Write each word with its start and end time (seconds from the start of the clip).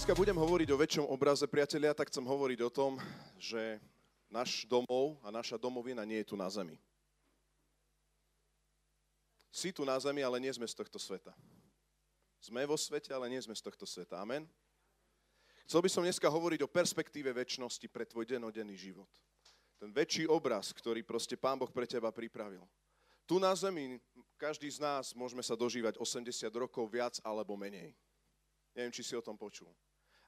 dneska 0.00 0.16
budem 0.16 0.40
hovoriť 0.40 0.68
o 0.72 0.80
väčšom 0.80 1.06
obraze, 1.12 1.44
priatelia, 1.44 1.92
tak 1.92 2.08
chcem 2.08 2.24
hovoriť 2.24 2.64
o 2.64 2.72
tom, 2.72 2.96
že 3.36 3.76
náš 4.32 4.64
domov 4.64 5.20
a 5.20 5.28
naša 5.28 5.60
domovina 5.60 6.08
nie 6.08 6.24
je 6.24 6.32
tu 6.32 6.40
na 6.40 6.48
zemi. 6.48 6.80
Si 9.52 9.76
tu 9.76 9.84
na 9.84 10.00
zemi, 10.00 10.24
ale 10.24 10.40
nie 10.40 10.48
sme 10.56 10.64
z 10.64 10.72
tohto 10.72 10.96
sveta. 10.96 11.36
Sme 12.40 12.64
vo 12.64 12.80
svete, 12.80 13.12
ale 13.12 13.28
nie 13.28 13.44
sme 13.44 13.52
z 13.52 13.60
tohto 13.60 13.84
sveta. 13.84 14.16
Amen? 14.16 14.48
Chcel 15.68 15.84
by 15.84 15.92
som 15.92 16.00
dneska 16.00 16.32
hovoriť 16.32 16.64
o 16.64 16.72
perspektíve 16.72 17.28
väčšnosti 17.36 17.84
pre 17.92 18.08
tvoj 18.08 18.24
denodenný 18.24 18.80
život. 18.80 19.12
Ten 19.76 19.92
väčší 19.92 20.24
obraz, 20.24 20.72
ktorý 20.72 21.04
proste 21.04 21.36
Pán 21.36 21.60
Boh 21.60 21.68
pre 21.68 21.84
teba 21.84 22.08
pripravil. 22.08 22.64
Tu 23.28 23.36
na 23.36 23.52
zemi 23.52 24.00
každý 24.40 24.72
z 24.72 24.80
nás 24.80 25.12
môžeme 25.12 25.44
sa 25.44 25.52
dožívať 25.52 26.00
80 26.00 26.24
rokov 26.56 26.88
viac 26.88 27.20
alebo 27.20 27.52
menej. 27.52 27.92
Neviem, 28.72 28.96
či 28.96 29.04
si 29.04 29.12
o 29.12 29.20
tom 29.20 29.36
počul. 29.36 29.68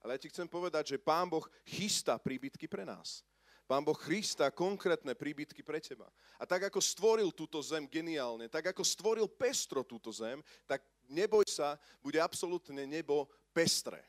Ale 0.02 0.18
ja 0.18 0.22
ti 0.22 0.28
chcem 0.28 0.50
povedať, 0.50 0.94
že 0.94 1.02
Pán 1.02 1.30
Boh 1.30 1.46
chystá 1.62 2.18
príbytky 2.18 2.66
pre 2.66 2.82
nás. 2.82 3.22
Pán 3.70 3.86
Boh 3.86 3.94
chystá 3.94 4.50
konkrétne 4.50 5.14
príbytky 5.14 5.62
pre 5.62 5.78
teba. 5.78 6.10
A 6.36 6.44
tak 6.44 6.66
ako 6.66 6.82
stvoril 6.82 7.30
túto 7.30 7.62
zem 7.62 7.86
geniálne, 7.86 8.50
tak 8.50 8.74
ako 8.74 8.82
stvoril 8.82 9.30
pestro 9.30 9.86
túto 9.86 10.10
zem, 10.10 10.42
tak 10.66 10.82
neboj 11.06 11.46
sa, 11.46 11.78
bude 12.02 12.18
absolútne 12.18 12.82
nebo 12.84 13.30
pestré. 13.54 14.02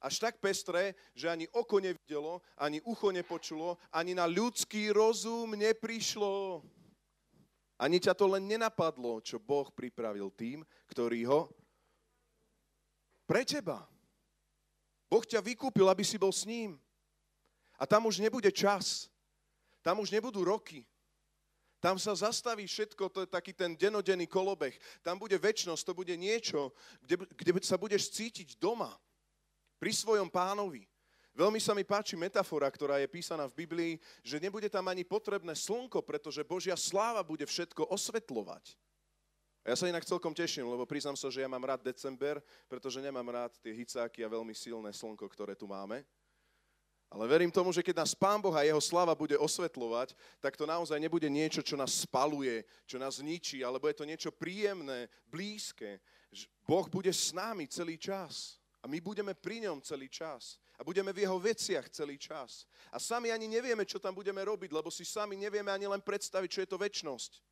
Až 0.00 0.20
tak 0.20 0.40
pestré, 0.40 0.96
že 1.12 1.28
ani 1.28 1.44
oko 1.52 1.76
nevidelo, 1.80 2.40
ani 2.56 2.80
ucho 2.84 3.12
nepočulo, 3.12 3.76
ani 3.92 4.16
na 4.16 4.24
ľudský 4.24 4.92
rozum 4.92 5.56
neprišlo. 5.56 6.64
Ani 7.80 7.96
ťa 7.96 8.12
to 8.12 8.28
len 8.28 8.44
nenapadlo, 8.44 9.24
čo 9.24 9.40
Boh 9.40 9.68
pripravil 9.72 10.28
tým, 10.36 10.60
ktorí 10.88 11.24
ho 11.24 11.48
pre 13.24 13.44
teba. 13.44 13.88
Boh 15.10 15.26
ťa 15.26 15.42
vykúpil, 15.42 15.90
aby 15.90 16.06
si 16.06 16.14
bol 16.14 16.30
s 16.30 16.46
ním. 16.46 16.78
A 17.74 17.82
tam 17.82 18.06
už 18.06 18.22
nebude 18.22 18.46
čas. 18.54 19.10
Tam 19.82 19.98
už 19.98 20.14
nebudú 20.14 20.46
roky. 20.46 20.86
Tam 21.80 21.96
sa 21.96 22.12
zastaví 22.12 22.68
všetko, 22.68 23.08
to 23.08 23.24
je 23.24 23.28
taký 23.32 23.56
ten 23.56 23.72
denodenný 23.72 24.28
kolobeh. 24.28 24.76
Tam 25.00 25.16
bude 25.16 25.34
väčnosť, 25.40 25.82
to 25.82 25.96
bude 25.96 26.12
niečo, 26.12 26.76
kde, 27.00 27.24
kde 27.32 27.50
sa 27.64 27.80
budeš 27.80 28.12
cítiť 28.12 28.60
doma. 28.60 28.92
Pri 29.80 29.96
svojom 29.96 30.28
pánovi. 30.28 30.84
Veľmi 31.32 31.56
sa 31.56 31.72
mi 31.72 31.88
páči 31.88 32.20
metafora, 32.20 32.68
ktorá 32.68 33.00
je 33.00 33.08
písaná 33.08 33.48
v 33.48 33.64
Biblii, 33.64 33.92
že 34.20 34.36
nebude 34.36 34.68
tam 34.68 34.92
ani 34.92 35.08
potrebné 35.08 35.56
slnko, 35.56 36.04
pretože 36.04 36.44
Božia 36.44 36.76
sláva 36.76 37.24
bude 37.24 37.48
všetko 37.48 37.88
osvetľovať. 37.88 38.76
Ja 39.60 39.76
sa 39.76 39.84
inak 39.84 40.08
celkom 40.08 40.32
teším, 40.32 40.64
lebo 40.64 40.88
priznám 40.88 41.20
sa, 41.20 41.28
že 41.28 41.44
ja 41.44 41.48
mám 41.48 41.60
rád 41.60 41.84
december, 41.84 42.40
pretože 42.64 42.96
nemám 42.96 43.28
rád 43.28 43.52
tie 43.60 43.76
hicáky 43.76 44.24
a 44.24 44.32
veľmi 44.32 44.56
silné 44.56 44.88
slnko, 44.88 45.28
ktoré 45.28 45.52
tu 45.52 45.68
máme. 45.68 46.00
Ale 47.10 47.26
verím 47.26 47.50
tomu, 47.50 47.74
že 47.74 47.82
keď 47.82 48.06
nás 48.06 48.14
Pán 48.14 48.38
Boh 48.38 48.54
a 48.54 48.62
Jeho 48.62 48.78
slava 48.78 49.12
bude 49.18 49.34
osvetľovať, 49.34 50.14
tak 50.38 50.54
to 50.54 50.62
naozaj 50.62 50.94
nebude 50.96 51.26
niečo, 51.26 51.58
čo 51.58 51.74
nás 51.74 52.06
spaluje, 52.06 52.62
čo 52.86 53.02
nás 53.02 53.18
ničí, 53.18 53.66
alebo 53.66 53.90
je 53.90 53.98
to 53.98 54.06
niečo 54.06 54.30
príjemné, 54.30 55.10
blízke. 55.26 55.98
Boh 56.62 56.86
bude 56.86 57.10
s 57.10 57.34
nami 57.34 57.66
celý 57.66 57.98
čas. 57.98 58.62
A 58.80 58.88
my 58.88 59.02
budeme 59.02 59.34
pri 59.34 59.66
ňom 59.66 59.82
celý 59.82 60.08
čas. 60.08 60.56
A 60.78 60.86
budeme 60.86 61.12
v 61.12 61.26
jeho 61.26 61.36
veciach 61.36 61.90
celý 61.92 62.16
čas. 62.16 62.64
A 62.88 62.96
sami 62.96 63.28
ani 63.28 63.44
nevieme, 63.44 63.84
čo 63.84 64.00
tam 64.00 64.14
budeme 64.16 64.40
robiť, 64.40 64.70
lebo 64.72 64.88
si 64.88 65.04
sami 65.04 65.36
nevieme 65.36 65.68
ani 65.68 65.90
len 65.90 66.00
predstaviť, 66.00 66.48
čo 66.48 66.62
je 66.64 66.70
to 66.70 66.80
väčnosť. 66.80 67.42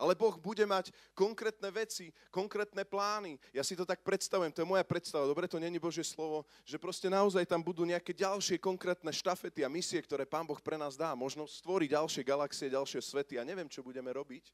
Ale 0.00 0.16
Boh 0.16 0.32
bude 0.40 0.64
mať 0.64 0.96
konkrétne 1.12 1.68
veci, 1.68 2.08
konkrétne 2.32 2.88
plány. 2.88 3.36
Ja 3.52 3.60
si 3.60 3.76
to 3.76 3.84
tak 3.84 4.00
predstavujem, 4.00 4.48
to 4.48 4.64
je 4.64 4.72
moja 4.72 4.80
predstava, 4.80 5.28
dobre, 5.28 5.44
to 5.44 5.60
není 5.60 5.76
Božie 5.76 6.00
slovo, 6.00 6.48
že 6.64 6.80
proste 6.80 7.12
naozaj 7.12 7.44
tam 7.44 7.60
budú 7.60 7.84
nejaké 7.84 8.16
ďalšie 8.16 8.56
konkrétne 8.56 9.12
štafety 9.12 9.60
a 9.60 9.68
misie, 9.68 10.00
ktoré 10.00 10.24
Pán 10.24 10.48
Boh 10.48 10.56
pre 10.56 10.80
nás 10.80 10.96
dá. 10.96 11.12
Možno 11.12 11.44
stvorí 11.44 11.84
ďalšie 11.84 12.24
galaxie, 12.24 12.72
ďalšie 12.72 13.04
svety 13.04 13.36
a 13.36 13.44
neviem, 13.44 13.68
čo 13.68 13.84
budeme 13.84 14.08
robiť. 14.08 14.48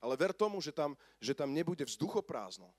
Ale 0.00 0.16
ver 0.16 0.32
tomu, 0.32 0.56
že 0.64 0.72
tam, 0.72 0.96
že 1.20 1.36
tam 1.36 1.52
nebude 1.52 1.84
vzduchoprázdno. 1.84 2.72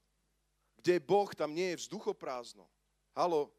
Kde 0.81 0.97
je 0.97 1.01
Boh, 1.05 1.29
tam 1.35 1.53
nie 1.53 1.77
je 1.77 1.85
vzduchoprázdno. 1.85 2.65
Halo, 3.13 3.53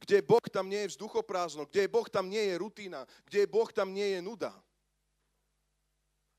kde 0.00 0.18
je 0.18 0.24
Boh, 0.24 0.46
tam 0.50 0.66
nie 0.66 0.82
je 0.86 0.98
vzduchoprázdno. 0.98 1.66
Kde 1.70 1.86
je 1.86 1.90
Boh, 1.92 2.08
tam 2.10 2.30
nie 2.30 2.40
je 2.40 2.54
rutina. 2.58 3.06
Kde 3.28 3.38
je 3.44 3.48
Boh, 3.50 3.70
tam 3.70 3.92
nie 3.92 4.16
je 4.16 4.20
nuda. 4.24 4.54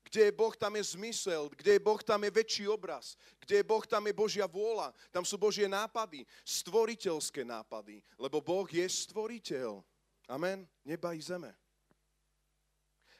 Kde 0.04 0.20
je 0.28 0.32
Boh, 0.32 0.56
tam 0.56 0.76
je 0.76 0.84
zmysel. 0.96 1.48
Kde 1.54 1.76
je 1.76 1.82
Boh, 1.82 2.00
tam 2.02 2.24
je 2.24 2.30
väčší 2.30 2.64
obraz. 2.66 3.14
Kde 3.38 3.60
je 3.60 3.64
Boh, 3.64 3.84
tam 3.86 4.06
je 4.06 4.14
Božia 4.16 4.46
vôľa. 4.48 4.90
Tam 5.12 5.22
sú 5.22 5.36
Božie 5.36 5.68
nápady. 5.68 6.26
Stvoriteľské 6.42 7.44
nápady. 7.44 8.02
Lebo 8.18 8.40
Boh 8.40 8.66
je 8.66 8.82
stvoriteľ. 8.88 9.84
Amen. 10.26 10.66
Neba 10.82 11.12
i 11.12 11.20
zeme. 11.20 11.52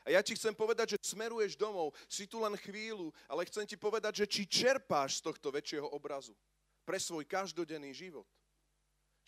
A 0.00 0.16
ja 0.16 0.24
ti 0.24 0.32
chcem 0.32 0.56
povedať, 0.56 0.96
že 0.96 1.12
smeruješ 1.12 1.60
domov, 1.60 1.92
si 2.08 2.24
tu 2.24 2.40
len 2.40 2.56
chvíľu, 2.56 3.12
ale 3.28 3.44
chcem 3.44 3.68
ti 3.68 3.76
povedať, 3.76 4.24
že 4.24 4.26
či 4.26 4.42
čerpáš 4.48 5.20
z 5.20 5.28
tohto 5.28 5.52
väčšieho 5.52 5.84
obrazu 5.92 6.32
pre 6.88 6.96
svoj 6.96 7.28
každodenný 7.28 7.92
život. 7.92 8.24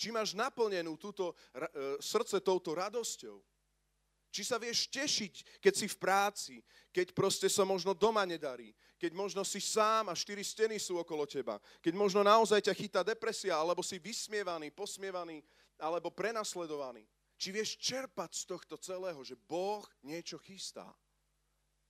Či 0.01 0.09
máš 0.11 0.33
naplnenú 0.33 0.97
túto 0.97 1.37
e, 1.53 2.01
srdce 2.01 2.41
touto 2.41 2.73
radosťou. 2.73 3.39
Či 4.32 4.48
sa 4.48 4.56
vieš 4.56 4.88
tešiť, 4.88 5.60
keď 5.60 5.75
si 5.76 5.87
v 5.93 6.00
práci, 6.00 6.54
keď 6.88 7.12
proste 7.12 7.53
sa 7.53 7.69
možno 7.69 7.93
doma 7.93 8.25
nedarí, 8.25 8.72
keď 8.97 9.12
možno 9.12 9.44
si 9.44 9.60
sám 9.60 10.08
a 10.08 10.17
štyri 10.17 10.40
steny 10.40 10.81
sú 10.81 10.96
okolo 10.96 11.29
teba, 11.29 11.61
keď 11.84 11.93
možno 11.93 12.25
naozaj 12.25 12.64
ťa 12.64 12.73
chytá 12.73 13.00
depresia, 13.05 13.61
alebo 13.61 13.84
si 13.84 14.00
vysmievaný, 14.00 14.73
posmievaný, 14.73 15.44
alebo 15.76 16.08
prenasledovaný. 16.08 17.05
Či 17.37 17.52
vieš 17.52 17.76
čerpať 17.76 18.32
z 18.32 18.44
tohto 18.49 18.81
celého, 18.81 19.20
že 19.20 19.37
Boh 19.37 19.84
niečo 20.00 20.40
chystá. 20.40 20.88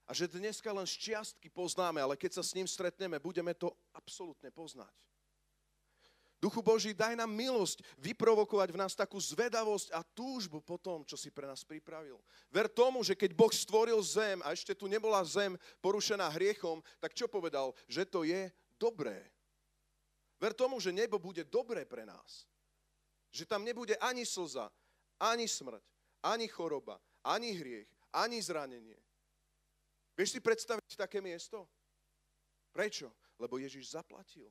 A 0.09 0.11
že 0.11 0.27
dneska 0.27 0.67
len 0.75 0.89
z 0.89 0.99
čiastky 0.99 1.47
poznáme, 1.47 2.03
ale 2.03 2.19
keď 2.19 2.41
sa 2.41 2.43
s 2.43 2.59
ním 2.59 2.67
stretneme, 2.67 3.23
budeme 3.23 3.55
to 3.55 3.71
absolútne 3.95 4.51
poznať. 4.51 4.91
Duchu 6.43 6.59
Boží, 6.59 6.91
daj 6.91 7.15
nám 7.15 7.31
milosť 7.31 7.87
vyprovokovať 8.03 8.75
v 8.75 8.81
nás 8.83 8.99
takú 8.99 9.15
zvedavosť 9.23 9.95
a 9.95 10.03
túžbu 10.03 10.59
po 10.59 10.75
tom, 10.75 11.07
čo 11.07 11.15
si 11.15 11.31
pre 11.31 11.47
nás 11.47 11.63
pripravil. 11.63 12.19
Ver 12.51 12.67
tomu, 12.67 13.07
že 13.07 13.15
keď 13.15 13.31
Boh 13.31 13.55
stvoril 13.55 14.03
zem 14.03 14.43
a 14.43 14.51
ešte 14.51 14.75
tu 14.75 14.91
nebola 14.91 15.23
zem 15.23 15.55
porušená 15.79 16.27
hriechom, 16.35 16.83
tak 16.99 17.15
čo 17.15 17.31
povedal? 17.31 17.71
Že 17.87 18.03
to 18.11 18.21
je 18.27 18.51
dobré. 18.75 19.23
Ver 20.43 20.51
tomu, 20.51 20.83
že 20.83 20.91
nebo 20.91 21.23
bude 21.23 21.47
dobré 21.47 21.87
pre 21.87 22.03
nás. 22.03 22.51
Že 23.31 23.47
tam 23.47 23.63
nebude 23.63 23.95
ani 24.03 24.27
slza, 24.27 24.67
ani 25.23 25.47
smrť, 25.47 25.87
ani 26.27 26.51
choroba, 26.51 26.99
ani 27.23 27.55
hriech, 27.55 27.87
ani 28.11 28.43
zranenie. 28.43 28.99
Vieš 30.19 30.35
si 30.35 30.41
predstaviť 30.43 31.07
také 31.07 31.23
miesto? 31.23 31.71
Prečo? 32.75 33.15
Lebo 33.39 33.63
Ježiš 33.63 33.95
zaplatil 33.95 34.51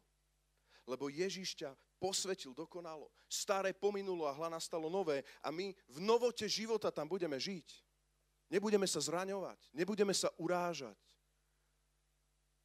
lebo 0.86 1.10
Ježiš 1.10 1.58
ťa 1.62 1.72
posvetil 2.02 2.54
dokonalo. 2.58 3.10
Staré 3.30 3.74
pominulo 3.74 4.26
a 4.26 4.34
hla 4.34 4.50
nastalo 4.50 4.90
nové 4.90 5.22
a 5.46 5.54
my 5.54 5.72
v 5.72 5.98
novote 6.02 6.46
života 6.50 6.90
tam 6.90 7.06
budeme 7.06 7.38
žiť. 7.38 7.68
Nebudeme 8.52 8.84
sa 8.90 9.00
zraňovať, 9.00 9.72
nebudeme 9.72 10.12
sa 10.12 10.28
urážať. 10.36 10.98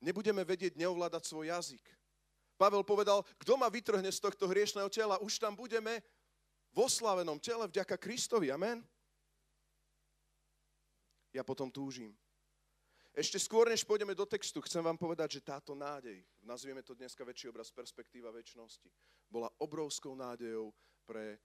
Nebudeme 0.03 0.43
vedieť 0.45 0.77
neovládať 0.77 1.23
svoj 1.25 1.49
jazyk. 1.49 1.85
Pavel 2.57 2.85
povedal, 2.85 3.23
kto 3.37 3.57
ma 3.61 3.69
vytrhne 3.69 4.09
z 4.09 4.21
tohto 4.21 4.49
hriešného 4.49 4.89
tela, 4.89 5.21
už 5.21 5.37
tam 5.37 5.53
budeme 5.53 6.01
v 6.73 6.79
oslavenom 6.81 7.37
tele 7.41 7.69
vďaka 7.69 7.97
Kristovi. 8.01 8.49
Amen? 8.49 8.81
Ja 11.33 11.45
potom 11.45 11.69
túžim 11.69 12.17
ešte 13.17 13.41
skôr, 13.41 13.65
než 13.73 13.81
pôjdeme 13.81 14.13
do 14.13 14.29
textu, 14.29 14.61
chcem 14.61 14.85
vám 14.85 15.01
povedať, 15.01 15.41
že 15.41 15.47
táto 15.49 15.73
nádej, 15.73 16.21
nazvieme 16.45 16.85
to 16.85 16.93
dneska 16.93 17.25
väčší 17.25 17.49
obraz 17.49 17.73
perspektíva 17.73 18.29
väčšnosti, 18.29 18.93
bola 19.33 19.49
obrovskou 19.57 20.13
nádejou 20.13 20.69
pre 21.09 21.41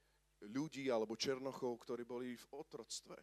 ľudí 0.51 0.91
alebo 0.91 1.15
černochov, 1.15 1.79
ktorí 1.87 2.03
boli 2.03 2.35
v 2.35 2.47
otroctve. 2.51 3.15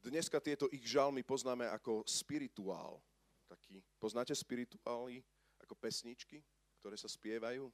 Dneska 0.00 0.40
tieto 0.40 0.72
ich 0.72 0.88
žalmy 0.88 1.20
poznáme 1.20 1.68
ako 1.68 2.00
spirituál. 2.08 3.04
Taký, 3.44 3.84
poznáte 4.00 4.32
spirituály 4.32 5.20
ako 5.60 5.76
pesničky, 5.76 6.40
ktoré 6.80 6.96
sa 6.96 7.12
spievajú? 7.12 7.68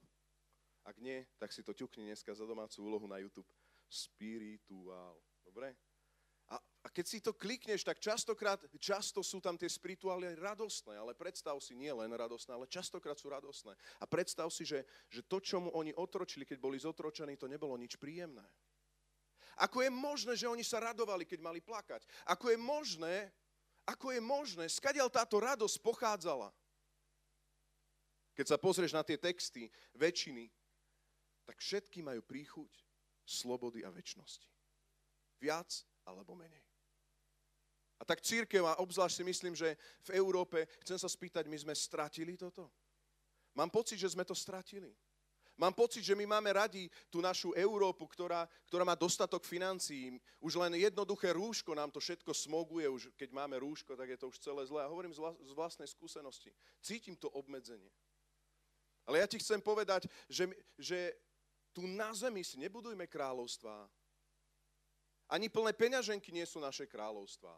Ak 0.83 0.99
nie, 0.99 1.23
tak 1.39 1.55
si 1.55 1.63
to 1.63 1.71
ťukni 1.71 2.11
dneska 2.11 2.35
za 2.35 2.43
domácu 2.43 2.83
úlohu 2.83 3.07
na 3.07 3.23
YouTube. 3.23 3.47
Spirituál. 3.87 5.15
Dobre? 5.47 5.71
A 6.87 6.87
keď 6.87 7.05
si 7.05 7.19
to 7.19 7.35
klikneš, 7.35 7.83
tak 7.83 7.99
častokrát, 7.99 8.63
často 8.79 9.19
sú 9.19 9.43
tam 9.43 9.59
tie 9.59 9.67
spirituály 9.67 10.39
radostné, 10.39 10.95
ale 10.95 11.11
predstav 11.11 11.59
si, 11.59 11.75
nie 11.75 11.91
len 11.91 12.07
radostné, 12.07 12.55
ale 12.55 12.63
častokrát 12.63 13.19
sú 13.19 13.27
radostné. 13.27 13.75
A 13.99 14.07
predstav 14.07 14.47
si, 14.55 14.63
že, 14.63 14.87
že 15.11 15.19
to, 15.27 15.43
čo 15.43 15.59
mu 15.59 15.69
oni 15.75 15.91
otročili, 15.91 16.47
keď 16.47 16.63
boli 16.63 16.79
zotročení, 16.79 17.35
to 17.35 17.51
nebolo 17.51 17.75
nič 17.75 17.99
príjemné. 17.99 18.47
Ako 19.59 19.83
je 19.83 19.91
možné, 19.91 20.39
že 20.39 20.47
oni 20.47 20.63
sa 20.63 20.79
radovali, 20.79 21.27
keď 21.27 21.43
mali 21.43 21.59
plakať? 21.59 22.07
Ako 22.23 22.55
je 22.55 22.57
možné, 22.61 23.35
ako 23.83 24.15
je 24.15 24.21
možné, 24.23 24.71
skadiaľ 24.71 25.11
táto 25.11 25.43
radosť 25.43 25.83
pochádzala? 25.83 26.55
Keď 28.31 28.47
sa 28.47 28.55
pozrieš 28.55 28.95
na 28.95 29.03
tie 29.03 29.19
texty 29.19 29.67
väčšiny, 29.91 30.47
tak 31.43 31.59
všetky 31.59 31.99
majú 31.99 32.23
príchuť 32.23 32.71
slobody 33.27 33.83
a 33.83 33.91
väčšnosti. 33.91 34.47
Viac 35.43 35.83
alebo 36.07 36.31
menej. 36.33 36.63
A 37.99 38.05
tak 38.05 38.21
církev, 38.23 38.63
a 38.63 38.79
obzvlášť 38.79 39.19
si 39.19 39.23
myslím, 39.25 39.53
že 39.57 39.75
v 40.05 40.21
Európe, 40.21 40.69
chcem 40.85 40.95
sa 41.01 41.09
spýtať, 41.09 41.49
my 41.49 41.57
sme 41.57 41.73
stratili 41.73 42.37
toto? 42.39 42.69
Mám 43.57 43.73
pocit, 43.73 43.97
že 43.97 44.13
sme 44.13 44.21
to 44.21 44.37
stratili. 44.37 44.93
Mám 45.57 45.73
pocit, 45.73 46.05
že 46.05 46.13
my 46.13 46.29
máme 46.29 46.53
radi 46.53 46.85
tú 47.09 47.17
našu 47.17 47.49
Európu, 47.57 48.05
ktorá, 48.05 48.45
ktorá 48.69 48.85
má 48.85 48.93
dostatok 48.93 49.41
financií. 49.41 50.13
Už 50.37 50.53
len 50.61 50.77
jednoduché 50.77 51.33
rúško 51.33 51.73
nám 51.73 51.89
to 51.89 51.97
všetko 51.97 52.29
smoguje. 52.29 52.85
Už 52.85 53.09
keď 53.17 53.33
máme 53.33 53.57
rúško, 53.57 53.97
tak 53.97 54.13
je 54.13 54.21
to 54.21 54.29
už 54.29 54.37
celé 54.37 54.61
zlé. 54.69 54.85
A 54.85 54.91
hovorím 54.93 55.17
z 55.17 55.51
vlastnej 55.57 55.89
skúsenosti. 55.89 56.53
Cítim 56.77 57.17
to 57.17 57.33
obmedzenie. 57.33 57.89
Ale 59.09 59.17
ja 59.17 59.25
ti 59.25 59.41
chcem 59.41 59.57
povedať, 59.57 60.05
že, 60.29 60.45
že 60.77 61.17
tu 61.73 61.89
na 61.89 62.13
zemi 62.13 62.45
si 62.45 62.61
nebudujme 62.61 63.09
kráľovstvá. 63.09 63.89
Ani 65.27 65.51
plné 65.51 65.75
peňaženky 65.75 66.31
nie 66.31 66.47
sú 66.47 66.63
naše 66.63 66.87
kráľovstvá. 66.87 67.51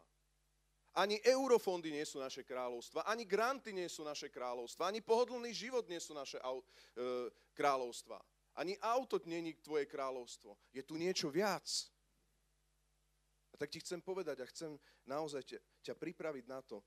Ani 0.98 1.22
eurofondy 1.22 1.94
nie 1.94 2.02
sú 2.02 2.18
naše 2.18 2.42
kráľovstva, 2.42 3.06
ani 3.06 3.22
granty 3.22 3.70
nie 3.70 3.86
sú 3.86 4.02
naše 4.02 4.26
kráľovstva, 4.26 4.90
ani 4.90 4.98
pohodlný 4.98 5.54
život 5.54 5.86
nie 5.86 6.02
sú 6.02 6.18
naše 6.18 6.42
au, 6.42 6.58
e, 6.58 7.30
kráľovstva. 7.54 8.18
Ani 8.58 8.74
auto 8.82 9.22
není 9.22 9.54
tvoje 9.62 9.86
kráľovstvo. 9.86 10.58
Je 10.74 10.82
tu 10.82 10.98
niečo 10.98 11.30
viac. 11.30 11.62
A 13.54 13.54
tak 13.54 13.70
ti 13.70 13.78
chcem 13.78 14.02
povedať 14.02 14.42
a 14.42 14.50
chcem 14.50 14.74
naozaj 15.06 15.46
ťa, 15.46 15.58
ťa 15.86 15.94
pripraviť 15.94 16.44
na 16.50 16.58
to, 16.58 16.82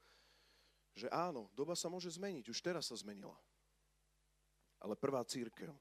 že 0.92 1.08
áno, 1.08 1.48
doba 1.56 1.72
sa 1.72 1.88
môže 1.88 2.12
zmeniť, 2.12 2.52
už 2.52 2.60
teraz 2.60 2.92
sa 2.92 3.00
zmenila. 3.00 3.40
Ale 4.84 5.00
prvá 5.00 5.24
církev 5.24 5.72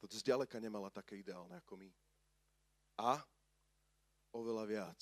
to 0.00 0.10
zďaleka 0.10 0.56
nemala 0.58 0.88
také 0.90 1.20
ideálne 1.20 1.54
ako 1.60 1.76
my. 1.76 1.90
A 2.98 3.20
oveľa 4.32 4.64
viac 4.66 5.00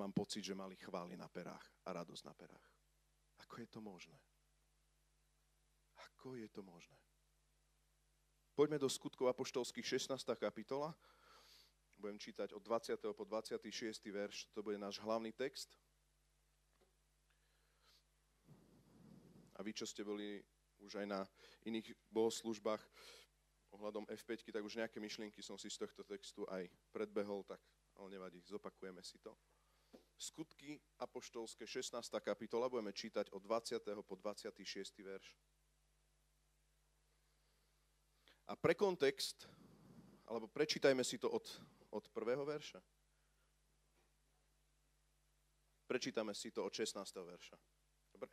mám 0.00 0.12
pocit, 0.12 0.44
že 0.44 0.56
mali 0.56 0.76
chvály 0.76 1.16
na 1.16 1.28
perách 1.28 1.62
a 1.84 1.92
radosť 1.92 2.24
na 2.24 2.34
perách. 2.34 2.68
Ako 3.44 3.60
je 3.60 3.68
to 3.68 3.80
možné? 3.84 4.18
Ako 5.98 6.34
je 6.38 6.48
to 6.48 6.62
možné? 6.62 6.96
Poďme 8.52 8.78
do 8.78 8.88
skutkov 8.88 9.32
apoštolských 9.32 9.96
16. 9.96 10.12
kapitola. 10.36 10.92
Budem 11.96 12.18
čítať 12.20 12.52
od 12.52 12.60
20. 12.60 13.00
po 13.16 13.24
26. 13.24 13.62
verš. 14.12 14.50
To 14.52 14.60
bude 14.60 14.76
náš 14.76 15.00
hlavný 15.00 15.32
text. 15.32 15.72
A 19.56 19.62
vy, 19.62 19.72
čo 19.72 19.86
ste 19.86 20.02
boli 20.02 20.42
už 20.82 20.98
aj 20.98 21.06
na 21.06 21.20
iných 21.62 21.94
bohoslužbách 22.10 22.82
ohľadom 23.72 24.04
F5, 24.10 24.50
tak 24.52 24.64
už 24.64 24.82
nejaké 24.82 24.98
myšlienky 25.00 25.40
som 25.40 25.56
si 25.56 25.70
z 25.70 25.86
tohto 25.86 26.04
textu 26.04 26.44
aj 26.50 26.68
predbehol, 26.92 27.46
tak 27.46 27.62
ale 28.02 28.18
nevadí, 28.18 28.42
zopakujeme 28.42 29.02
si 29.02 29.18
to. 29.22 29.38
Skutky 30.18 30.80
apoštolské 30.98 31.66
16. 31.66 32.02
kapitola, 32.18 32.66
budeme 32.68 32.90
čítať 32.90 33.30
od 33.30 33.42
20. 33.46 33.78
po 34.02 34.14
26. 34.18 34.58
verš. 34.98 35.38
A 38.50 38.58
pre 38.58 38.74
kontext, 38.74 39.46
alebo 40.26 40.50
prečítajme 40.50 41.06
si 41.06 41.18
to 41.18 41.30
od, 41.30 41.46
od 41.94 42.04
prvého 42.10 42.42
verša. 42.42 42.82
Prečítame 45.86 46.34
si 46.34 46.50
to 46.50 46.66
od 46.66 46.74
16. 46.74 46.98
verša. 47.22 47.56
Dobre? 48.10 48.28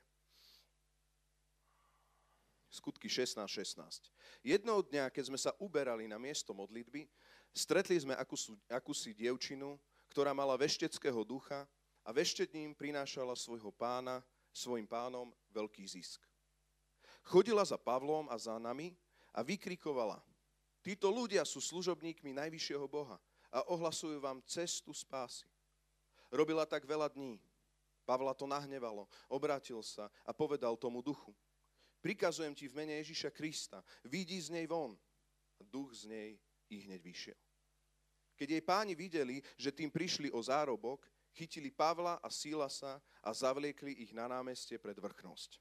Skutky 2.73 3.09
16, 3.09 3.45
16. 3.45 4.09
Jednoho 4.41 4.81
dňa, 4.81 5.13
keď 5.13 5.23
sme 5.29 5.37
sa 5.37 5.53
uberali 5.61 6.07
na 6.09 6.17
miesto 6.17 6.55
modlitby, 6.55 7.05
stretli 7.53 7.99
sme 7.99 8.15
akúsi, 8.15 8.55
akúsi 8.69 9.11
dievčinu, 9.13 9.77
ktorá 10.09 10.33
mala 10.33 10.57
vešteckého 10.57 11.21
ducha 11.21 11.69
a 12.01 12.09
veštedním 12.09 12.73
prinášala 12.73 13.37
svojho 13.37 13.69
pána, 13.69 14.25
svojim 14.49 14.89
pánom 14.89 15.29
veľký 15.53 15.85
zisk. 15.85 16.21
Chodila 17.21 17.61
za 17.61 17.77
Pavlom 17.77 18.25
a 18.31 18.35
za 18.41 18.57
nami 18.57 18.97
a 19.35 19.45
vykrikovala, 19.45 20.17
títo 20.81 21.13
ľudia 21.13 21.45
sú 21.45 21.61
služobníkmi 21.61 22.33
najvyššieho 22.33 22.85
Boha 22.89 23.21
a 23.53 23.61
ohlasujú 23.69 24.17
vám 24.17 24.41
cestu 24.49 24.89
spásy. 24.93 25.45
Robila 26.33 26.65
tak 26.65 26.85
veľa 26.85 27.09
dní. 27.13 27.37
Pavla 28.05 28.33
to 28.33 28.49
nahnevalo, 28.49 29.05
obrátil 29.29 29.85
sa 29.85 30.09
a 30.25 30.33
povedal 30.33 30.73
tomu 30.73 31.05
duchu, 31.05 31.29
prikazujem 32.01 32.57
ti 32.57 32.65
v 32.65 32.81
mene 32.81 32.97
Ježiša 33.05 33.29
Krista, 33.29 33.85
vidí 34.01 34.41
z 34.41 34.49
nej 34.49 34.65
von. 34.65 34.97
Duch 35.69 35.93
z 35.93 36.09
nej 36.09 36.29
i 36.69 36.85
hneď 36.85 37.01
vyšiel. 37.03 37.39
Keď 38.39 38.47
jej 38.55 38.63
páni 38.63 38.95
videli, 38.95 39.43
že 39.59 39.75
tým 39.75 39.91
prišli 39.91 40.31
o 40.31 40.39
zárobok, 40.39 41.03
chytili 41.35 41.69
Pavla 41.69 42.17
a 42.23 42.31
Sílasa 42.31 43.03
a 43.19 43.29
zavliekli 43.35 43.99
ich 43.99 44.15
na 44.15 44.31
námestie 44.31 44.79
pred 44.79 44.95
vrchnosť. 44.95 45.59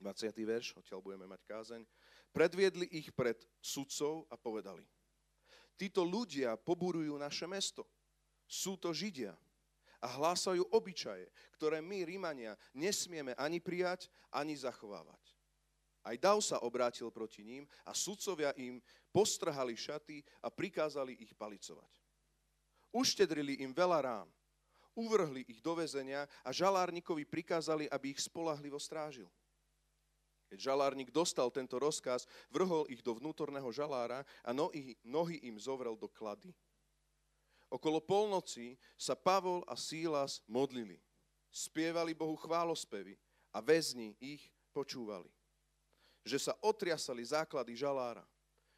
20. 0.00 0.34
verš, 0.42 0.74
odtiaľ 0.74 0.98
budeme 1.04 1.28
mať 1.30 1.40
kázeň. 1.46 1.82
Predviedli 2.32 2.88
ich 2.90 3.12
pred 3.12 3.38
sudcov 3.60 4.26
a 4.32 4.40
povedali, 4.40 4.82
títo 5.76 6.02
ľudia 6.02 6.56
poburujú 6.58 7.14
naše 7.20 7.44
mesto. 7.44 7.86
Sú 8.48 8.80
to 8.80 8.90
Židia 8.90 9.36
a 10.02 10.06
hlásajú 10.08 10.66
obyčaje, 10.74 11.30
ktoré 11.54 11.78
my, 11.78 12.02
Rímania, 12.02 12.58
nesmieme 12.74 13.36
ani 13.38 13.62
prijať, 13.62 14.10
ani 14.34 14.58
zachovávať. 14.58 15.20
Aj 16.02 16.18
Dav 16.18 16.42
sa 16.42 16.58
obrátil 16.66 17.08
proti 17.14 17.46
ním 17.46 17.64
a 17.86 17.94
sudcovia 17.94 18.50
im 18.58 18.82
postrhali 19.14 19.78
šaty 19.78 20.22
a 20.42 20.50
prikázali 20.50 21.14
ich 21.22 21.32
palicovať. 21.38 21.92
Uštedrili 22.90 23.62
im 23.62 23.70
veľa 23.72 24.00
rán 24.02 24.28
uvrhli 24.96 25.44
ich 25.48 25.60
do 25.64 25.76
väzenia 25.76 26.28
a 26.44 26.52
žalárnikovi 26.52 27.24
prikázali, 27.24 27.88
aby 27.88 28.12
ich 28.12 28.20
spolahlivo 28.20 28.76
strážil. 28.76 29.28
Keď 30.52 30.68
žalárnik 30.68 31.08
dostal 31.08 31.48
tento 31.48 31.80
rozkaz, 31.80 32.28
vrhol 32.52 32.84
ich 32.92 33.00
do 33.00 33.16
vnútorného 33.16 33.72
žalára 33.72 34.20
a 34.44 34.52
nohy, 34.52 35.00
nohy 35.00 35.40
im 35.48 35.56
zovrel 35.56 35.96
do 35.96 36.12
klady. 36.12 36.52
Okolo 37.72 38.04
polnoci 38.04 38.76
sa 39.00 39.16
Pavol 39.16 39.64
a 39.64 39.80
Sílas 39.80 40.44
modlili. 40.44 41.00
Spievali 41.48 42.12
Bohu 42.12 42.36
chválospevy 42.36 43.16
a 43.56 43.64
väzni 43.64 44.12
ich 44.20 44.44
počúvali. 44.76 45.32
Že 46.22 46.38
sa 46.38 46.52
otriasali 46.62 47.22
základy 47.26 47.74
žalára. 47.74 48.22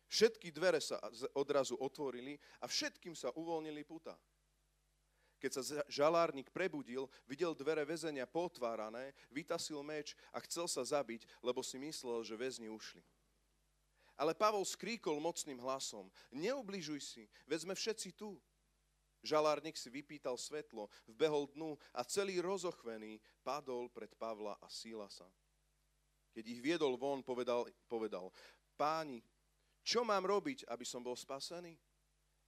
Všetky 0.09 0.53
dvere 0.53 0.79
sa 0.79 1.01
odrazu 1.35 1.75
otvorili 1.81 2.39
a 2.61 2.69
všetkým 2.69 3.17
sa 3.17 3.33
uvoľnili 3.35 3.83
putá. 3.83 4.15
Keď 5.45 5.51
sa 5.53 5.63
žalárnik 5.93 6.49
prebudil, 6.49 7.05
videl 7.29 7.53
dvere 7.53 7.85
väzenia 7.85 8.25
potvárané, 8.25 9.13
vytasil 9.29 9.77
meč 9.85 10.17
a 10.33 10.41
chcel 10.41 10.65
sa 10.65 10.81
zabiť, 10.81 11.29
lebo 11.45 11.61
si 11.61 11.77
myslel, 11.77 12.25
že 12.25 12.33
väzni 12.33 12.73
ušli. 12.73 13.05
Ale 14.17 14.33
Pavol 14.33 14.65
skríkol 14.65 15.21
mocným 15.21 15.61
hlasom, 15.61 16.09
neubližuj 16.33 17.01
si, 17.03 17.25
veď 17.45 17.69
sme 17.69 17.75
všetci 17.77 18.17
tu. 18.17 18.41
Žalárnik 19.21 19.77
si 19.77 19.93
vypýtal 19.93 20.41
svetlo, 20.41 20.89
vbehol 21.09 21.49
dnu 21.53 21.77
a 21.93 22.05
celý 22.09 22.41
rozochvený 22.41 23.21
padol 23.45 23.93
pred 23.93 24.13
Pavla 24.17 24.57
a 24.61 24.69
Sílasa. 24.73 25.29
Keď 26.35 26.45
ich 26.51 26.61
viedol 26.61 26.99
von, 26.99 27.23
povedal, 27.23 27.71
povedal 27.87 28.35
páni, 28.75 29.23
čo 29.87 30.03
mám 30.03 30.27
robiť, 30.27 30.67
aby 30.67 30.83
som 30.83 31.05
bol 31.05 31.15
spasený? 31.15 31.79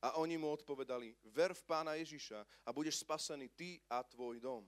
A 0.04 0.20
oni 0.20 0.36
mu 0.36 0.52
odpovedali, 0.52 1.14
ver 1.32 1.56
v 1.56 1.62
pána 1.64 1.96
Ježiša 1.96 2.66
a 2.66 2.68
budeš 2.74 3.00
spasený 3.00 3.48
ty 3.54 3.80
a 3.88 4.04
tvoj 4.04 4.42
dom. 4.42 4.66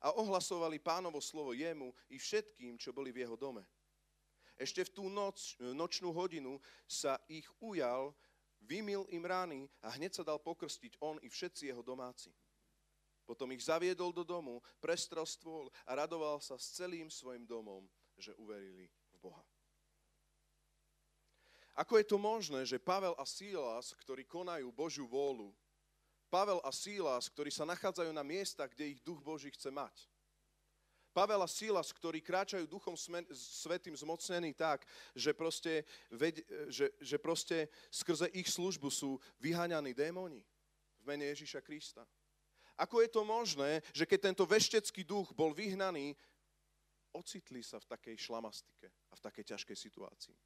A 0.00 0.16
ohlasovali 0.16 0.80
pánovo 0.80 1.20
slovo 1.20 1.52
jemu 1.52 1.92
i 2.08 2.16
všetkým, 2.16 2.80
čo 2.80 2.94
boli 2.94 3.12
v 3.12 3.28
jeho 3.28 3.36
dome. 3.36 3.66
Ešte 4.56 4.84
v 4.88 4.92
tú 4.92 5.04
noc, 5.12 5.56
nočnú 5.60 6.12
hodinu 6.12 6.56
sa 6.88 7.20
ich 7.28 7.44
ujal, 7.60 8.16
vymil 8.64 9.08
im 9.12 9.24
rány 9.24 9.60
a 9.84 9.92
hneď 9.96 10.20
sa 10.20 10.24
dal 10.24 10.40
pokrstiť 10.40 11.00
on 11.00 11.20
i 11.20 11.28
všetci 11.28 11.68
jeho 11.72 11.84
domáci. 11.84 12.32
Potom 13.24 13.52
ich 13.52 13.64
zaviedol 13.64 14.12
do 14.12 14.24
domu, 14.24 14.60
prestrel 14.80 15.24
stôl 15.24 15.68
a 15.84 16.00
radoval 16.00 16.40
sa 16.40 16.56
s 16.56 16.76
celým 16.76 17.12
svojim 17.12 17.44
domom, 17.44 17.88
že 18.20 18.36
uverili 18.36 18.86
v 18.86 19.18
Boha. 19.18 19.44
Ako 21.80 21.96
je 21.96 22.06
to 22.06 22.20
možné, 22.20 22.68
že 22.68 22.82
Pavel 22.82 23.16
a 23.16 23.24
Sílas, 23.24 23.96
ktorí 23.96 24.28
konajú 24.28 24.68
Božiu 24.68 25.08
vôľu, 25.08 25.48
Pavel 26.28 26.60
a 26.62 26.70
Sílas, 26.70 27.26
ktorí 27.32 27.48
sa 27.48 27.64
nachádzajú 27.66 28.12
na 28.12 28.22
miestach, 28.22 28.70
kde 28.70 28.94
ich 28.94 29.00
duch 29.00 29.18
Boží 29.24 29.50
chce 29.50 29.72
mať, 29.72 30.06
Pavel 31.10 31.42
a 31.42 31.48
Sílas, 31.50 31.90
ktorí 31.90 32.22
kráčajú 32.22 32.70
duchom 32.70 32.94
svetým 33.34 33.98
zmocnení 33.98 34.54
tak, 34.54 34.86
že 35.10 35.34
proste, 35.34 35.82
že, 36.70 36.94
že 37.02 37.16
proste 37.18 37.66
skrze 37.90 38.30
ich 38.30 38.46
službu 38.46 38.86
sú 38.94 39.18
vyháňaní 39.42 39.90
démoni 39.90 40.46
v 41.02 41.04
mene 41.10 41.26
Ježíša 41.34 41.66
Krista. 41.66 42.06
Ako 42.78 43.02
je 43.02 43.10
to 43.10 43.26
možné, 43.26 43.82
že 43.90 44.06
keď 44.06 44.30
tento 44.30 44.44
veštecký 44.46 45.02
duch 45.02 45.34
bol 45.34 45.50
vyhnaný, 45.50 46.14
ocitli 47.14 47.62
sa 47.62 47.78
v 47.82 47.88
takej 47.90 48.16
šlamastike 48.16 48.88
a 49.10 49.14
v 49.16 49.24
takej 49.24 49.44
ťažkej 49.54 49.76
situácii. 49.76 50.36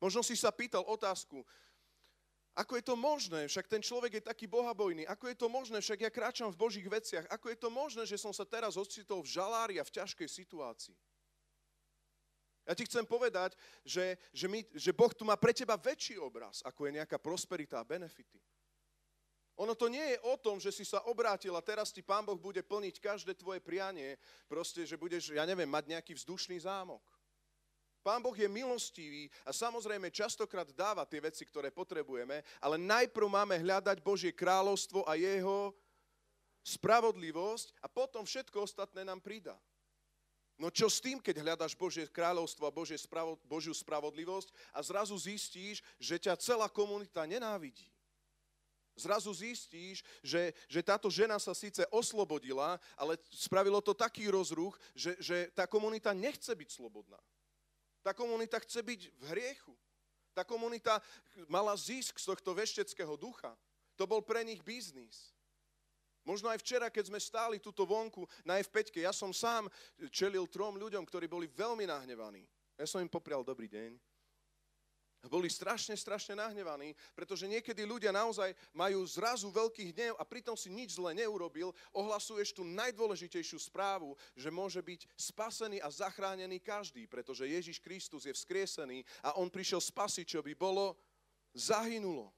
Možno 0.00 0.20
si 0.20 0.36
sa 0.36 0.52
pýtal 0.52 0.84
otázku, 0.84 1.44
ako 2.54 2.78
je 2.78 2.84
to 2.86 2.94
možné? 2.94 3.50
Však 3.50 3.66
ten 3.66 3.82
človek 3.82 4.22
je 4.22 4.28
taký 4.30 4.46
bohabojný. 4.46 5.02
Ako 5.10 5.26
je 5.26 5.34
to 5.34 5.50
možné? 5.50 5.82
Však 5.82 6.06
ja 6.06 6.10
kráčam 6.10 6.54
v 6.54 6.60
Božích 6.60 6.86
veciach. 6.86 7.26
Ako 7.26 7.50
je 7.50 7.58
to 7.58 7.66
možné, 7.66 8.06
že 8.06 8.14
som 8.14 8.30
sa 8.30 8.46
teraz 8.46 8.78
ocitol 8.78 9.26
v 9.26 9.32
žalári 9.34 9.82
a 9.82 9.84
v 9.86 9.90
ťažkej 9.90 10.28
situácii? 10.30 10.94
Ja 12.64 12.72
ti 12.72 12.86
chcem 12.86 13.04
povedať, 13.04 13.58
že, 13.84 14.16
že, 14.32 14.46
my, 14.48 14.62
že 14.72 14.94
Boh 14.94 15.10
tu 15.12 15.26
má 15.26 15.36
pre 15.36 15.52
teba 15.52 15.76
väčší 15.76 16.16
obraz, 16.16 16.64
ako 16.64 16.88
je 16.88 16.96
nejaká 16.96 17.18
prosperita 17.20 17.82
a 17.82 17.84
benefity. 17.84 18.40
Ono 19.54 19.74
to 19.78 19.86
nie 19.86 20.02
je 20.02 20.18
o 20.26 20.34
tom, 20.34 20.58
že 20.58 20.74
si 20.74 20.82
sa 20.82 20.98
obrátil 21.06 21.54
a 21.54 21.62
teraz 21.62 21.94
ti 21.94 22.02
Pán 22.02 22.26
Boh 22.26 22.38
bude 22.38 22.58
plniť 22.58 22.98
každé 22.98 23.38
tvoje 23.38 23.62
prianie, 23.62 24.18
proste, 24.50 24.82
že 24.82 24.98
budeš, 24.98 25.30
ja 25.30 25.46
neviem, 25.46 25.70
mať 25.70 25.94
nejaký 25.94 26.12
vzdušný 26.18 26.58
zámok. 26.66 27.02
Pán 28.04 28.20
Boh 28.20 28.36
je 28.36 28.50
milostivý 28.50 29.32
a 29.46 29.54
samozrejme 29.54 30.12
častokrát 30.12 30.68
dáva 30.74 31.08
tie 31.08 31.22
veci, 31.22 31.46
ktoré 31.46 31.70
potrebujeme, 31.70 32.42
ale 32.60 32.76
najprv 32.76 33.26
máme 33.30 33.56
hľadať 33.62 34.02
Božie 34.04 34.34
kráľovstvo 34.34 35.06
a 35.08 35.16
jeho 35.16 35.72
spravodlivosť 36.60 37.78
a 37.80 37.86
potom 37.88 38.26
všetko 38.26 38.60
ostatné 38.60 39.06
nám 39.06 39.22
pridá. 39.22 39.56
No 40.58 40.68
čo 40.70 40.90
s 40.90 40.98
tým, 40.98 41.22
keď 41.22 41.46
hľadaš 41.46 41.78
Božie 41.78 42.10
kráľovstvo 42.10 42.66
a 42.66 42.74
Božie 42.74 42.98
spravo, 42.98 43.38
Božiu 43.46 43.74
spravodlivosť 43.74 44.50
a 44.74 44.82
zrazu 44.82 45.14
zistíš, 45.14 45.78
že 45.96 46.18
ťa 46.18 46.34
celá 46.38 46.66
komunita 46.66 47.22
nenávidí? 47.26 47.93
Zrazu 48.94 49.34
zistíš, 49.34 50.06
že, 50.22 50.54
že 50.70 50.78
táto 50.78 51.10
žena 51.10 51.34
sa 51.42 51.50
síce 51.50 51.82
oslobodila, 51.90 52.78
ale 52.94 53.18
spravilo 53.34 53.82
to 53.82 53.90
taký 53.90 54.30
rozruch, 54.30 54.78
že, 54.94 55.18
že 55.18 55.50
tá 55.50 55.66
komunita 55.66 56.14
nechce 56.14 56.54
byť 56.54 56.70
slobodná. 56.70 57.18
Tá 58.06 58.14
komunita 58.14 58.62
chce 58.62 58.86
byť 58.86 59.00
v 59.18 59.22
hriechu. 59.34 59.74
Tá 60.30 60.46
komunita 60.46 61.02
mala 61.50 61.74
zisk 61.74 62.22
z 62.22 62.26
tohto 62.30 62.54
vešteckého 62.54 63.18
ducha. 63.18 63.50
To 63.98 64.06
bol 64.06 64.22
pre 64.22 64.46
nich 64.46 64.62
biznis. 64.62 65.34
Možno 66.22 66.48
aj 66.48 66.62
včera, 66.62 66.86
keď 66.88 67.10
sme 67.10 67.20
stáli 67.20 67.58
tuto 67.60 67.84
vonku 67.84 68.24
na 68.46 68.56
F5, 68.62 68.96
ja 68.96 69.12
som 69.12 69.34
sám 69.34 69.68
čelil 70.08 70.46
trom 70.48 70.78
ľuďom, 70.78 71.04
ktorí 71.04 71.28
boli 71.28 71.50
veľmi 71.50 71.84
nahnevaní. 71.84 72.46
Ja 72.78 72.86
som 72.88 73.02
im 73.02 73.10
poprial 73.10 73.42
dobrý 73.42 73.68
deň 73.68 74.13
boli 75.28 75.48
strašne, 75.48 75.96
strašne 75.96 76.36
nahnevaní, 76.36 76.92
pretože 77.16 77.48
niekedy 77.48 77.84
ľudia 77.84 78.12
naozaj 78.12 78.52
majú 78.76 79.00
zrazu 79.08 79.48
veľký 79.48 79.94
hnev 79.94 80.14
a 80.20 80.24
pritom 80.24 80.56
si 80.56 80.68
nič 80.68 80.96
zle 80.96 81.16
neurobil, 81.16 81.72
ohlasuješ 81.92 82.52
tú 82.52 82.62
najdôležitejšiu 82.64 83.58
správu, 83.58 84.16
že 84.36 84.52
môže 84.52 84.80
byť 84.80 85.08
spasený 85.16 85.78
a 85.80 85.88
zachránený 85.88 86.60
každý, 86.60 87.08
pretože 87.08 87.48
Ježiš 87.48 87.80
Kristus 87.80 88.28
je 88.28 88.34
vzkriesený 88.36 89.02
a 89.24 89.36
on 89.40 89.48
prišiel 89.48 89.80
spasiť, 89.80 90.26
čo 90.26 90.40
by 90.44 90.52
bolo 90.56 90.96
zahynulo. 91.54 92.34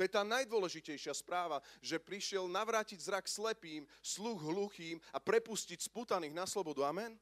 To 0.00 0.08
je 0.08 0.16
tá 0.16 0.24
najdôležitejšia 0.24 1.12
správa, 1.12 1.60
že 1.84 2.00
prišiel 2.00 2.48
navrátiť 2.48 2.96
zrak 3.04 3.28
slepým, 3.28 3.84
sluch 4.00 4.40
hluchým 4.40 4.96
a 5.12 5.20
prepustiť 5.20 5.76
sputaných 5.76 6.32
na 6.32 6.48
slobodu. 6.48 6.88
Amen? 6.88 7.20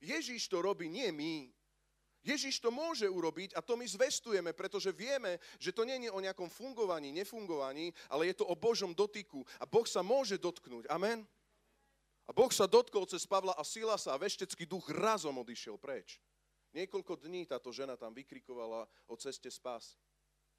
Ježíš 0.00 0.48
to 0.48 0.64
robí, 0.64 0.88
nie 0.88 1.12
my. 1.12 1.52
Ježiš 2.26 2.58
to 2.58 2.74
môže 2.74 3.06
urobiť 3.06 3.54
a 3.54 3.62
to 3.62 3.78
my 3.78 3.86
zvestujeme, 3.86 4.50
pretože 4.50 4.90
vieme, 4.90 5.38
že 5.62 5.70
to 5.70 5.86
nie 5.86 5.94
je 6.02 6.10
o 6.10 6.18
nejakom 6.18 6.50
fungovaní, 6.50 7.14
nefungovaní, 7.14 7.94
ale 8.10 8.34
je 8.34 8.42
to 8.42 8.50
o 8.50 8.58
Božom 8.58 8.90
dotyku 8.90 9.46
a 9.62 9.64
Boh 9.64 9.86
sa 9.86 10.02
môže 10.02 10.34
dotknúť. 10.34 10.90
Amen? 10.90 11.22
A 12.26 12.34
Boh 12.34 12.50
sa 12.50 12.66
dotkol 12.66 13.06
cez 13.06 13.22
Pavla 13.22 13.54
a 13.54 13.62
Silasa 13.62 14.10
a 14.10 14.18
veštecký 14.18 14.66
duch 14.66 14.90
razom 14.90 15.38
odišiel 15.38 15.78
preč. 15.78 16.18
Niekoľko 16.74 17.22
dní 17.22 17.46
táto 17.46 17.70
žena 17.70 17.94
tam 17.94 18.10
vykrikovala 18.10 18.90
o 19.06 19.14
ceste 19.14 19.46
spás. 19.46 19.94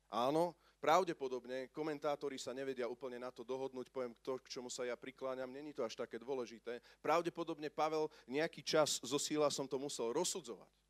Áno, 0.07 0.55
pravdepodobne 0.79 1.67
komentátori 1.75 2.39
sa 2.39 2.55
nevedia 2.55 2.87
úplne 2.87 3.19
na 3.19 3.27
to 3.27 3.43
dohodnúť, 3.43 3.91
poviem 3.91 4.15
to, 4.23 4.39
k 4.39 4.47
čomu 4.47 4.71
sa 4.71 4.87
ja 4.87 4.95
prikláňam, 4.95 5.51
není 5.51 5.75
to 5.75 5.83
až 5.83 5.99
také 5.99 6.15
dôležité. 6.15 6.79
Pravdepodobne 7.03 7.67
Pavel 7.67 8.07
nejaký 8.31 8.63
čas 8.63 9.03
zo 9.03 9.19
som 9.51 9.67
to 9.67 9.75
musel 9.75 10.15
rozsudzovať. 10.15 10.86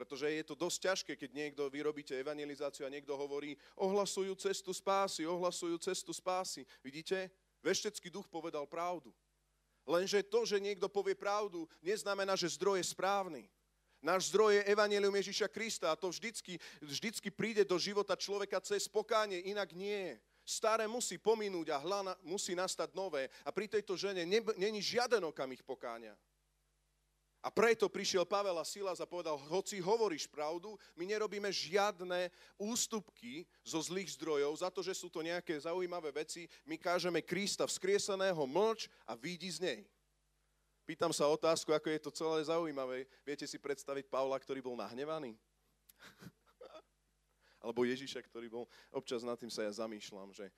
Pretože 0.00 0.32
je 0.32 0.44
to 0.48 0.56
dosť 0.56 0.78
ťažké, 0.80 1.12
keď 1.12 1.30
niekto 1.36 1.68
vyrobíte 1.68 2.16
evangelizáciu 2.16 2.88
a 2.88 2.94
niekto 2.94 3.12
hovorí, 3.12 3.52
ohlasujú 3.76 4.32
cestu 4.40 4.72
spásy, 4.72 5.28
ohlasujú 5.28 5.76
cestu 5.76 6.16
spásy. 6.16 6.64
Vidíte? 6.80 7.28
Veštecký 7.60 8.08
duch 8.08 8.24
povedal 8.24 8.64
pravdu. 8.64 9.12
Lenže 9.84 10.24
to, 10.24 10.48
že 10.48 10.56
niekto 10.56 10.88
povie 10.88 11.12
pravdu, 11.12 11.68
neznamená, 11.84 12.32
že 12.32 12.48
zdroj 12.48 12.80
je 12.80 12.96
správny. 12.96 13.44
Náš 14.00 14.32
zdroj 14.32 14.56
je 14.56 14.72
Evangelium 14.72 15.12
Ježíša 15.12 15.52
Krista 15.52 15.92
a 15.92 16.00
to 16.00 16.08
vždycky, 16.08 16.56
vždycky 16.80 17.28
príde 17.28 17.60
do 17.68 17.76
života 17.76 18.16
človeka 18.16 18.56
cez 18.64 18.88
pokánie, 18.88 19.44
inak 19.52 19.76
nie. 19.76 20.16
Staré 20.48 20.88
musí 20.88 21.20
pominúť 21.20 21.76
a 21.76 21.76
hla 21.76 22.16
musí 22.24 22.56
nastať 22.56 22.96
nové. 22.96 23.28
A 23.44 23.52
pri 23.52 23.68
tejto 23.68 24.00
žene 24.00 24.24
není 24.56 24.80
žiaden 24.80 25.20
okamih 25.28 25.60
pokáňa. 25.60 26.16
A 27.40 27.48
preto 27.48 27.88
prišiel 27.88 28.28
Pavel 28.28 28.52
a 28.60 28.68
Silas 28.68 29.00
a 29.00 29.08
povedal, 29.08 29.40
hoci 29.48 29.80
hovoríš 29.80 30.28
pravdu, 30.28 30.76
my 30.92 31.08
nerobíme 31.08 31.48
žiadne 31.48 32.28
ústupky 32.60 33.48
zo 33.64 33.80
zlých 33.80 34.12
zdrojov 34.12 34.60
za 34.60 34.68
to, 34.68 34.84
že 34.84 34.92
sú 34.92 35.08
to 35.08 35.24
nejaké 35.24 35.56
zaujímavé 35.56 36.12
veci. 36.12 36.44
My 36.68 36.76
kážeme 36.76 37.24
Krista 37.24 37.64
vzkrieseného, 37.64 38.44
mlč 38.44 38.92
a 39.08 39.16
vidí 39.16 39.48
z 39.48 39.64
nej. 39.64 39.80
Pýtam 40.84 41.16
sa 41.16 41.32
otázku, 41.32 41.72
ako 41.72 41.88
je 41.88 42.00
to 42.04 42.12
celé 42.12 42.44
zaujímavé. 42.44 43.08
Viete 43.24 43.48
si 43.48 43.56
predstaviť 43.56 44.12
Pavla, 44.12 44.36
ktorý 44.36 44.60
bol 44.60 44.76
nahnevaný? 44.76 45.32
Alebo 47.64 47.88
Ježiša, 47.88 48.20
ktorý 48.20 48.52
bol... 48.52 48.64
Občas 48.92 49.24
nad 49.24 49.40
tým 49.40 49.48
sa 49.48 49.64
ja 49.64 49.72
zamýšľam, 49.72 50.28
že, 50.36 50.52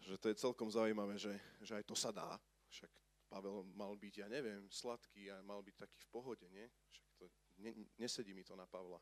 že 0.00 0.16
to 0.16 0.32
je 0.32 0.40
celkom 0.40 0.72
zaujímavé, 0.72 1.20
že, 1.20 1.36
že 1.60 1.76
aj 1.76 1.84
to 1.84 1.92
sa 1.92 2.08
dá. 2.08 2.40
Však 2.72 2.88
Pavel 3.30 3.62
mal 3.78 3.94
byť, 3.94 4.26
ja 4.26 4.28
neviem, 4.28 4.66
sladký 4.66 5.30
a 5.30 5.38
mal 5.46 5.62
byť 5.62 5.86
taký 5.86 5.98
v 6.02 6.08
pohode, 6.10 6.46
nie? 6.50 6.66
Však 6.90 7.06
to, 7.14 7.24
ne, 7.62 7.70
nesedí 7.94 8.34
mi 8.34 8.42
to 8.42 8.58
na 8.58 8.66
Pavla. 8.66 8.98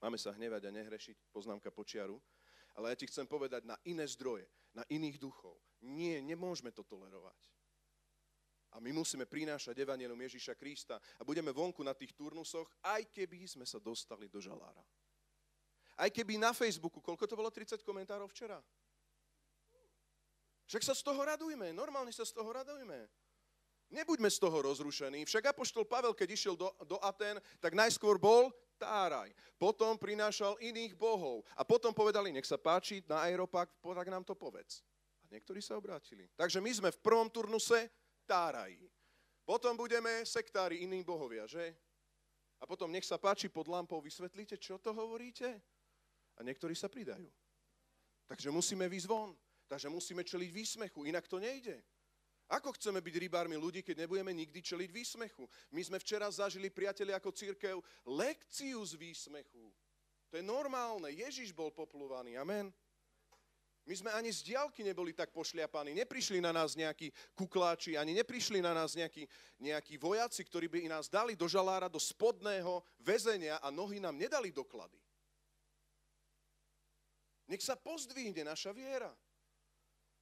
Máme 0.00 0.20
sa 0.20 0.36
hnevať 0.36 0.68
a 0.68 0.76
nehrešiť, 0.76 1.16
poznámka 1.32 1.72
počiaru. 1.72 2.20
Ale 2.76 2.92
ja 2.92 2.96
ti 3.00 3.08
chcem 3.08 3.24
povedať 3.26 3.66
na 3.66 3.74
iné 3.88 4.04
zdroje, 4.06 4.46
na 4.76 4.84
iných 4.86 5.18
duchov. 5.18 5.56
Nie, 5.80 6.20
nemôžeme 6.20 6.70
to 6.70 6.84
tolerovať. 6.84 7.40
A 8.70 8.78
my 8.78 8.94
musíme 8.94 9.26
prinášať 9.26 9.74
Evangelium 9.74 10.20
Ježíša 10.30 10.54
Krista 10.54 11.00
a 11.18 11.22
budeme 11.26 11.50
vonku 11.50 11.82
na 11.82 11.90
tých 11.90 12.14
turnusoch, 12.14 12.70
aj 12.86 13.10
keby 13.10 13.42
sme 13.48 13.66
sa 13.66 13.82
dostali 13.82 14.30
do 14.30 14.38
žalára. 14.38 14.84
Aj 15.98 16.06
keby 16.06 16.38
na 16.38 16.54
Facebooku, 16.54 17.02
koľko 17.02 17.26
to 17.26 17.34
bolo 17.34 17.50
30 17.50 17.82
komentárov 17.82 18.30
včera? 18.30 18.62
Však 20.70 20.86
sa 20.86 20.94
z 20.94 21.02
toho 21.02 21.18
radujme, 21.18 21.74
normálne 21.74 22.14
sa 22.14 22.22
z 22.22 22.30
toho 22.30 22.46
radujme. 22.46 23.10
Nebuďme 23.90 24.30
z 24.30 24.38
toho 24.38 24.62
rozrušení. 24.62 25.26
Však 25.26 25.50
Apoštol 25.50 25.82
Pavel, 25.82 26.14
keď 26.14 26.28
išiel 26.30 26.54
do, 26.54 26.70
do 26.86 26.94
Aten, 27.02 27.42
tak 27.58 27.74
najskôr 27.74 28.22
bol 28.22 28.54
Táraj. 28.78 29.34
Potom 29.58 29.98
prinášal 29.98 30.56
iných 30.62 30.94
bohov. 30.94 31.42
A 31.58 31.66
potom 31.66 31.90
povedali, 31.90 32.30
nech 32.30 32.46
sa 32.46 32.56
páči, 32.56 33.02
na 33.10 33.26
Aeropak, 33.26 33.68
tak 33.82 34.08
nám 34.08 34.22
to 34.22 34.38
povedz. 34.38 34.86
A 35.26 35.34
niektorí 35.34 35.58
sa 35.58 35.74
obrátili. 35.74 36.30
Takže 36.38 36.62
my 36.62 36.70
sme 36.70 36.88
v 36.94 37.02
prvom 37.02 37.26
turnuse 37.28 37.90
Táraji. 38.24 38.78
Potom 39.42 39.74
budeme 39.74 40.22
sektári 40.22 40.86
iných 40.86 41.02
bohovia, 41.02 41.44
že? 41.50 41.74
A 42.62 42.68
potom 42.70 42.94
nech 42.94 43.02
sa 43.02 43.18
páči 43.18 43.50
pod 43.50 43.66
lampou, 43.66 43.98
vysvetlíte, 43.98 44.54
čo 44.62 44.78
to 44.78 44.94
hovoríte? 44.94 45.58
A 46.38 46.46
niektorí 46.46 46.78
sa 46.78 46.86
pridajú. 46.86 47.26
Takže 48.30 48.54
musíme 48.54 48.86
výsť. 48.86 49.10
Takže 49.66 49.90
musíme 49.90 50.22
čeliť 50.22 50.50
výsmechu, 50.50 51.06
inak 51.06 51.26
to 51.26 51.42
nejde. 51.42 51.82
Ako 52.50 52.74
chceme 52.74 52.98
byť 52.98 53.14
rybármi 53.30 53.54
ľudí, 53.54 53.86
keď 53.86 54.02
nebudeme 54.02 54.34
nikdy 54.34 54.58
čeliť 54.58 54.90
výsmechu? 54.90 55.46
My 55.70 55.86
sme 55.86 56.02
včera 56.02 56.26
zažili, 56.26 56.66
priatelia, 56.66 57.14
ako 57.14 57.30
církev, 57.30 57.78
lekciu 58.10 58.82
z 58.82 58.98
výsmechu. 58.98 59.70
To 60.30 60.34
je 60.34 60.42
normálne. 60.42 61.14
Ježiš 61.14 61.54
bol 61.54 61.70
poplúvaný. 61.70 62.34
Amen. 62.34 62.74
My 63.86 63.94
sme 63.94 64.10
ani 64.14 64.30
z 64.30 64.50
diálky 64.54 64.82
neboli 64.82 65.14
tak 65.14 65.30
pošliapaní. 65.30 65.94
Neprišli 65.94 66.38
na 66.42 66.50
nás 66.50 66.74
nejakí 66.74 67.10
kukláči, 67.34 67.98
ani 67.98 68.14
neprišli 68.18 68.58
na 68.58 68.74
nás 68.74 68.94
nejakí, 68.98 69.26
nejakí 69.58 69.98
vojaci, 69.98 70.42
ktorí 70.46 70.66
by 70.70 70.90
nás 70.90 71.10
dali 71.10 71.38
do 71.38 71.46
žalára, 71.46 71.90
do 71.90 71.98
spodného 71.98 72.82
väzenia 73.02 73.58
a 73.58 73.70
nohy 73.70 74.02
nám 74.02 74.14
nedali 74.14 74.50
doklady. 74.54 74.98
Nech 77.50 77.62
sa 77.66 77.74
pozdvihne 77.74 78.46
naša 78.46 78.70
viera. 78.70 79.10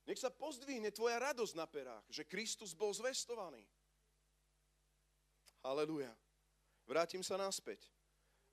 Nech 0.08 0.16
sa 0.16 0.32
pozdvihne 0.32 0.88
tvoja 0.88 1.20
radosť 1.20 1.52
na 1.52 1.68
perách, 1.68 2.00
že 2.08 2.24
Kristus 2.24 2.72
bol 2.72 2.88
zvestovaný. 2.96 3.60
Halelujá. 5.60 6.16
Vrátim 6.88 7.20
sa 7.20 7.36
naspäť. 7.36 7.84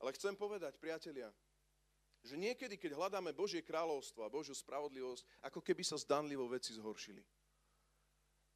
Ale 0.03 0.12
chcem 0.12 0.35
povedať, 0.35 0.75
priatelia, 0.75 1.31
že 2.19 2.35
niekedy, 2.35 2.75
keď 2.75 3.00
hľadáme 3.00 3.31
Božie 3.31 3.63
kráľovstvo 3.63 4.27
a 4.27 4.33
Božiu 4.33 4.51
spravodlivosť, 4.51 5.24
ako 5.47 5.63
keby 5.63 5.88
sa 5.88 5.95
zdanlivo 5.95 6.43
veci 6.51 6.75
zhoršili. 6.75 7.24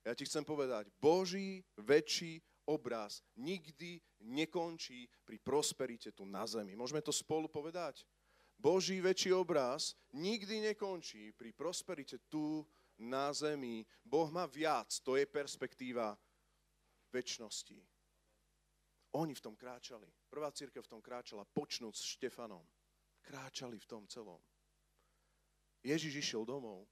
Ja 0.04 0.12
ti 0.12 0.28
chcem 0.28 0.44
povedať, 0.44 0.92
Boží 1.00 1.64
väčší 1.80 2.44
obraz 2.68 3.24
nikdy 3.40 4.04
nekončí 4.28 5.08
pri 5.24 5.40
prosperite 5.40 6.12
tu 6.12 6.28
na 6.28 6.44
zemi. 6.44 6.76
Môžeme 6.76 7.00
to 7.00 7.16
spolu 7.16 7.48
povedať? 7.48 8.04
Boží 8.60 9.00
väčší 9.00 9.32
obraz 9.32 9.96
nikdy 10.12 10.68
nekončí 10.68 11.32
pri 11.40 11.56
prosperite 11.56 12.20
tu 12.28 12.68
na 13.00 13.32
zemi. 13.34 13.88
Boh 14.04 14.28
má 14.30 14.46
viac, 14.46 14.92
to 15.02 15.16
je 15.16 15.26
perspektíva 15.26 16.14
väčšnosti. 17.10 17.80
Oni 19.18 19.34
v 19.34 19.42
tom 19.42 19.56
kráčali. 19.58 20.06
Prvá 20.30 20.54
církev 20.54 20.86
v 20.86 20.92
tom 20.92 21.02
kráčala, 21.02 21.48
počnúť 21.50 21.96
s 21.98 22.04
Štefanom. 22.20 22.62
Kráčali 23.26 23.82
v 23.82 23.90
tom 23.90 24.06
celom. 24.06 24.38
Ježiš 25.82 26.22
išiel 26.22 26.46
domov. 26.46 26.86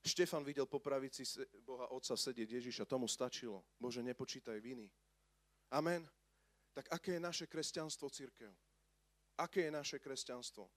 Štefan 0.00 0.46
videl 0.46 0.64
po 0.64 0.78
pravici 0.78 1.26
Boha 1.60 1.90
Otca 1.92 2.16
sedieť 2.16 2.56
Ježiša. 2.62 2.88
Tomu 2.88 3.10
stačilo. 3.10 3.66
Bože, 3.76 4.00
nepočítaj 4.00 4.56
viny. 4.62 4.88
Amen. 5.74 6.08
Tak 6.72 6.88
aké 6.94 7.18
je 7.18 7.20
naše 7.20 7.46
kresťanstvo, 7.50 8.08
církev? 8.08 8.54
Aké 9.36 9.68
je 9.68 9.72
naše 9.74 9.98
kresťanstvo? 9.98 10.70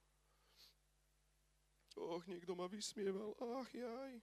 Och, 1.95 2.23
niekto 2.27 2.55
ma 2.57 2.67
vysmieval. 2.67 3.37
Ach, 3.39 3.71
jaj. 3.71 4.19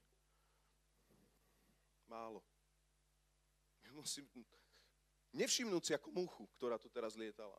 Málo. 2.09 2.41
Musím 3.93 4.25
nevšimnúť 5.37 5.83
si 5.85 5.93
ako 5.93 6.09
muchu, 6.13 6.45
ktorá 6.57 6.81
tu 6.81 6.89
teraz 6.89 7.15
lietala. 7.15 7.57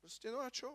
Proste, 0.00 0.32
no 0.32 0.40
a 0.40 0.48
čo? 0.48 0.70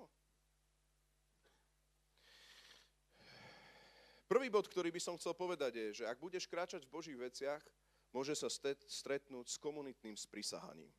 Prvý 4.31 4.47
bod, 4.47 4.71
ktorý 4.71 4.95
by 4.95 5.01
som 5.03 5.19
chcel 5.19 5.35
povedať 5.35 5.75
je, 5.75 5.87
že 6.03 6.07
ak 6.07 6.15
budeš 6.15 6.47
kráčať 6.47 6.87
v 6.87 6.93
Božích 6.93 7.19
veciach, 7.19 7.59
môže 8.15 8.31
sa 8.31 8.47
stretnúť 8.87 9.51
s 9.51 9.59
komunitným 9.59 10.15
sprisahaním. 10.15 10.91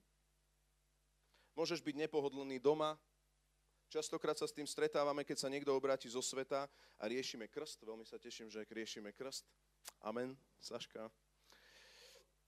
Môžeš 1.56 1.80
byť 1.80 1.96
nepohodlný 2.08 2.60
doma, 2.60 2.96
častokrát 3.88 4.36
sa 4.36 4.48
s 4.48 4.56
tým 4.56 4.68
stretávame, 4.68 5.24
keď 5.24 5.44
sa 5.44 5.52
niekto 5.52 5.72
obráti 5.72 6.08
zo 6.08 6.20
sveta 6.20 6.68
a 6.96 7.04
riešime 7.08 7.48
krst. 7.48 7.84
Veľmi 7.84 8.04
sa 8.04 8.20
teším, 8.20 8.48
že 8.48 8.64
riešime 8.68 9.12
krst. 9.16 9.48
Amen, 10.04 10.36
Saška. 10.60 11.12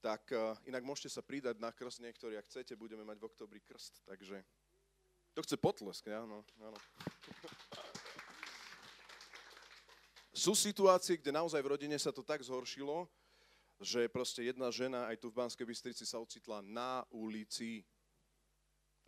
Tak 0.05 0.29
uh, 0.37 0.53
inak 0.69 0.85
môžete 0.85 1.09
sa 1.09 1.25
pridať 1.25 1.57
na 1.57 1.73
krst 1.73 2.05
niektorí, 2.05 2.37
ak 2.37 2.45
chcete, 2.53 2.77
budeme 2.77 3.09
mať 3.09 3.17
v 3.17 3.25
oktobri 3.25 3.65
krst. 3.65 4.05
Takže 4.05 4.45
to 5.33 5.41
chce 5.41 5.57
potlesk, 5.57 6.05
áno. 6.13 6.45
áno. 6.61 6.79
Sú 10.37 10.53
situácie, 10.53 11.17
kde 11.17 11.33
naozaj 11.33 11.65
v 11.65 11.73
rodine 11.73 11.97
sa 11.97 12.13
to 12.13 12.21
tak 12.21 12.45
zhoršilo, 12.45 13.09
že 13.81 14.07
proste 14.13 14.45
jedna 14.45 14.69
žena 14.69 15.09
aj 15.09 15.25
tu 15.25 15.33
v 15.33 15.41
Banskej 15.41 15.65
Bystrici 15.65 16.05
sa 16.05 16.21
ocitla 16.21 16.61
na 16.61 17.01
ulici. 17.09 17.81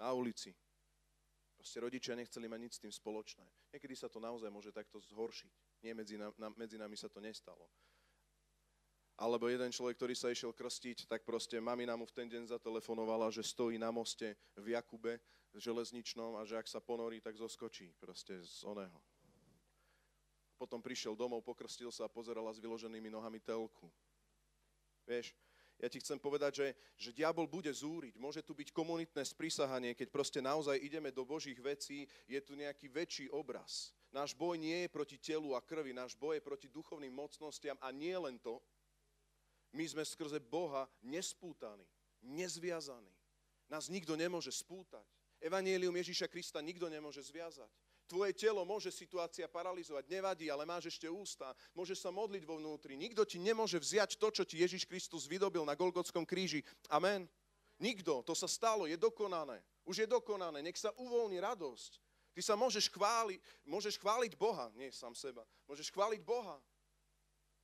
Na 0.01 0.17
ulici. 0.17 0.57
Proste 1.61 1.77
rodičia 1.77 2.17
nechceli 2.17 2.49
mať 2.49 2.61
nič 2.63 2.73
s 2.79 2.83
tým 2.83 2.95
spoločné. 2.95 3.45
Niekedy 3.77 3.95
sa 3.95 4.09
to 4.09 4.17
naozaj 4.17 4.49
môže 4.49 4.73
takto 4.73 4.97
zhoršiť. 4.97 5.83
Nie 5.85 5.93
medzi, 5.93 6.17
na, 6.17 6.33
medzi 6.57 6.81
nami 6.81 6.97
sa 6.97 7.13
to 7.13 7.21
nestalo. 7.21 7.69
Alebo 9.17 9.49
jeden 9.49 9.73
človek, 9.73 9.97
ktorý 9.97 10.15
sa 10.15 10.29
išiel 10.29 10.53
krstiť, 10.53 11.09
tak 11.09 11.25
proste 11.25 11.57
mamina 11.57 11.97
mu 11.97 12.05
v 12.05 12.13
ten 12.13 12.29
deň 12.29 12.53
zatelefonovala, 12.53 13.33
že 13.33 13.41
stojí 13.41 13.81
na 13.81 13.89
moste 13.89 14.37
v 14.61 14.77
Jakube 14.77 15.17
železničnom 15.57 16.37
a 16.37 16.45
že 16.45 16.61
ak 16.61 16.69
sa 16.69 16.85
ponorí, 16.85 17.25
tak 17.25 17.33
zoskočí 17.41 17.97
proste 17.97 18.37
z 18.45 18.61
oného 18.69 19.01
potom 20.57 20.81
prišiel 20.81 21.13
domov, 21.13 21.45
pokrstil 21.45 21.93
sa 21.93 22.09
a 22.09 22.13
pozerala 22.13 22.49
s 22.51 22.59
vyloženými 22.59 23.13
nohami 23.13 23.39
telku. 23.39 23.93
Vieš, 25.05 25.37
ja 25.77 25.93
ti 25.93 26.01
chcem 26.01 26.17
povedať, 26.17 26.53
že, 26.57 26.69
že 26.97 27.11
diabol 27.13 27.45
bude 27.45 27.69
zúriť. 27.69 28.17
Môže 28.17 28.41
tu 28.41 28.57
byť 28.57 28.73
komunitné 28.73 29.21
sprísahanie, 29.21 29.93
keď 29.93 30.09
proste 30.09 30.41
naozaj 30.41 30.81
ideme 30.81 31.13
do 31.13 31.23
Božích 31.29 31.61
vecí, 31.61 32.09
je 32.25 32.41
tu 32.41 32.57
nejaký 32.57 32.89
väčší 32.89 33.29
obraz. 33.29 33.93
Náš 34.09 34.33
boj 34.33 34.57
nie 34.57 34.89
je 34.89 34.89
proti 34.89 35.21
telu 35.21 35.53
a 35.53 35.61
krvi, 35.61 35.93
náš 35.93 36.17
boj 36.17 36.41
je 36.41 36.43
proti 36.49 36.69
duchovným 36.73 37.13
mocnostiam 37.13 37.77
a 37.85 37.93
nie 37.93 38.17
len 38.17 38.41
to. 38.41 38.57
My 39.77 39.85
sme 39.85 40.09
skrze 40.09 40.41
Boha 40.41 40.89
nespútaní, 41.05 41.85
nezviazaní. 42.25 43.13
Nás 43.69 43.93
nikto 43.93 44.17
nemôže 44.17 44.49
spútať. 44.49 45.05
Evangelium 45.37 45.93
Ježíša 45.93 46.33
Krista 46.33 46.65
nikto 46.65 46.89
nemôže 46.89 47.21
zviazať. 47.21 47.69
Tvoje 48.09 48.33
telo 48.39 48.63
môže 48.63 48.89
situácia 48.89 49.51
paralizovať, 49.51 50.07
nevadí, 50.09 50.47
ale 50.49 50.63
máš 50.63 50.95
ešte 50.95 51.11
ústa, 51.11 51.53
môžeš 51.75 52.07
sa 52.07 52.15
modliť 52.15 52.47
vo 52.47 52.57
vnútri. 52.57 52.95
Nikto 52.97 53.27
ti 53.27 53.37
nemôže 53.37 53.77
vziať 53.77 54.17
to, 54.17 54.31
čo 54.31 54.47
ti 54.47 54.63
Ježiš 54.63 54.87
Kristus 54.87 55.27
vydobil 55.27 55.67
na 55.67 55.77
Golgotskom 55.77 56.25
kríži. 56.25 56.63
Amen. 56.89 57.27
Nikto, 57.77 58.25
to 58.25 58.33
sa 58.33 58.49
stalo, 58.49 58.89
je 58.89 58.97
dokonané. 58.97 59.61
Už 59.85 60.07
je 60.07 60.09
dokonané, 60.09 60.65
nech 60.65 60.79
sa 60.79 60.95
uvoľní 60.97 61.37
radosť. 61.43 62.01
Ty 62.33 62.41
sa 62.41 62.55
môžeš 62.57 62.89
chváliť, 62.89 63.43
môžeš 63.69 64.01
chváliť 64.01 64.33
Boha, 64.39 64.73
nie 64.79 64.89
sám 64.95 65.13
seba, 65.13 65.45
môžeš 65.69 65.93
chváliť 65.93 66.23
Boha 66.25 66.63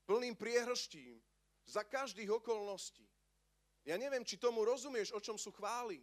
plným 0.04 0.34
priehrštím, 0.34 1.22
za 1.66 1.86
každých 1.86 2.30
okolností. 2.42 3.06
Ja 3.82 3.98
neviem, 3.98 4.22
či 4.22 4.38
tomu 4.38 4.62
rozumieš, 4.62 5.10
o 5.14 5.20
čom 5.22 5.34
sú 5.34 5.50
chvály 5.50 6.02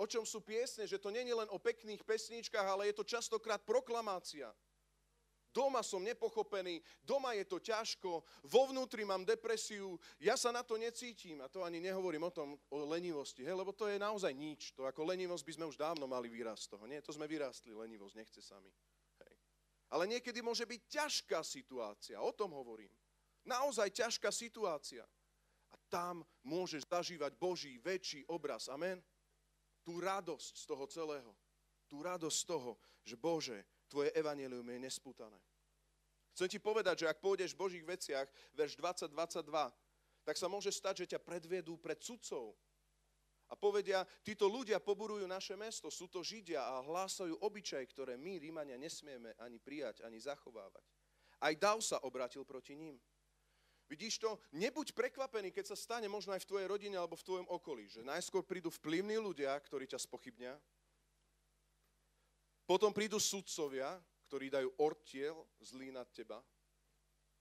o 0.00 0.08
čom 0.08 0.24
sú 0.24 0.40
piesne, 0.40 0.88
že 0.88 0.96
to 0.96 1.12
nie 1.12 1.28
je 1.28 1.36
len 1.36 1.48
o 1.52 1.60
pekných 1.60 2.00
pesničkách, 2.00 2.64
ale 2.64 2.88
je 2.88 2.96
to 2.96 3.04
častokrát 3.04 3.60
proklamácia. 3.60 4.48
Doma 5.50 5.82
som 5.82 5.98
nepochopený, 6.00 6.78
doma 7.02 7.34
je 7.34 7.42
to 7.42 7.58
ťažko, 7.58 8.22
vo 8.46 8.62
vnútri 8.70 9.02
mám 9.02 9.26
depresiu, 9.26 9.98
ja 10.22 10.38
sa 10.38 10.54
na 10.54 10.62
to 10.62 10.78
necítim. 10.78 11.42
A 11.42 11.50
to 11.50 11.66
ani 11.66 11.82
nehovorím 11.82 12.22
o 12.22 12.32
tom, 12.32 12.54
o 12.70 12.86
lenivosti, 12.86 13.42
hej, 13.42 13.58
lebo 13.58 13.74
to 13.74 13.90
je 13.90 13.98
naozaj 13.98 14.30
nič. 14.30 14.70
To 14.78 14.86
ako 14.86 15.10
lenivosť 15.10 15.42
by 15.42 15.52
sme 15.58 15.66
už 15.66 15.76
dávno 15.76 16.06
mali 16.06 16.30
výraz 16.30 16.70
z 16.70 16.78
toho. 16.78 16.86
Nie, 16.86 17.02
to 17.02 17.10
sme 17.10 17.26
vyrástli, 17.26 17.74
lenivosť, 17.74 18.14
nechce 18.14 18.38
sami. 18.38 18.70
Hej. 19.26 19.34
Ale 19.90 20.06
niekedy 20.06 20.38
môže 20.38 20.62
byť 20.62 20.80
ťažká 20.86 21.42
situácia, 21.42 22.22
o 22.22 22.30
tom 22.30 22.54
hovorím. 22.54 22.94
Naozaj 23.44 23.92
ťažká 23.94 24.28
situácia. 24.32 25.04
A 25.70 25.76
tam 25.88 26.26
môžeš 26.42 26.86
zažívať 26.86 27.38
Boží 27.38 27.78
väčší 27.80 28.26
obraz. 28.26 28.66
Amen 28.68 29.00
tú 29.84 30.00
radosť 30.00 30.54
z 30.54 30.64
toho 30.68 30.84
celého. 30.86 31.32
Tú 31.90 32.04
radosť 32.06 32.36
z 32.36 32.46
toho, 32.46 32.78
že 33.02 33.18
Bože, 33.18 33.58
tvoje 33.90 34.14
evanelium 34.14 34.62
je 34.62 34.78
nespútané. 34.78 35.40
Chcem 36.30 36.46
ti 36.46 36.58
povedať, 36.62 37.04
že 37.04 37.10
ak 37.10 37.18
pôjdeš 37.18 37.58
v 37.58 37.62
Božích 37.66 37.84
veciach, 37.84 38.30
verš 38.54 38.78
20-22, 38.78 39.50
tak 40.22 40.36
sa 40.38 40.46
môže 40.46 40.70
stať, 40.70 41.04
že 41.04 41.10
ťa 41.16 41.20
predviedú 41.26 41.74
pred 41.74 41.98
sudcov. 41.98 42.54
A 43.50 43.58
povedia, 43.58 44.06
títo 44.22 44.46
ľudia 44.46 44.78
poburujú 44.78 45.26
naše 45.26 45.58
mesto, 45.58 45.90
sú 45.90 46.06
to 46.06 46.22
Židia 46.22 46.62
a 46.62 46.86
hlásajú 46.86 47.34
obyčaj, 47.42 47.82
ktoré 47.90 48.14
my, 48.14 48.38
Rímania, 48.38 48.78
nesmieme 48.78 49.34
ani 49.42 49.58
prijať, 49.58 50.06
ani 50.06 50.22
zachovávať. 50.22 50.86
Aj 51.42 51.54
Dav 51.58 51.82
sa 51.82 51.98
obratil 52.06 52.46
proti 52.46 52.78
ním. 52.78 52.94
Vidíš 53.90 54.22
to? 54.22 54.38
Nebuď 54.54 54.94
prekvapený, 54.94 55.50
keď 55.50 55.74
sa 55.74 55.76
stane 55.76 56.06
možno 56.06 56.30
aj 56.30 56.46
v 56.46 56.50
tvojej 56.54 56.70
rodine 56.70 56.94
alebo 56.94 57.18
v 57.18 57.26
tvojom 57.26 57.48
okolí, 57.50 57.90
že 57.90 58.06
najskôr 58.06 58.46
prídu 58.46 58.70
vplyvní 58.70 59.18
ľudia, 59.18 59.50
ktorí 59.58 59.90
ťa 59.90 59.98
spochybnia, 59.98 60.54
potom 62.70 62.94
prídu 62.94 63.18
sudcovia, 63.18 63.98
ktorí 64.30 64.46
dajú 64.46 64.70
ortiel 64.78 65.42
zlý 65.58 65.90
nad 65.90 66.06
teba, 66.14 66.38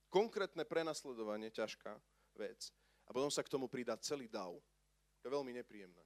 konkrétne 0.10 0.66
prenasledovanie, 0.66 1.54
ťažká 1.54 1.94
vec, 2.34 2.74
a 3.06 3.14
potom 3.14 3.30
sa 3.30 3.46
k 3.46 3.54
tomu 3.54 3.70
pridá 3.70 3.94
celý 4.02 4.26
dav. 4.26 4.58
To 5.22 5.24
je 5.26 5.30
veľmi 5.30 5.54
nepríjemné. 5.54 6.02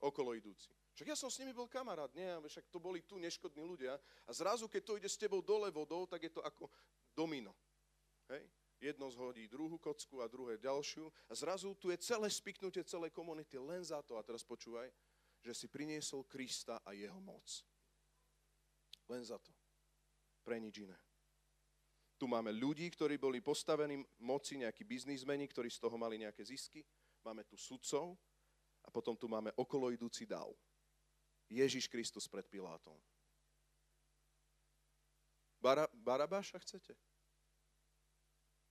Okolo 0.00 0.32
idúci. 0.32 0.72
Však 0.96 1.12
ja 1.12 1.16
som 1.16 1.28
s 1.28 1.40
nimi 1.40 1.52
bol 1.52 1.68
kamarát, 1.68 2.12
nie? 2.16 2.24
Však 2.24 2.72
to 2.72 2.80
boli 2.80 3.04
tu 3.04 3.20
neškodní 3.20 3.64
ľudia. 3.64 4.00
A 4.24 4.30
zrazu, 4.32 4.64
keď 4.64 4.82
to 4.84 4.96
ide 4.96 5.08
s 5.08 5.20
tebou 5.20 5.44
dole 5.44 5.68
vodou, 5.72 6.08
tak 6.08 6.24
je 6.24 6.32
to 6.32 6.40
ako 6.40 6.72
domino. 7.12 7.52
Hej? 8.32 8.44
Jedno 8.78 9.10
zhodí 9.10 9.50
druhú 9.50 9.74
kocku 9.74 10.22
a 10.22 10.30
druhé 10.30 10.54
ďalšiu. 10.62 11.10
A 11.26 11.32
zrazu 11.34 11.74
tu 11.74 11.90
je 11.90 11.98
celé 11.98 12.30
spiknutie 12.30 12.86
celej 12.86 13.10
komunity 13.10 13.58
len 13.58 13.82
za 13.82 13.98
to, 14.06 14.14
a 14.14 14.22
teraz 14.22 14.46
počúvaj, 14.46 14.86
že 15.42 15.52
si 15.54 15.66
priniesol 15.66 16.22
Krista 16.30 16.78
a 16.86 16.94
jeho 16.94 17.18
moc. 17.18 17.66
Len 19.10 19.22
za 19.26 19.38
to. 19.42 19.50
Pre 20.46 20.54
nič 20.62 20.86
iné. 20.86 20.98
Tu 22.18 22.26
máme 22.26 22.50
ľudí, 22.50 22.90
ktorí 22.90 23.14
boli 23.14 23.38
postavení 23.38 24.02
moci, 24.22 24.58
nejakí 24.58 24.82
biznismeni, 24.82 25.46
ktorí 25.46 25.70
z 25.70 25.78
toho 25.78 25.94
mali 25.94 26.18
nejaké 26.18 26.42
zisky. 26.42 26.82
Máme 27.22 27.46
tu 27.46 27.54
sudcov 27.54 28.18
a 28.82 28.90
potom 28.90 29.14
tu 29.14 29.30
máme 29.30 29.54
okoloidúci 29.54 30.26
dav. 30.26 30.50
Ježiš 31.46 31.86
Kristus 31.86 32.26
pred 32.26 32.46
Pilátom. 32.50 32.98
Bara, 35.58 35.86
Barabáša 35.94 36.58
chcete? 36.62 36.94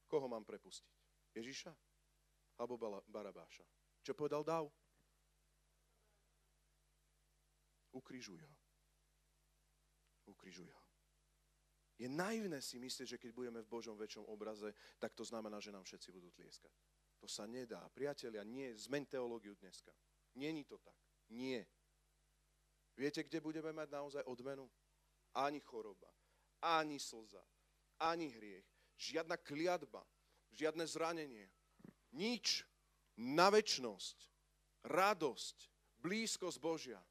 Koho 0.07 0.27
mám 0.31 0.47
prepustiť? 0.47 0.95
Ježiša? 1.35 1.71
Alebo 2.57 2.79
Barabáša? 3.05 3.63
Čo 4.01 4.15
povedal 4.15 4.41
Dav? 4.41 4.71
Ukrižuj 7.93 8.39
ho. 8.39 8.53
Ukrižuj 10.31 10.71
ho. 10.71 10.83
Je 11.97 12.05
naivné 12.05 12.61
si 12.61 12.77
myslieť, 12.77 13.17
že 13.17 13.17
keď 13.17 13.31
budeme 13.33 13.59
v 13.65 13.71
Božom 13.73 13.97
väčšom 13.97 14.29
obraze, 14.29 14.69
tak 15.01 15.17
to 15.17 15.25
znamená, 15.25 15.57
že 15.57 15.73
nám 15.73 15.81
všetci 15.81 16.13
budú 16.13 16.29
tlieskať. 16.29 16.69
To 17.17 17.25
sa 17.25 17.49
nedá. 17.49 17.81
Priatelia, 17.89 18.45
nie. 18.45 18.69
Zmeň 18.77 19.17
teológiu 19.17 19.57
dneska. 19.57 19.89
Není 20.37 20.61
to 20.69 20.77
tak. 20.77 20.93
Nie. 21.33 21.65
Viete, 22.93 23.25
kde 23.25 23.41
budeme 23.41 23.73
mať 23.73 23.89
naozaj 23.89 24.23
odmenu? 24.29 24.69
Ani 25.33 25.61
choroba, 25.61 26.09
ani 26.61 27.01
slza, 27.01 27.41
ani 28.01 28.29
hriech, 28.29 28.65
žiadna 28.97 29.37
kliatba, 29.37 30.01
žiadne 30.51 30.83
zranenie. 30.89 31.45
Nič 32.11 32.65
na 33.17 33.53
väčnosť, 33.53 34.17
radosť, 34.89 35.57
blízkosť 36.01 36.57
Božia. 36.57 37.01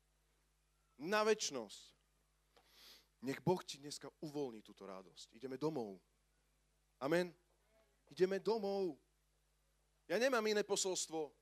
Na 0.97 1.23
väčnosť. 1.23 1.95
Nech 3.27 3.41
Boh 3.41 3.61
ti 3.65 3.79
dneska 3.81 4.09
uvoľní 4.23 4.63
túto 4.63 4.87
radosť. 4.87 5.35
Ideme 5.37 5.57
domov. 5.57 6.01
Amen. 7.01 7.33
Ideme 8.09 8.41
domov. 8.41 8.97
Ja 10.09 10.17
nemám 10.17 10.47
iné 10.47 10.63
posolstvo. 10.63 11.35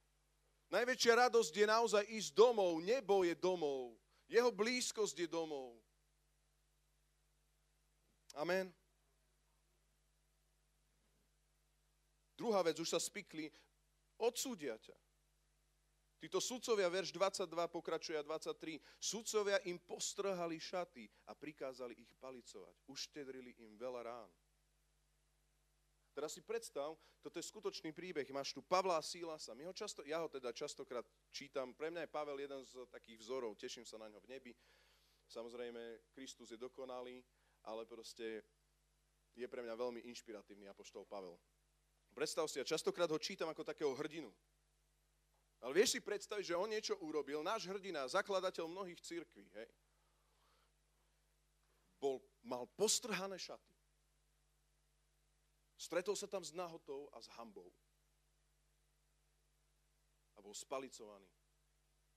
Najväčšia 0.72 1.28
radosť 1.28 1.52
je 1.54 1.66
naozaj 1.68 2.04
ísť 2.08 2.30
domov. 2.34 2.80
Nebo 2.82 3.22
je 3.22 3.36
domov. 3.36 3.94
Jeho 4.26 4.50
blízkosť 4.50 5.22
je 5.22 5.28
domov. 5.28 5.78
Amen. 8.34 8.72
Druhá 12.34 12.62
vec, 12.66 12.78
už 12.82 12.90
sa 12.90 12.98
spikli, 12.98 13.50
odsúdia 14.18 14.74
ťa. 14.78 14.94
Títo 16.24 16.40
sudcovia, 16.40 16.88
verš 16.88 17.12
22 17.12 17.52
pokračuje 17.68 18.16
a 18.16 18.24
23, 18.24 18.80
sudcovia 18.96 19.60
im 19.68 19.76
postrhali 19.76 20.56
šaty 20.56 21.04
a 21.28 21.36
prikázali 21.36 21.92
ich 22.00 22.08
palicovať. 22.16 22.74
Uštedrili 22.88 23.52
im 23.60 23.76
veľa 23.76 24.00
rán. 24.08 24.30
Teraz 26.14 26.32
si 26.32 26.40
predstav, 26.40 26.96
toto 27.20 27.36
je 27.36 27.44
skutočný 27.44 27.92
príbeh. 27.92 28.24
Máš 28.30 28.54
tu 28.54 28.62
Pavla 28.62 29.02
Sílasa. 29.02 29.52
My 29.52 29.66
ho 29.66 29.74
často, 29.74 30.06
ja 30.06 30.22
ho 30.22 30.30
teda 30.30 30.54
častokrát 30.54 31.04
čítam. 31.34 31.74
Pre 31.74 31.90
mňa 31.90 32.06
je 32.06 32.14
Pavel 32.14 32.38
jeden 32.38 32.62
z 32.64 32.86
takých 32.88 33.18
vzorov. 33.18 33.58
Teším 33.58 33.84
sa 33.84 33.98
na 33.98 34.06
ňo 34.08 34.22
v 34.22 34.30
nebi. 34.30 34.52
Samozrejme, 35.28 36.08
Kristus 36.14 36.54
je 36.54 36.58
dokonalý, 36.60 37.20
ale 37.66 37.82
proste 37.84 38.46
je 39.34 39.46
pre 39.50 39.60
mňa 39.60 39.74
veľmi 39.76 40.00
inšpiratívny 40.08 40.70
apoštol 40.70 41.04
Pavel. 41.04 41.34
Predstav 42.14 42.46
si, 42.46 42.62
ja 42.62 42.66
častokrát 42.66 43.10
ho 43.10 43.18
čítam 43.18 43.50
ako 43.50 43.66
takého 43.66 43.90
hrdinu. 43.98 44.30
Ale 45.58 45.72
vieš 45.74 45.98
si 45.98 46.00
predstaviť, 46.00 46.54
že 46.54 46.58
on 46.60 46.70
niečo 46.70 46.94
urobil, 47.02 47.42
náš 47.42 47.66
hrdina, 47.66 48.06
zakladateľ 48.06 48.70
mnohých 48.70 49.00
církví, 49.02 49.48
hej, 49.50 49.68
bol, 51.98 52.20
mal 52.44 52.68
postrhané 52.76 53.40
šaty. 53.40 53.72
Stretol 55.80 56.14
sa 56.14 56.28
tam 56.28 56.44
s 56.44 56.54
nahotou 56.54 57.08
a 57.16 57.18
s 57.18 57.32
hambou. 57.34 57.72
A 60.36 60.44
bol 60.44 60.52
spalicovaný 60.52 61.26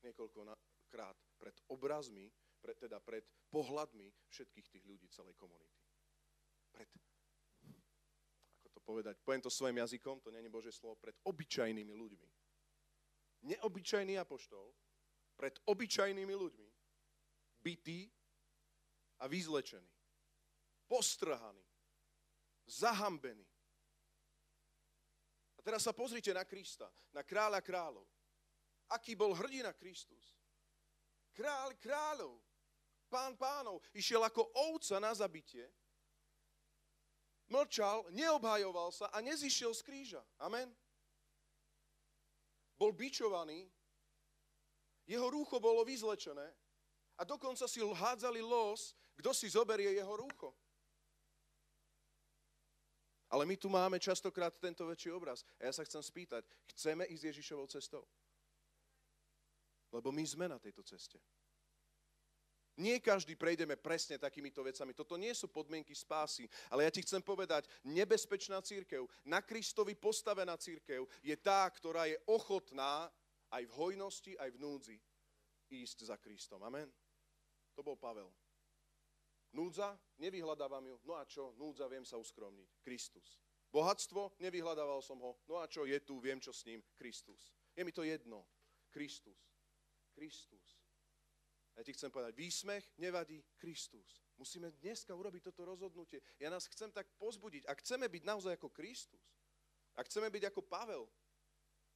niekoľkokrát 0.04 1.18
pred 1.40 1.56
obrazmi, 1.72 2.30
pred, 2.60 2.78
teda 2.78 3.02
pred 3.02 3.24
pohľadmi 3.50 4.12
všetkých 4.30 4.68
tých 4.68 4.84
ľudí 4.86 5.08
celej 5.10 5.34
komunity. 5.40 5.80
Pred, 6.70 6.90
povedať, 8.88 9.20
poviem 9.20 9.44
to 9.44 9.52
svojim 9.52 9.84
jazykom, 9.84 10.24
to 10.24 10.32
není 10.32 10.48
Božie 10.48 10.72
slovo, 10.72 10.96
pred 10.96 11.12
obyčajnými 11.28 11.92
ľuďmi. 11.92 12.30
Neobyčajný 13.52 14.16
apoštol, 14.16 14.72
pred 15.36 15.60
obyčajnými 15.68 16.32
ľuďmi, 16.32 16.70
bytý 17.60 18.08
a 19.20 19.28
vyzlečený, 19.28 19.92
postrhaný, 20.88 21.68
zahambený. 22.64 23.44
A 25.58 25.60
teraz 25.60 25.84
sa 25.84 25.92
pozrite 25.92 26.32
na 26.32 26.48
Krista, 26.48 26.88
na 27.12 27.28
kráľa 27.28 27.60
kráľov. 27.60 28.08
Aký 28.88 29.20
bol 29.20 29.36
hrdina 29.36 29.76
Kristus. 29.76 30.40
Kráľ 31.36 31.76
kráľov, 31.76 32.40
pán 33.12 33.36
pánov, 33.36 33.84
išiel 33.92 34.24
ako 34.24 34.48
ovca 34.72 34.96
na 35.04 35.12
zabitie, 35.12 35.68
mlčal, 37.48 38.06
neobhajoval 38.12 38.92
sa 38.92 39.08
a 39.12 39.24
nezišiel 39.24 39.72
z 39.74 39.82
kríža. 39.84 40.22
Amen. 40.40 40.72
Bol 42.78 42.94
bičovaný, 42.94 43.66
jeho 45.08 45.28
rúcho 45.32 45.58
bolo 45.58 45.82
vyzlečené 45.88 46.46
a 47.18 47.22
dokonca 47.26 47.66
si 47.66 47.82
hádzali 47.82 48.44
los, 48.44 48.94
kto 49.18 49.34
si 49.34 49.50
zoberie 49.50 49.98
jeho 49.98 50.14
rúcho. 50.14 50.54
Ale 53.28 53.44
my 53.44 53.60
tu 53.60 53.68
máme 53.68 54.00
častokrát 54.00 54.56
tento 54.56 54.88
väčší 54.88 55.12
obraz. 55.12 55.44
A 55.60 55.68
ja 55.68 55.74
sa 55.76 55.84
chcem 55.84 56.00
spýtať, 56.00 56.48
chceme 56.72 57.04
ísť 57.12 57.36
Ježišovou 57.36 57.68
cestou? 57.68 58.08
Lebo 59.92 60.16
my 60.16 60.24
sme 60.24 60.48
na 60.48 60.56
tejto 60.60 60.80
ceste. 60.84 61.20
Nie 62.78 63.02
každý 63.02 63.34
prejdeme 63.34 63.74
presne 63.74 64.22
takýmito 64.22 64.62
vecami. 64.62 64.94
Toto 64.94 65.18
nie 65.18 65.34
sú 65.34 65.50
podmienky 65.50 65.98
spásy, 65.98 66.46
ale 66.70 66.86
ja 66.86 66.94
ti 66.94 67.02
chcem 67.02 67.26
povedať, 67.26 67.66
nebezpečná 67.82 68.62
církev, 68.62 69.10
na 69.26 69.42
Kristovi 69.42 69.98
postavená 69.98 70.54
církev 70.62 71.10
je 71.26 71.34
tá, 71.42 71.66
ktorá 71.74 72.06
je 72.06 72.22
ochotná 72.30 73.10
aj 73.50 73.64
v 73.66 73.74
hojnosti, 73.74 74.38
aj 74.38 74.50
v 74.54 74.62
núdzi 74.62 74.98
ísť 75.74 76.08
za 76.08 76.16
Kristom. 76.22 76.62
Amen. 76.62 76.88
To 77.74 77.82
bol 77.82 77.98
Pavel. 77.98 78.30
Núdza, 79.58 79.98
nevyhľadávam 80.22 80.86
ju. 80.86 80.98
No 81.02 81.18
a 81.18 81.26
čo? 81.26 81.58
Núdza, 81.58 81.90
viem 81.90 82.06
sa 82.06 82.22
uskromniť. 82.22 82.78
Kristus. 82.86 83.42
Bohatstvo, 83.74 84.38
nevyhľadával 84.38 85.02
som 85.02 85.18
ho. 85.18 85.42
No 85.50 85.60
a 85.60 85.66
čo? 85.66 85.90
Je 85.90 85.98
tu, 86.06 86.22
viem 86.22 86.38
čo 86.38 86.54
s 86.54 86.62
ním. 86.70 86.84
Kristus. 86.94 87.58
Je 87.74 87.82
mi 87.82 87.92
to 87.92 88.06
jedno. 88.06 88.46
Kristus. 88.94 89.40
Kristus. 90.14 90.77
Ja 91.78 91.86
ti 91.86 91.94
chcem 91.94 92.10
povedať, 92.10 92.34
výsmech 92.34 92.82
nevadí 92.98 93.38
Kristus. 93.62 94.26
Musíme 94.34 94.74
dneska 94.82 95.14
urobiť 95.14 95.54
toto 95.54 95.62
rozhodnutie. 95.62 96.18
Ja 96.42 96.50
nás 96.50 96.66
chcem 96.66 96.90
tak 96.90 97.06
pozbudiť. 97.22 97.70
Ak 97.70 97.86
chceme 97.86 98.10
byť 98.10 98.24
naozaj 98.26 98.58
ako 98.58 98.74
Kristus, 98.74 99.22
ak 99.94 100.10
chceme 100.10 100.34
byť 100.34 100.50
ako 100.50 100.62
Pavel, 100.66 101.06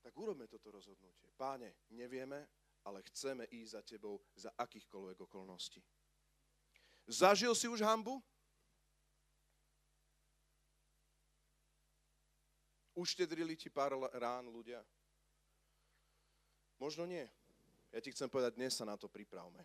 tak 0.05 0.13
urobme 0.13 0.45
toto 0.45 0.69
rozhodnutie. 0.69 1.33
Páne, 1.33 1.73
nevieme, 1.89 2.45
ale 2.85 3.01
chceme 3.09 3.49
ísť 3.49 3.71
za 3.73 3.81
tebou 3.81 4.21
za 4.37 4.53
akýchkoľvek 4.53 5.17
okolností. 5.17 5.81
Zažil 7.09 7.53
si 7.57 7.65
už 7.65 7.81
hambu? 7.81 8.21
Uštedrili 12.93 13.57
ti 13.57 13.73
pár 13.73 13.97
rán 14.13 14.45
ľudia? 14.45 14.85
Možno 16.77 17.09
nie. 17.09 17.25
Ja 17.91 17.99
ti 17.99 18.15
chcem 18.15 18.32
povedať, 18.32 18.56
dnes 18.56 18.71
sa 18.71 18.88
na 18.88 18.95
to 18.95 19.12
pripravme. 19.12 19.60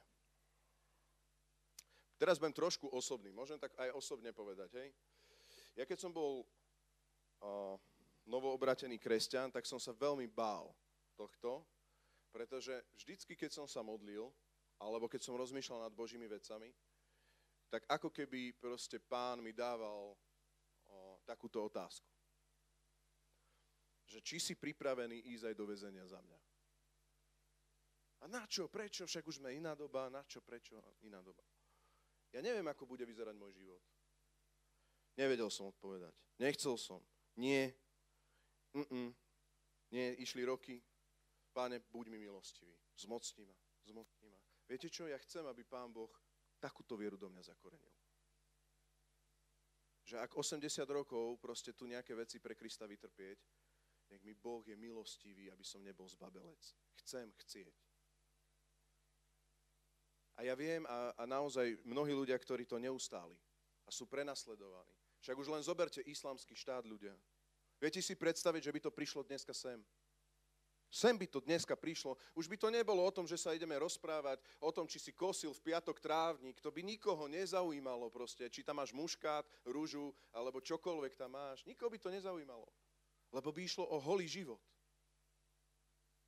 Teraz 2.19 2.43
budem 2.43 2.57
trošku 2.57 2.91
osobný, 2.91 3.31
môžem 3.31 3.61
tak 3.61 3.71
aj 3.79 3.95
osobne 3.95 4.35
povedať, 4.35 4.73
hej? 4.75 4.89
Ja 5.77 5.85
keď 5.85 6.01
som 6.01 6.11
bol 6.11 6.43
uh, 6.43 7.77
novoobratený 8.27 8.99
kresťan, 8.99 9.53
tak 9.53 9.69
som 9.69 9.79
sa 9.79 9.95
veľmi 9.95 10.27
bál 10.27 10.75
tohto, 11.15 11.63
pretože 12.33 12.73
vždycky, 12.97 13.37
keď 13.37 13.63
som 13.63 13.67
sa 13.69 13.85
modlil, 13.85 14.33
alebo 14.81 15.07
keď 15.07 15.23
som 15.23 15.39
rozmýšľal 15.39 15.87
nad 15.87 15.95
Božími 15.95 16.27
vecami, 16.27 16.73
tak 17.71 17.87
ako 17.87 18.09
keby 18.11 18.57
proste 18.57 19.01
pán 19.01 19.41
mi 19.41 19.53
dával 19.53 20.13
o, 20.13 20.17
takúto 21.25 21.65
otázku. 21.65 22.09
Že 24.07 24.19
či 24.23 24.37
si 24.39 24.55
pripravený 24.55 25.21
ísť 25.35 25.53
aj 25.53 25.55
do 25.57 25.65
väzenia 25.67 26.05
za 26.07 26.21
mňa. 26.21 26.39
A 28.27 28.29
na 28.29 28.43
čo, 28.51 28.67
prečo, 28.67 29.07
však 29.07 29.23
už 29.23 29.39
sme 29.39 29.55
iná 29.55 29.79
doba, 29.79 30.11
na 30.11 30.27
čo, 30.27 30.43
prečo, 30.43 30.75
iná 31.07 31.23
doba. 31.23 31.47
Ja 32.35 32.43
neviem, 32.43 32.67
ako 32.67 32.83
bude 32.83 33.07
vyzerať 33.07 33.39
môj 33.39 33.55
život. 33.55 33.79
Nevedel 35.15 35.47
som 35.47 35.71
odpovedať. 35.71 36.19
Nechcel 36.43 36.75
som. 36.75 36.99
Nie. 37.39 37.71
Mm-mm. 38.75 39.15
Nie, 39.95 40.19
išli 40.19 40.43
roky. 40.43 40.83
Páne, 41.55 41.79
buď 41.79 42.11
mi 42.11 42.19
milostivý. 42.19 42.75
Zmocni 42.99 43.47
ma. 43.47 43.55
Zmocni 43.87 44.27
ma. 44.27 44.43
Viete 44.67 44.91
čo? 44.91 45.07
Ja 45.07 45.23
chcem, 45.23 45.47
aby 45.47 45.63
Pán 45.63 45.95
Boh 45.95 46.11
takúto 46.59 46.99
vieru 46.99 47.15
do 47.15 47.31
mňa 47.31 47.47
zakorenil. 47.47 47.95
Že 50.03 50.19
ak 50.19 50.35
80 50.35 50.67
rokov 50.91 51.39
proste 51.39 51.71
tu 51.79 51.87
nejaké 51.87 52.11
veci 52.19 52.43
pre 52.43 52.59
Krista 52.59 52.91
vytrpieť, 52.91 53.39
nech 54.11 54.23
mi 54.27 54.35
Boh 54.35 54.67
je 54.67 54.75
milostivý, 54.75 55.47
aby 55.55 55.63
som 55.63 55.79
nebol 55.87 56.11
zbabelec. 56.11 56.75
Chcem 56.99 57.31
chcieť. 57.47 57.86
A 60.37 60.45
ja 60.45 60.53
viem, 60.53 60.85
a, 60.85 61.17
a 61.17 61.23
naozaj 61.25 61.81
mnohí 61.89 62.13
ľudia, 62.13 62.37
ktorí 62.37 62.69
to 62.69 62.77
neustáli 62.77 63.37
a 63.87 63.91
sú 63.91 64.05
prenasledovaní. 64.05 64.93
Však 65.25 65.37
už 65.37 65.49
len 65.49 65.63
zoberte 65.65 66.05
islamský 66.05 66.53
štát 66.53 66.85
ľudia. 66.85 67.17
Viete 67.81 68.01
si 68.05 68.13
predstaviť, 68.17 68.69
že 68.69 68.75
by 68.75 68.81
to 68.85 68.91
prišlo 68.93 69.25
dneska 69.25 69.57
sem? 69.57 69.81
Sem 70.87 71.19
by 71.19 71.27
to 71.27 71.43
dneska 71.43 71.75
prišlo. 71.75 72.15
Už 72.33 72.47
by 72.47 72.57
to 72.57 72.69
nebolo 72.71 73.03
o 73.03 73.11
tom, 73.11 73.27
že 73.27 73.37
sa 73.37 73.53
ideme 73.53 73.75
rozprávať 73.75 74.39
o 74.63 74.71
tom, 74.71 74.87
či 74.87 75.03
si 75.03 75.11
kosil 75.11 75.51
v 75.51 75.73
piatok 75.73 75.99
trávnik. 75.99 76.63
To 76.63 76.71
by 76.71 76.81
nikoho 76.81 77.27
nezaujímalo 77.27 78.07
proste, 78.09 78.47
či 78.49 78.63
tam 78.63 78.79
máš 78.79 78.95
muškát, 78.95 79.45
rúžu, 79.67 80.15
alebo 80.31 80.63
čokoľvek 80.63 81.19
tam 81.19 81.35
máš. 81.35 81.67
Nikoho 81.67 81.91
by 81.91 81.99
to 81.99 82.09
nezaujímalo. 82.15 82.69
Lebo 83.35 83.51
by 83.51 83.61
išlo 83.67 83.85
o 83.91 83.99
holý 83.99 84.31
život. 84.31 84.63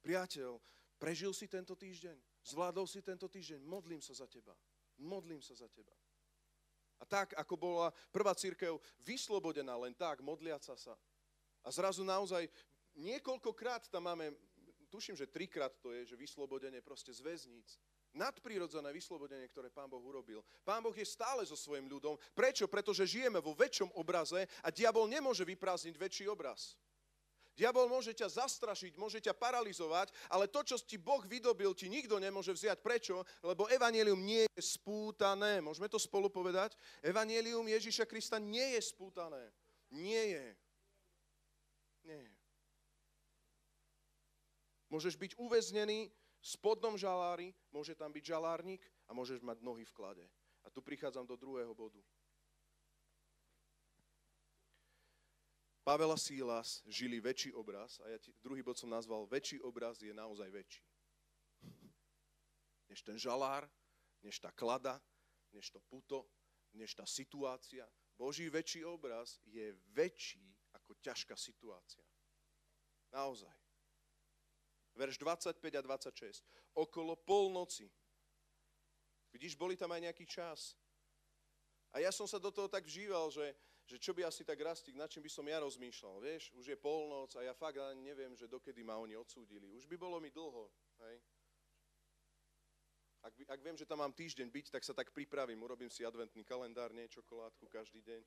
Priateľ, 0.02 0.58
prežil 0.98 1.30
si 1.30 1.46
tento 1.46 1.78
týždeň? 1.78 2.18
Zvládol 2.48 2.88
si 2.88 3.04
tento 3.04 3.28
týždeň? 3.28 3.60
Modlím 3.60 4.00
sa 4.00 4.16
za 4.16 4.24
teba. 4.24 4.56
Modlím 4.96 5.44
sa 5.44 5.52
za 5.52 5.68
teba. 5.68 5.92
A 6.98 7.04
tak, 7.04 7.36
ako 7.36 7.54
bola 7.54 7.88
prvá 8.10 8.32
církev 8.32 8.80
vyslobodená 9.04 9.76
len 9.76 9.92
tak, 9.92 10.24
modliaca 10.24 10.74
sa. 10.74 10.96
A 11.62 11.68
zrazu 11.68 12.02
naozaj 12.02 12.48
niekoľkokrát 12.96 13.92
tam 13.92 14.08
máme, 14.08 14.32
tuším, 14.88 15.14
že 15.14 15.30
trikrát 15.30 15.70
to 15.78 15.92
je, 15.92 16.08
že 16.08 16.16
vyslobodenie 16.16 16.80
proste 16.80 17.12
z 17.12 17.20
väzníc. 17.22 17.76
Nadprirodzené 18.16 18.88
vyslobodenie, 18.90 19.44
ktoré 19.52 19.68
Pán 19.68 19.92
Boh 19.92 20.00
urobil. 20.00 20.40
Pán 20.64 20.80
Boh 20.80 20.96
je 20.96 21.04
stále 21.04 21.44
so 21.44 21.54
svojim 21.54 21.86
ľudom. 21.86 22.16
Prečo? 22.32 22.64
Pretože 22.64 23.04
žijeme 23.04 23.38
vo 23.38 23.52
väčšom 23.52 23.92
obraze 23.94 24.48
a 24.64 24.72
diabol 24.72 25.04
nemôže 25.04 25.44
vyprázdniť 25.44 25.94
väčší 25.94 26.24
obraz. 26.26 26.74
Diabol 27.58 27.90
môže 27.90 28.14
ťa 28.14 28.38
zastrašiť, 28.38 28.94
môže 28.94 29.18
ťa 29.18 29.34
paralizovať, 29.34 30.14
ale 30.30 30.46
to, 30.46 30.62
čo 30.62 30.78
ti 30.78 30.94
Boh 30.94 31.18
vydobil, 31.26 31.74
ti 31.74 31.90
nikto 31.90 32.22
nemôže 32.22 32.54
vziať. 32.54 32.78
Prečo? 32.78 33.26
Lebo 33.42 33.66
evanelium 33.66 34.22
nie 34.22 34.46
je 34.46 34.62
spútané. 34.62 35.58
Môžeme 35.58 35.90
to 35.90 35.98
spolu 35.98 36.30
povedať? 36.30 36.78
Evanelium 37.02 37.66
Ježíša 37.66 38.06
Krista 38.06 38.38
nie 38.38 38.78
je 38.78 38.80
spútané. 38.86 39.42
Nie 39.90 40.38
je. 40.38 40.46
Nie 42.06 42.20
je. 42.22 42.34
Môžeš 44.86 45.18
byť 45.18 45.34
uväznený 45.34 46.08
v 46.14 46.46
spodnom 46.46 46.94
žalári, 46.94 47.50
môže 47.74 47.98
tam 47.98 48.14
byť 48.14 48.22
žalárnik 48.22 48.80
a 49.10 49.12
môžeš 49.12 49.42
mať 49.42 49.58
nohy 49.66 49.82
v 49.82 49.92
klade. 49.98 50.24
A 50.62 50.70
tu 50.70 50.78
prichádzam 50.78 51.26
do 51.26 51.34
druhého 51.34 51.74
bodu. 51.74 51.98
Pavel 55.88 56.12
a 56.12 56.20
Sílas 56.20 56.84
žili 56.84 57.16
väčší 57.16 57.56
obraz 57.56 57.96
a 58.04 58.12
ja 58.12 58.20
ti, 58.20 58.28
druhý 58.44 58.60
bod 58.60 58.76
som 58.76 58.92
nazval 58.92 59.24
väčší 59.24 59.64
obraz 59.64 59.96
je 60.04 60.12
naozaj 60.12 60.44
väčší. 60.52 60.84
Než 62.92 63.00
ten 63.00 63.16
žalár, 63.16 63.64
než 64.20 64.36
tá 64.36 64.52
klada, 64.52 65.00
než 65.48 65.72
to 65.72 65.80
puto, 65.88 66.28
než 66.76 66.92
tá 66.92 67.08
situácia. 67.08 67.88
Boží 68.20 68.52
väčší 68.52 68.84
obraz 68.84 69.40
je 69.48 69.72
väčší 69.96 70.44
ako 70.76 70.92
ťažká 71.00 71.32
situácia. 71.40 72.04
Naozaj. 73.08 73.56
Verš 74.92 75.16
25 75.24 75.56
a 75.72 75.80
26. 75.88 76.44
Okolo 76.76 77.16
polnoci. 77.16 77.88
Vidíš, 79.32 79.56
boli 79.56 79.72
tam 79.72 79.88
aj 79.96 80.04
nejaký 80.04 80.28
čas. 80.28 80.76
A 81.96 82.04
ja 82.04 82.12
som 82.12 82.28
sa 82.28 82.36
do 82.36 82.52
toho 82.52 82.68
tak 82.68 82.84
vžíval, 82.84 83.32
že 83.32 83.56
že 83.88 83.96
čo 83.96 84.12
by 84.12 84.28
asi 84.28 84.44
tak 84.44 84.60
rastík, 84.60 84.92
nad 85.00 85.08
čím 85.08 85.24
by 85.24 85.32
som 85.32 85.48
ja 85.48 85.64
rozmýšľal, 85.64 86.20
vieš, 86.20 86.52
už 86.52 86.68
je 86.68 86.76
polnoc 86.76 87.32
a 87.40 87.40
ja 87.40 87.56
fakt 87.56 87.80
ani 87.80 88.04
neviem, 88.04 88.36
že 88.36 88.44
dokedy 88.44 88.84
ma 88.84 89.00
oni 89.00 89.16
odsúdili. 89.16 89.72
Už 89.72 89.88
by 89.88 89.96
bolo 89.96 90.20
mi 90.20 90.28
dlho, 90.28 90.68
hej. 91.08 91.16
Ak, 93.24 93.34
ak 93.34 93.60
viem, 93.64 93.74
že 93.80 93.88
tam 93.88 94.04
mám 94.04 94.12
týždeň 94.12 94.46
byť, 94.52 94.66
tak 94.70 94.84
sa 94.84 94.92
tak 94.92 95.10
pripravím, 95.16 95.64
urobím 95.64 95.88
si 95.88 96.04
adventný 96.04 96.44
kalendár, 96.44 96.92
nie 96.92 97.08
čokoládku 97.08 97.66
každý 97.66 98.04
deň, 98.04 98.20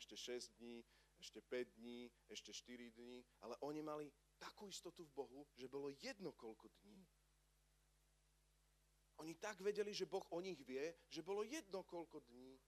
ešte 0.00 0.16
6 0.16 0.58
dní, 0.58 0.82
ešte 1.20 1.44
5 1.44 1.78
dní, 1.78 2.10
ešte 2.32 2.50
4 2.50 2.90
dní, 2.96 3.22
ale 3.44 3.54
oni 3.62 3.84
mali 3.84 4.06
takú 4.40 4.66
istotu 4.66 5.04
v 5.06 5.12
Bohu, 5.12 5.40
že 5.54 5.68
bolo 5.68 5.92
jedno 5.92 6.32
koľko 6.32 6.72
dní. 6.82 7.04
Oni 9.20 9.36
tak 9.38 9.60
vedeli, 9.60 9.92
že 9.94 10.08
Boh 10.08 10.24
o 10.32 10.40
nich 10.40 10.58
vie, 10.66 10.96
že 11.06 11.22
bolo 11.22 11.44
jedno 11.44 11.84
koľko 11.84 12.24
dní. 12.26 12.58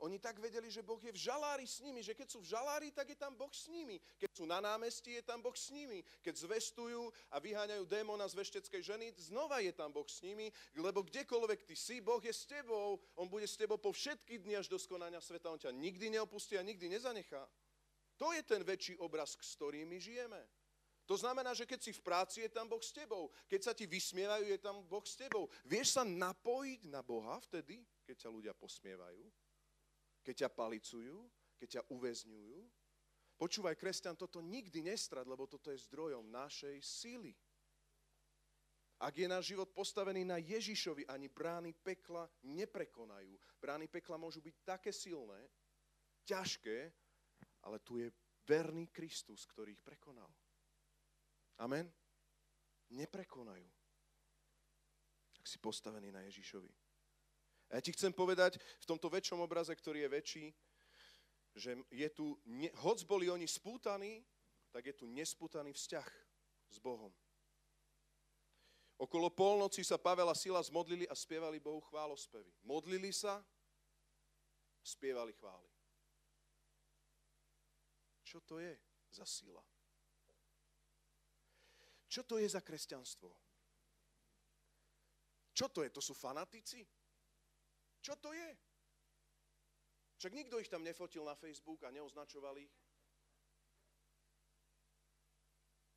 Oni 0.00 0.16
tak 0.16 0.40
vedeli, 0.40 0.72
že 0.72 0.80
Boh 0.80 0.96
je 0.96 1.12
v 1.12 1.20
žalári 1.28 1.68
s 1.68 1.84
nimi, 1.84 2.00
že 2.00 2.16
keď 2.16 2.32
sú 2.32 2.40
v 2.40 2.48
žalári, 2.56 2.88
tak 2.88 3.12
je 3.12 3.18
tam 3.20 3.36
Boh 3.36 3.52
s 3.52 3.68
nimi. 3.68 4.00
Keď 4.16 4.30
sú 4.32 4.44
na 4.48 4.56
námestí, 4.56 5.12
je 5.12 5.24
tam 5.24 5.44
Boh 5.44 5.52
s 5.52 5.68
nimi. 5.68 6.00
Keď 6.24 6.48
zvestujú 6.48 7.12
a 7.28 7.36
vyháňajú 7.36 7.84
démona 7.84 8.24
z 8.24 8.40
vešteckej 8.40 8.80
ženy, 8.80 9.12
znova 9.20 9.60
je 9.60 9.76
tam 9.76 9.92
Boh 9.92 10.08
s 10.08 10.24
nimi, 10.24 10.48
lebo 10.80 11.04
kdekoľvek 11.04 11.68
ty 11.68 11.76
si, 11.76 12.00
Boh 12.00 12.20
je 12.24 12.32
s 12.32 12.48
tebou. 12.48 12.96
On 13.12 13.28
bude 13.28 13.44
s 13.44 13.60
tebou 13.60 13.76
po 13.76 13.92
všetky 13.92 14.40
dni 14.40 14.56
až 14.56 14.72
do 14.72 14.80
skonania 14.80 15.20
sveta. 15.20 15.52
On 15.52 15.60
ťa 15.60 15.68
nikdy 15.68 16.16
neopustí 16.16 16.56
a 16.56 16.64
nikdy 16.64 16.88
nezanechá. 16.88 17.44
To 18.16 18.32
je 18.32 18.40
ten 18.40 18.64
väčší 18.64 18.96
obraz, 19.04 19.36
s 19.36 19.52
ktorým 19.52 19.84
my 19.84 20.00
žijeme. 20.00 20.40
To 21.04 21.18
znamená, 21.18 21.52
že 21.52 21.68
keď 21.68 21.80
si 21.82 21.92
v 21.92 22.00
práci, 22.00 22.40
je 22.40 22.48
tam 22.48 22.70
Boh 22.70 22.80
s 22.80 22.94
tebou. 22.94 23.28
Keď 23.52 23.60
sa 23.60 23.72
ti 23.76 23.84
vysmievajú, 23.84 24.48
je 24.48 24.60
tam 24.62 24.80
Boh 24.88 25.04
s 25.04 25.18
tebou. 25.18 25.50
Vieš 25.68 26.00
sa 26.00 26.08
napojiť 26.08 26.88
na 26.88 27.04
Boha 27.04 27.36
vtedy, 27.44 27.84
keď 28.06 28.16
sa 28.16 28.28
ľudia 28.32 28.56
posmievajú? 28.56 29.49
Keď 30.20 30.46
ťa 30.46 30.50
palicujú, 30.52 31.16
keď 31.56 31.68
ťa 31.80 31.82
uväzňujú. 31.92 32.58
Počúvaj, 33.40 33.76
kresťan, 33.76 34.20
toto 34.20 34.44
nikdy 34.44 34.84
nestrad, 34.84 35.24
lebo 35.24 35.48
toto 35.48 35.72
je 35.72 35.80
zdrojom 35.88 36.28
našej 36.28 36.76
síly. 36.84 37.32
Ak 39.00 39.16
je 39.16 39.24
náš 39.24 39.56
život 39.56 39.72
postavený 39.72 40.28
na 40.28 40.36
Ježišovi, 40.36 41.08
ani 41.08 41.32
brány 41.32 41.72
pekla 41.72 42.28
neprekonajú. 42.44 43.32
Brány 43.56 43.88
pekla 43.88 44.20
môžu 44.20 44.44
byť 44.44 44.56
také 44.60 44.92
silné, 44.92 45.40
ťažké, 46.28 46.92
ale 47.64 47.80
tu 47.80 47.96
je 47.96 48.12
verný 48.44 48.92
Kristus, 48.92 49.48
ktorý 49.48 49.72
ich 49.72 49.80
prekonal. 49.80 50.28
Amen? 51.64 51.88
Neprekonajú. 52.92 53.64
Ak 55.40 55.46
si 55.48 55.56
postavený 55.56 56.12
na 56.12 56.20
Ježišovi. 56.28 56.68
A 57.70 57.78
ja 57.78 57.80
ti 57.80 57.94
chcem 57.94 58.10
povedať 58.10 58.58
v 58.58 58.88
tomto 58.90 59.06
väčšom 59.06 59.38
obraze, 59.38 59.70
ktorý 59.70 60.02
je 60.02 60.10
väčší, 60.10 60.46
že 61.54 61.78
je 61.90 62.08
tu, 62.10 62.34
hoc 62.82 62.98
boli 63.06 63.30
oni 63.30 63.46
spútaní, 63.46 64.26
tak 64.74 64.90
je 64.90 64.94
tu 64.94 65.06
nespútaný 65.06 65.74
vzťah 65.74 66.06
s 66.70 66.76
Bohom. 66.82 67.14
Okolo 69.00 69.32
polnoci 69.32 69.80
sa 69.80 69.96
Pavel 69.96 70.28
a 70.28 70.36
Sila 70.36 70.60
zmodlili 70.60 71.08
a 71.08 71.14
spievali 71.16 71.56
Bohu 71.56 71.80
chválospevy. 71.88 72.52
Modlili 72.68 73.14
sa, 73.16 73.40
spievali 74.84 75.32
chvály. 75.32 75.70
Čo 78.20 78.44
to 78.44 78.60
je 78.60 78.76
za 79.10 79.24
sila? 79.24 79.64
Čo 82.10 82.22
to 82.26 82.38
je 82.38 82.46
za 82.50 82.60
kresťanstvo? 82.60 83.30
Čo 85.54 85.66
to 85.70 85.82
je? 85.82 85.90
To 85.90 86.02
sú 86.02 86.14
fanatici? 86.14 86.84
Čo 88.00 88.16
to 88.16 88.32
je? 88.32 88.50
Však 90.20 90.36
nikto 90.36 90.60
ich 90.60 90.68
tam 90.68 90.84
nefotil 90.84 91.24
na 91.24 91.32
Facebook 91.32 91.80
a 91.84 91.92
neoznačoval 91.92 92.60
ich. 92.60 92.72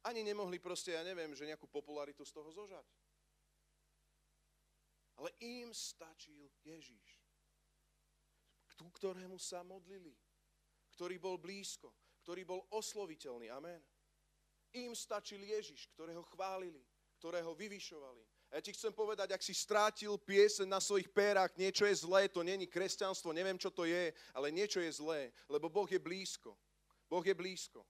Ani 0.03 0.23
nemohli 0.23 0.59
proste, 0.59 0.95
ja 0.95 1.03
neviem, 1.03 1.31
že 1.31 1.47
nejakú 1.47 1.67
popularitu 1.67 2.27
z 2.27 2.35
toho 2.35 2.51
zožať. 2.51 2.83
Ale 5.15 5.31
im 5.39 5.71
stačil 5.71 6.51
Ježíš, 6.63 7.23
ku 8.75 8.91
ktorému 8.91 9.39
sa 9.39 9.63
modlili, 9.63 10.11
ktorý 10.91 11.15
bol 11.21 11.39
blízko, 11.39 11.91
ktorý 12.23 12.43
bol 12.43 12.59
osloviteľný. 12.71 13.47
Amen. 13.47 13.79
Im 14.75 14.91
stačil 14.97 15.39
Ježiš, 15.39 15.87
ktorého 15.93 16.25
chválili, 16.33 16.81
ktorého 17.21 17.53
vyvyšovali, 17.55 18.25
ja 18.53 18.61
ti 18.61 18.69
chcem 18.69 18.93
povedať, 18.93 19.33
ak 19.33 19.41
si 19.41 19.49
strátil 19.49 20.13
piesen 20.21 20.69
na 20.69 20.77
svojich 20.77 21.09
pérach, 21.09 21.49
niečo 21.57 21.89
je 21.89 22.05
zlé, 22.05 22.29
to 22.29 22.45
není 22.45 22.69
kresťanstvo, 22.69 23.33
neviem, 23.33 23.57
čo 23.57 23.73
to 23.73 23.89
je, 23.89 24.13
ale 24.29 24.53
niečo 24.53 24.77
je 24.77 24.93
zlé, 24.93 25.33
lebo 25.49 25.73
Boh 25.73 25.89
je 25.89 25.97
blízko. 25.97 26.53
Boh 27.09 27.25
je 27.25 27.33
blízko. 27.33 27.81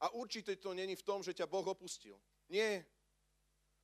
A 0.00 0.14
určite 0.14 0.54
to 0.54 0.70
není 0.70 0.94
v 0.94 1.02
tom, 1.02 1.18
že 1.18 1.34
ťa 1.34 1.50
Boh 1.50 1.66
opustil. 1.66 2.14
Nie. 2.46 2.86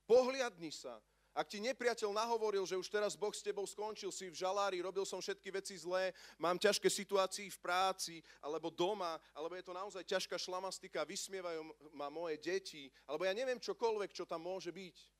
Pohliadni 0.07 0.70
sa. 0.70 1.02
Ak 1.37 1.52
ti 1.52 1.61
nepriateľ 1.61 2.16
nahovoril, 2.16 2.64
že 2.64 2.81
už 2.81 2.88
teraz 2.88 3.12
Boh 3.12 3.35
s 3.35 3.44
tebou 3.44 3.68
skončil, 3.68 4.09
si 4.09 4.33
v 4.33 4.38
žalári, 4.38 4.81
robil 4.81 5.05
som 5.05 5.20
všetky 5.20 5.52
veci 5.52 5.76
zlé, 5.76 6.16
mám 6.40 6.57
ťažké 6.57 6.88
situácii 6.88 7.52
v 7.52 7.61
práci, 7.61 8.14
alebo 8.40 8.72
doma, 8.72 9.20
alebo 9.37 9.52
je 9.52 9.66
to 9.66 9.76
naozaj 9.76 10.00
ťažká 10.00 10.40
šlamastika, 10.40 11.05
vysmievajú 11.05 11.61
ma 11.92 12.09
moje 12.09 12.40
deti, 12.40 12.88
alebo 13.05 13.29
ja 13.29 13.37
neviem 13.37 13.61
čokoľvek, 13.61 14.16
čo 14.16 14.24
tam 14.24 14.48
môže 14.48 14.72
byť. 14.72 15.15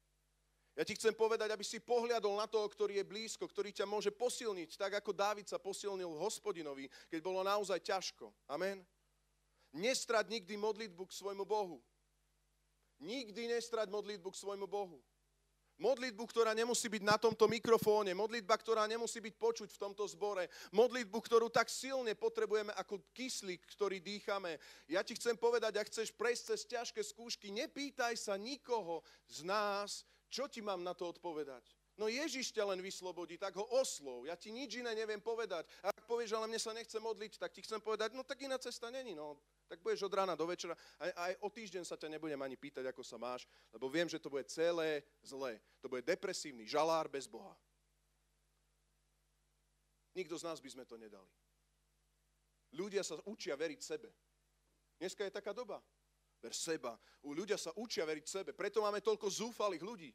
Ja 0.77 0.85
ti 0.85 0.93
chcem 0.93 1.17
povedať, 1.17 1.49
aby 1.49 1.65
si 1.65 1.81
pohľadol 1.81 2.37
na 2.37 2.45
toho, 2.45 2.69
ktorý 2.69 3.01
je 3.01 3.09
blízko, 3.09 3.49
ktorý 3.49 3.73
ťa 3.73 3.89
môže 3.89 4.13
posilniť, 4.13 4.77
tak 4.77 5.01
ako 5.01 5.17
Dávid 5.17 5.49
sa 5.49 5.57
posilnil 5.57 6.13
hospodinovi, 6.21 6.93
keď 7.09 7.21
bolo 7.25 7.41
naozaj 7.41 7.81
ťažko. 7.81 8.29
Amen. 8.45 8.85
Nestrať 9.73 10.29
nikdy 10.29 10.53
modlitbu 10.61 11.09
k 11.09 11.17
svojmu 11.17 11.49
Bohu. 11.49 11.81
Nikdy 13.01 13.57
nestrať 13.57 13.89
modlitbu 13.89 14.29
k 14.29 14.41
svojmu 14.41 14.69
Bohu. 14.69 15.01
Modlitbu, 15.77 16.25
ktorá 16.33 16.57
nemusí 16.57 16.89
byť 16.89 17.05
na 17.05 17.21
tomto 17.21 17.45
mikrofóne, 17.53 18.17
modlitba, 18.17 18.57
ktorá 18.57 18.89
nemusí 18.89 19.21
byť 19.21 19.35
počuť 19.37 19.69
v 19.77 19.81
tomto 19.81 20.09
zbore, 20.09 20.49
modlitbu, 20.73 21.21
ktorú 21.21 21.53
tak 21.53 21.69
silne 21.69 22.17
potrebujeme 22.17 22.73
ako 22.81 23.05
kyslík, 23.13 23.61
ktorý 23.77 24.01
dýchame. 24.01 24.57
Ja 24.89 25.05
ti 25.05 25.13
chcem 25.13 25.37
povedať, 25.37 25.77
ak 25.77 25.93
chceš 25.93 26.17
prejsť 26.17 26.43
cez 26.49 26.61
ťažké 26.65 27.01
skúšky, 27.05 27.53
nepýtaj 27.53 28.17
sa 28.17 28.41
nikoho 28.41 29.05
z 29.29 29.45
nás, 29.45 30.09
čo 30.31 30.51
ti 30.51 30.61
mám 30.61 30.83
na 30.83 30.95
to 30.95 31.11
odpovedať? 31.11 31.63
No 31.97 32.13
Ježiš 32.13 32.53
ťa 32.53 32.69
len 32.77 32.85
vyslobodí, 32.85 33.41
tak 33.41 33.57
ho 33.57 33.65
oslov. 33.73 34.29
Ja 34.29 34.37
ti 34.37 34.53
nič 34.53 34.77
iné 34.77 34.93
neviem 34.93 35.17
povedať. 35.17 35.65
A 35.81 35.89
ak 35.89 36.05
povieš, 36.05 36.37
ale 36.37 36.45
mne 36.45 36.61
sa 36.61 36.77
nechce 36.77 37.01
modliť, 37.01 37.41
tak 37.41 37.57
ti 37.57 37.65
chcem 37.65 37.81
povedať, 37.81 38.13
no 38.13 38.21
tak 38.21 38.37
iná 38.45 38.61
cesta 38.61 38.93
není. 38.93 39.17
No, 39.17 39.41
tak 39.65 39.81
budeš 39.81 40.05
od 40.05 40.13
rána 40.13 40.37
do 40.37 40.45
večera. 40.45 40.77
A 41.01 41.33
aj 41.33 41.33
o 41.41 41.49
týždeň 41.49 41.89
sa 41.89 41.97
ťa 41.97 42.13
nebudem 42.13 42.37
ani 42.37 42.53
pýtať, 42.53 42.85
ako 42.93 43.01
sa 43.01 43.17
máš, 43.17 43.49
lebo 43.73 43.89
viem, 43.89 44.05
že 44.05 44.21
to 44.21 44.29
bude 44.29 44.45
celé 44.53 45.01
zlé. 45.25 45.57
To 45.81 45.89
bude 45.89 46.05
depresívny 46.05 46.69
žalár 46.69 47.09
bez 47.09 47.25
Boha. 47.25 47.57
Nikto 50.13 50.37
z 50.37 50.45
nás 50.45 50.61
by 50.61 50.69
sme 50.69 50.85
to 50.85 51.01
nedali. 51.01 51.33
Ľudia 52.77 53.01
sa 53.01 53.17
učia 53.25 53.57
veriť 53.57 53.81
sebe. 53.81 54.13
Dneska 55.01 55.25
je 55.25 55.33
taká 55.33 55.57
doba. 55.57 55.81
Ver 56.43 56.55
seba. 56.55 56.95
U 57.25 57.33
ľudia 57.33 57.57
sa 57.57 57.73
učia 57.77 58.05
veriť 58.05 58.27
sebe. 58.27 58.51
Preto 58.53 58.85
máme 58.85 59.01
toľko 59.01 59.27
zúfalých 59.29 59.85
ľudí. 59.85 60.13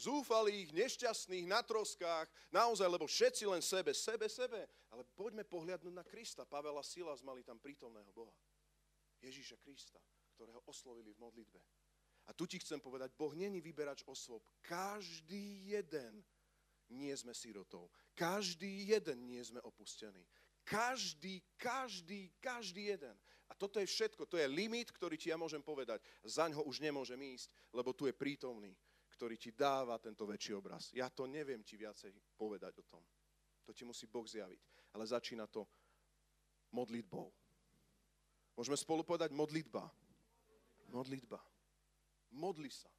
Zúfalých, 0.00 0.72
nešťastných, 0.72 1.44
na 1.44 1.60
troskách, 1.60 2.30
naozaj, 2.48 2.88
lebo 2.88 3.04
všetci 3.04 3.44
len 3.44 3.60
sebe, 3.60 3.92
sebe, 3.92 4.26
sebe. 4.32 4.64
Ale 4.88 5.04
poďme 5.12 5.44
pohľadnúť 5.44 5.94
na 5.94 6.04
Krista. 6.06 6.48
Pavel 6.48 6.78
a 6.80 6.84
Silas 6.84 7.20
mali 7.20 7.44
tam 7.44 7.60
prítomného 7.60 8.08
Boha. 8.16 8.32
Ježíša 9.20 9.60
Krista, 9.60 10.00
ktorého 10.34 10.64
oslovili 10.64 11.12
v 11.12 11.20
modlitbe. 11.20 11.60
A 12.28 12.32
tu 12.32 12.46
ti 12.46 12.56
chcem 12.62 12.80
povedať, 12.80 13.12
Boh 13.18 13.34
není 13.34 13.60
vyberač 13.60 14.06
osôb. 14.06 14.40
Každý 14.62 15.74
jeden 15.74 16.24
nie 16.90 17.12
sme 17.16 17.34
sirotou. 17.34 17.90
Každý 18.14 18.90
jeden 18.90 19.26
nie 19.26 19.42
sme 19.44 19.60
opustení. 19.62 20.24
Každý, 20.64 21.42
každý, 21.56 22.30
každý 22.40 22.94
jeden. 22.94 23.16
A 23.50 23.52
toto 23.58 23.82
je 23.82 23.90
všetko, 23.90 24.30
to 24.30 24.38
je 24.38 24.46
limit, 24.46 24.94
ktorý 24.94 25.18
ti 25.18 25.34
ja 25.34 25.36
môžem 25.36 25.58
povedať. 25.58 25.98
Zaň 26.22 26.54
ho 26.54 26.62
už 26.70 26.78
nemôžem 26.78 27.18
ísť, 27.18 27.50
lebo 27.74 27.90
tu 27.90 28.06
je 28.06 28.14
prítomný, 28.14 28.70
ktorý 29.10 29.34
ti 29.34 29.50
dáva 29.50 29.98
tento 29.98 30.22
väčší 30.22 30.54
obraz. 30.54 30.94
Ja 30.94 31.10
to 31.10 31.26
neviem 31.26 31.66
ti 31.66 31.74
viacej 31.74 32.14
povedať 32.38 32.78
o 32.78 32.84
tom. 32.86 33.02
To 33.66 33.74
ti 33.74 33.82
musí 33.82 34.06
Boh 34.06 34.24
zjaviť. 34.24 34.94
Ale 34.94 35.02
začína 35.06 35.50
to 35.50 35.66
modlitbou. 36.70 37.30
Môžeme 38.54 38.78
spolu 38.78 39.02
povedať 39.02 39.34
modlitba. 39.34 39.90
Modlitba. 40.90 41.38
Modli 42.30 42.70
sa. 42.70 42.90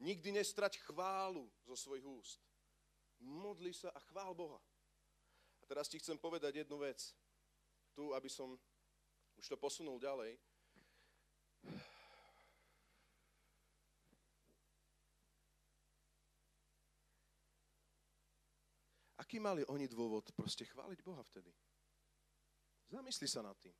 Nikdy 0.00 0.40
nestrať 0.40 0.80
chválu 0.80 1.48
zo 1.68 1.76
svojich 1.76 2.04
úst. 2.04 2.40
Modli 3.20 3.72
sa 3.76 3.92
a 3.92 4.00
chvál 4.08 4.32
Boha. 4.32 4.56
A 5.60 5.64
teraz 5.68 5.88
ti 5.88 6.00
chcem 6.00 6.16
povedať 6.16 6.64
jednu 6.64 6.80
vec 6.80 7.12
tu, 7.92 8.14
aby 8.14 8.28
som 8.30 8.58
už 9.36 9.46
to 9.48 9.56
posunul 9.56 9.96
ďalej. 9.96 10.36
Aký 19.20 19.38
mali 19.38 19.62
oni 19.68 19.86
dôvod 19.86 20.26
proste 20.34 20.66
chváliť 20.66 21.06
Boha 21.06 21.22
vtedy? 21.22 21.52
Zamysli 22.90 23.30
sa 23.30 23.46
nad 23.46 23.54
tým. 23.62 23.76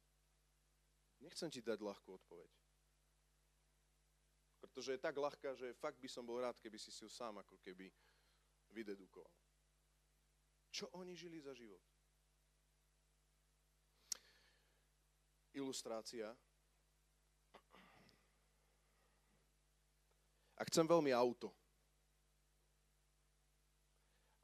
Nechcem 1.20 1.50
ti 1.50 1.58
dať 1.58 1.82
ľahkú 1.82 2.14
odpoveď. 2.14 2.52
Pretože 4.60 4.94
je 4.94 5.00
tak 5.02 5.16
ľahká, 5.16 5.56
že 5.56 5.74
fakt 5.74 5.98
by 5.98 6.06
som 6.06 6.22
bol 6.22 6.38
rád, 6.38 6.60
keby 6.60 6.78
si 6.78 6.92
si 6.92 7.02
ju 7.02 7.10
sám 7.10 7.40
ako 7.40 7.58
keby 7.58 7.90
vydedukoval. 8.70 9.32
Čo 10.70 10.86
oni 10.94 11.16
žili 11.18 11.42
za 11.42 11.50
život? 11.56 11.82
Ilustrácia. 15.54 16.30
A 20.60 20.62
chcem 20.68 20.84
veľmi 20.84 21.08
auto. 21.14 21.48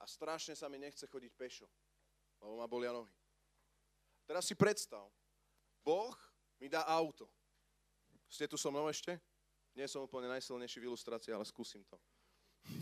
A 0.01 0.09
strašne 0.09 0.57
sa 0.57 0.71
mi 0.71 0.79
nechce 0.81 1.05
chodiť 1.05 1.33
pešo, 1.37 1.69
lebo 2.41 2.57
ma 2.57 2.67
bolia 2.71 2.95
nohy. 2.95 3.13
Teraz 4.27 4.47
si 4.47 4.55
predstav, 4.55 5.07
Boh 5.83 6.17
mi 6.59 6.71
dá 6.71 6.83
auto. 6.87 7.29
Ste 8.27 8.49
tu 8.49 8.57
so 8.59 8.71
mnou 8.71 8.89
ešte? 8.91 9.19
Nie 9.77 9.87
som 9.87 10.03
úplne 10.03 10.31
najsilnejší 10.33 10.81
v 10.83 10.89
ilustrácii, 10.89 11.35
ale 11.35 11.45
skúsim 11.45 11.85
to. 11.85 12.01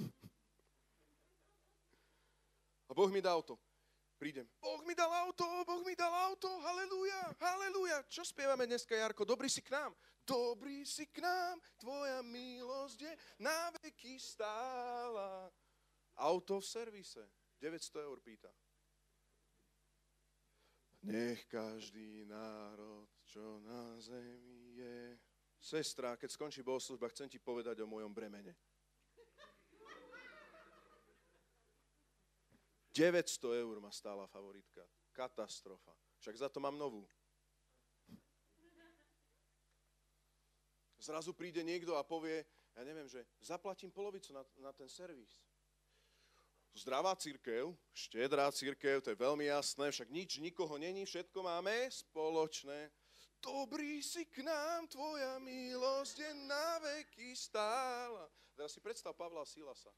A 2.89 2.93
Boh 2.93 3.11
mi 3.11 3.25
dá 3.25 3.33
auto 3.33 3.59
prídem. 4.25 4.49
Boh 4.57 4.81
mi 4.89 4.97
dal 4.97 5.13
auto, 5.29 5.45
Boh 5.69 5.85
mi 5.85 5.93
dal 5.93 6.09
auto, 6.33 6.49
halleluja, 6.49 7.37
halleluja. 7.45 8.09
Čo 8.09 8.25
spievame 8.25 8.65
dneska, 8.65 8.97
Jarko? 8.97 9.29
Dobrý 9.29 9.53
si 9.53 9.61
k 9.61 9.77
nám. 9.77 9.93
Dobrý 10.25 10.81
si 10.89 11.05
k 11.13 11.21
nám, 11.21 11.61
tvoja 11.77 12.25
milosť 12.25 13.05
je 13.05 13.13
na 13.45 13.69
veky 13.85 14.17
stála. 14.17 15.53
Auto 16.17 16.57
v 16.57 16.65
servise. 16.65 17.21
900 17.61 18.01
eur 18.01 18.17
pýta. 18.25 18.49
Nech 21.05 21.45
každý 21.45 22.25
národ, 22.25 23.13
čo 23.29 23.61
na 23.61 24.01
zemi 24.01 24.81
je. 24.81 25.21
Sestra, 25.61 26.17
keď 26.17 26.33
skončí 26.33 26.65
bohoslužba, 26.65 27.13
chcem 27.13 27.29
ti 27.29 27.37
povedať 27.37 27.77
o 27.85 27.89
mojom 27.89 28.09
bremene. 28.09 28.57
900 32.95 33.59
eur 33.59 33.83
ma 33.83 33.91
stála 33.91 34.27
favoritka. 34.31 34.87
Katastrofa. 35.11 35.91
Však 36.23 36.47
za 36.47 36.49
to 36.49 36.63
mám 36.63 36.79
novú. 36.79 37.03
Zrazu 41.03 41.35
príde 41.37 41.61
niekto 41.61 41.99
a 41.99 42.07
povie, 42.07 42.47
ja 42.73 42.83
neviem, 42.87 43.05
že 43.05 43.27
zaplatím 43.43 43.93
polovicu 43.93 44.33
na, 44.33 44.41
na 44.57 44.73
ten 44.73 44.89
servis. 44.89 45.43
Zdravá 46.75 47.13
církev, 47.15 47.77
štedrá 47.93 48.49
církev, 48.49 49.05
to 49.05 49.13
je 49.13 49.19
veľmi 49.21 49.47
jasné, 49.47 49.93
však 49.93 50.09
nič, 50.09 50.41
nikoho 50.41 50.75
není, 50.81 51.05
všetko 51.05 51.45
máme 51.45 51.93
spoločné. 51.93 52.89
Dobrý 53.39 54.01
si 54.01 54.25
k 54.33 54.43
nám, 54.43 54.89
tvoja 54.89 55.37
milosť 55.45 56.17
je 56.25 56.33
na 56.49 56.81
veky 56.81 57.37
stála. 57.37 58.27
Teraz 58.57 58.73
si 58.73 58.81
predstav 58.81 59.13
Pavla 59.13 59.45
Silasa 59.45 59.93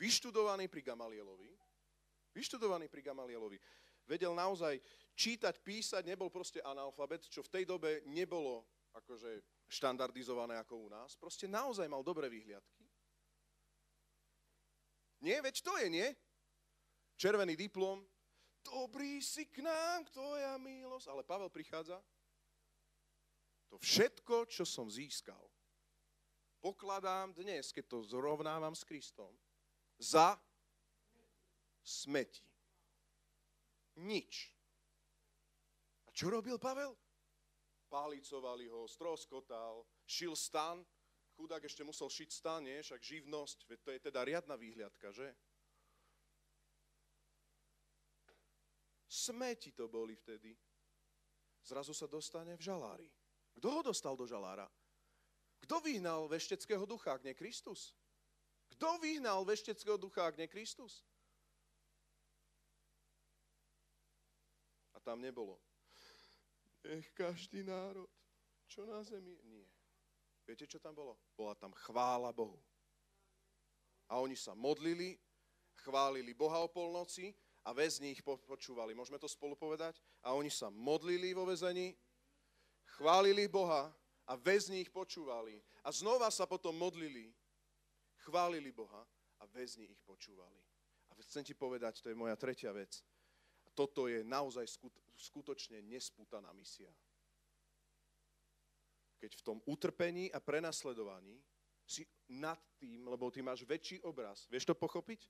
vyštudovaný 0.00 0.72
pri 0.72 0.80
Gamalielovi, 0.80 1.52
vyštudovaný 2.32 2.88
pri 2.88 3.04
Gamalielovi, 3.04 3.60
vedel 4.08 4.32
naozaj 4.32 4.80
čítať, 5.12 5.60
písať, 5.60 6.02
nebol 6.08 6.32
proste 6.32 6.64
analfabet, 6.64 7.28
čo 7.28 7.44
v 7.44 7.52
tej 7.52 7.64
dobe 7.68 8.00
nebolo 8.08 8.64
akože 8.96 9.44
štandardizované 9.68 10.56
ako 10.56 10.74
u 10.76 10.88
nás. 10.88 11.14
Proste 11.14 11.44
naozaj 11.44 11.86
mal 11.86 12.00
dobré 12.00 12.26
výhliadky. 12.32 12.88
Nie, 15.20 15.44
veď 15.44 15.60
to 15.60 15.76
je, 15.76 15.86
nie? 15.92 16.08
Červený 17.20 17.52
diplom. 17.54 18.00
Dobrý 18.64 19.20
si 19.20 19.44
k 19.52 19.60
nám, 19.60 20.08
tvoja 20.08 20.56
milosť. 20.56 21.06
Ale 21.12 21.22
Pavel 21.28 21.52
prichádza. 21.52 22.00
To 23.68 23.76
všetko, 23.78 24.48
čo 24.50 24.64
som 24.66 24.90
získal, 24.90 25.38
pokladám 26.58 27.30
dnes, 27.36 27.70
keď 27.70 27.86
to 27.86 27.98
zrovnávam 28.02 28.74
s 28.74 28.82
Kristom, 28.82 29.30
za 30.00 30.40
smeti. 31.84 32.40
Nič. 34.00 34.48
A 36.08 36.10
čo 36.16 36.32
robil 36.32 36.56
Pavel? 36.56 36.96
Pálicovali 37.92 38.70
ho, 38.72 38.88
stroskotal, 38.88 39.84
šil 40.08 40.32
stan, 40.32 40.80
chudák 41.36 41.60
ešte 41.68 41.84
musel 41.84 42.08
šiť 42.08 42.30
stan, 42.32 42.64
nie? 42.64 42.80
Však 42.80 43.02
živnosť, 43.02 43.58
to 43.84 43.90
je 43.92 44.00
teda 44.00 44.24
riadna 44.24 44.56
výhľadka, 44.56 45.12
že? 45.12 45.28
Smeti 49.10 49.74
to 49.74 49.90
boli 49.90 50.14
vtedy. 50.16 50.54
Zrazu 51.66 51.92
sa 51.92 52.06
dostane 52.06 52.56
v 52.56 52.62
žalári. 52.62 53.10
Kto 53.58 53.68
ho 53.68 53.80
dostal 53.82 54.14
do 54.14 54.24
žalára? 54.24 54.70
Kto 55.60 55.82
vyhnal 55.82 56.30
vešteckého 56.30 56.86
ducha, 56.86 57.18
ak 57.18 57.26
nie 57.26 57.36
Kristus? 57.36 57.92
Kto 58.80 58.96
vyhnal 58.96 59.44
vešteckého 59.44 60.00
ducha, 60.00 60.24
ak 60.24 60.40
nie 60.40 60.48
Kristus? 60.48 61.04
A 64.96 64.98
tam 65.04 65.20
nebolo. 65.20 65.60
Nech 66.88 67.12
každý 67.12 67.60
národ, 67.60 68.08
čo 68.64 68.88
na 68.88 69.04
zemi... 69.04 69.36
Nie. 69.44 69.68
Viete, 70.48 70.64
čo 70.64 70.80
tam 70.80 70.96
bolo? 70.96 71.20
Bola 71.36 71.52
tam 71.60 71.76
chvála 71.76 72.32
Bohu. 72.32 72.56
A 74.08 74.16
oni 74.16 74.32
sa 74.32 74.56
modlili, 74.56 75.20
chválili 75.84 76.32
Boha 76.32 76.64
o 76.64 76.72
polnoci 76.72 77.36
a 77.68 77.76
väzni 77.76 78.16
ich 78.16 78.24
počúvali. 78.24 78.96
Môžeme 78.96 79.20
to 79.20 79.28
spolu 79.28 79.60
povedať? 79.60 80.00
A 80.24 80.32
oni 80.32 80.48
sa 80.48 80.72
modlili 80.72 81.36
vo 81.36 81.44
väzení, 81.44 81.92
chválili 82.96 83.44
Boha 83.44 83.92
a 84.24 84.32
väzni 84.40 84.80
ich 84.80 84.88
počúvali. 84.88 85.60
A 85.84 85.92
znova 85.92 86.32
sa 86.32 86.48
potom 86.48 86.72
modlili 86.72 87.36
chválili 88.26 88.72
Boha 88.72 89.02
a 89.40 89.44
väzni 89.48 89.88
ich 89.88 90.00
počúvali. 90.04 90.60
A 91.10 91.18
chcem 91.24 91.44
ti 91.44 91.54
povedať, 91.56 92.00
to 92.00 92.08
je 92.12 92.16
moja 92.16 92.36
tretia 92.36 92.70
vec. 92.72 93.02
Toto 93.74 94.06
je 94.10 94.20
naozaj 94.26 94.66
skutočne 95.16 95.80
nespútaná 95.84 96.52
misia. 96.52 96.90
Keď 99.20 99.30
v 99.36 99.44
tom 99.44 99.58
utrpení 99.68 100.32
a 100.32 100.40
prenasledovaní 100.40 101.40
si 101.84 102.06
nad 102.30 102.60
tým, 102.78 103.04
lebo 103.08 103.28
ty 103.28 103.42
máš 103.42 103.66
väčší 103.66 104.00
obraz. 104.06 104.46
Vieš 104.46 104.70
to 104.70 104.74
pochopiť? 104.78 105.26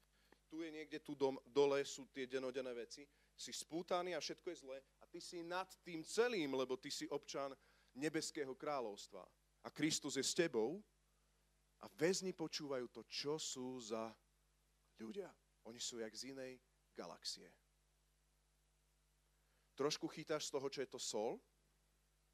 Tu 0.51 0.67
je 0.67 0.71
niekde, 0.71 0.99
tu 1.01 1.15
dom, 1.15 1.39
dole 1.47 1.83
sú 1.87 2.11
tie 2.11 2.27
denodenné 2.27 2.75
veci. 2.75 3.07
Si 3.35 3.55
spútaný 3.55 4.13
a 4.13 4.21
všetko 4.21 4.47
je 4.51 4.61
zlé. 4.61 4.79
A 5.01 5.09
ty 5.09 5.23
si 5.23 5.41
nad 5.41 5.71
tým 5.81 6.05
celým, 6.05 6.53
lebo 6.53 6.77
ty 6.77 6.91
si 6.93 7.09
občan 7.09 7.55
nebeského 7.97 8.53
kráľovstva. 8.53 9.25
A 9.65 9.69
Kristus 9.71 10.19
je 10.19 10.25
s 10.25 10.37
tebou 10.37 10.83
a 11.81 11.87
väzni 11.97 12.37
počúvajú 12.37 12.87
to, 12.93 13.01
čo 13.09 13.41
sú 13.41 13.81
za 13.81 14.13
ľudia. 15.01 15.29
Oni 15.65 15.81
sú 15.81 16.01
jak 16.01 16.13
z 16.13 16.37
inej 16.37 16.61
galaxie. 16.93 17.49
Trošku 19.77 20.09
chytáš 20.13 20.49
z 20.49 20.53
toho, 20.53 20.67
čo 20.69 20.81
je 20.85 20.91
to 20.93 21.01
sol, 21.01 21.41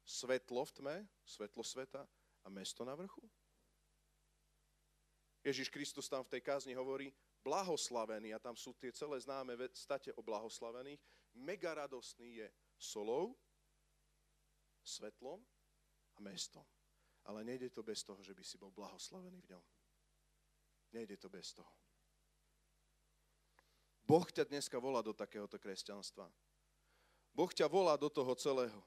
svetlo 0.03 0.67
v 0.67 0.71
tme, 0.75 0.95
svetlo 1.23 1.63
sveta 1.63 2.03
a 2.43 2.47
mesto 2.51 2.83
na 2.83 2.91
vrchu? 2.95 3.23
Ježiš 5.47 5.71
Kristus 5.71 6.11
tam 6.11 6.27
v 6.27 6.31
tej 6.35 6.41
kázni 6.43 6.75
hovorí, 6.75 7.07
blahoslavený, 7.39 8.35
a 8.35 8.43
tam 8.43 8.59
sú 8.59 8.75
tie 8.75 8.91
celé 8.91 9.15
známe 9.23 9.55
state 9.71 10.11
o 10.19 10.19
blahoslavených, 10.19 10.99
mega 11.39 11.71
radostný 11.71 12.43
je 12.43 12.47
solou, 12.75 13.31
svetlom 14.83 15.39
a 16.15 16.19
mestom. 16.19 16.67
Ale 17.27 17.43
nejde 17.43 17.69
to 17.69 17.83
bez 17.83 18.03
toho, 18.03 18.23
že 18.23 18.31
by 18.31 18.43
si 18.43 18.55
bol 18.55 18.71
blahoslavený 18.71 19.43
v 19.43 19.49
ňom. 19.51 19.65
Nejde 20.95 21.19
to 21.19 21.27
bez 21.27 21.51
toho. 21.51 21.69
Boh 24.07 24.23
ťa 24.23 24.47
dneska 24.47 24.79
volá 24.79 25.03
do 25.03 25.11
takéhoto 25.11 25.59
kresťanstva. 25.59 26.31
Boh 27.35 27.51
ťa 27.51 27.67
volá 27.67 27.99
do 27.99 28.07
toho 28.07 28.31
celého. 28.39 28.79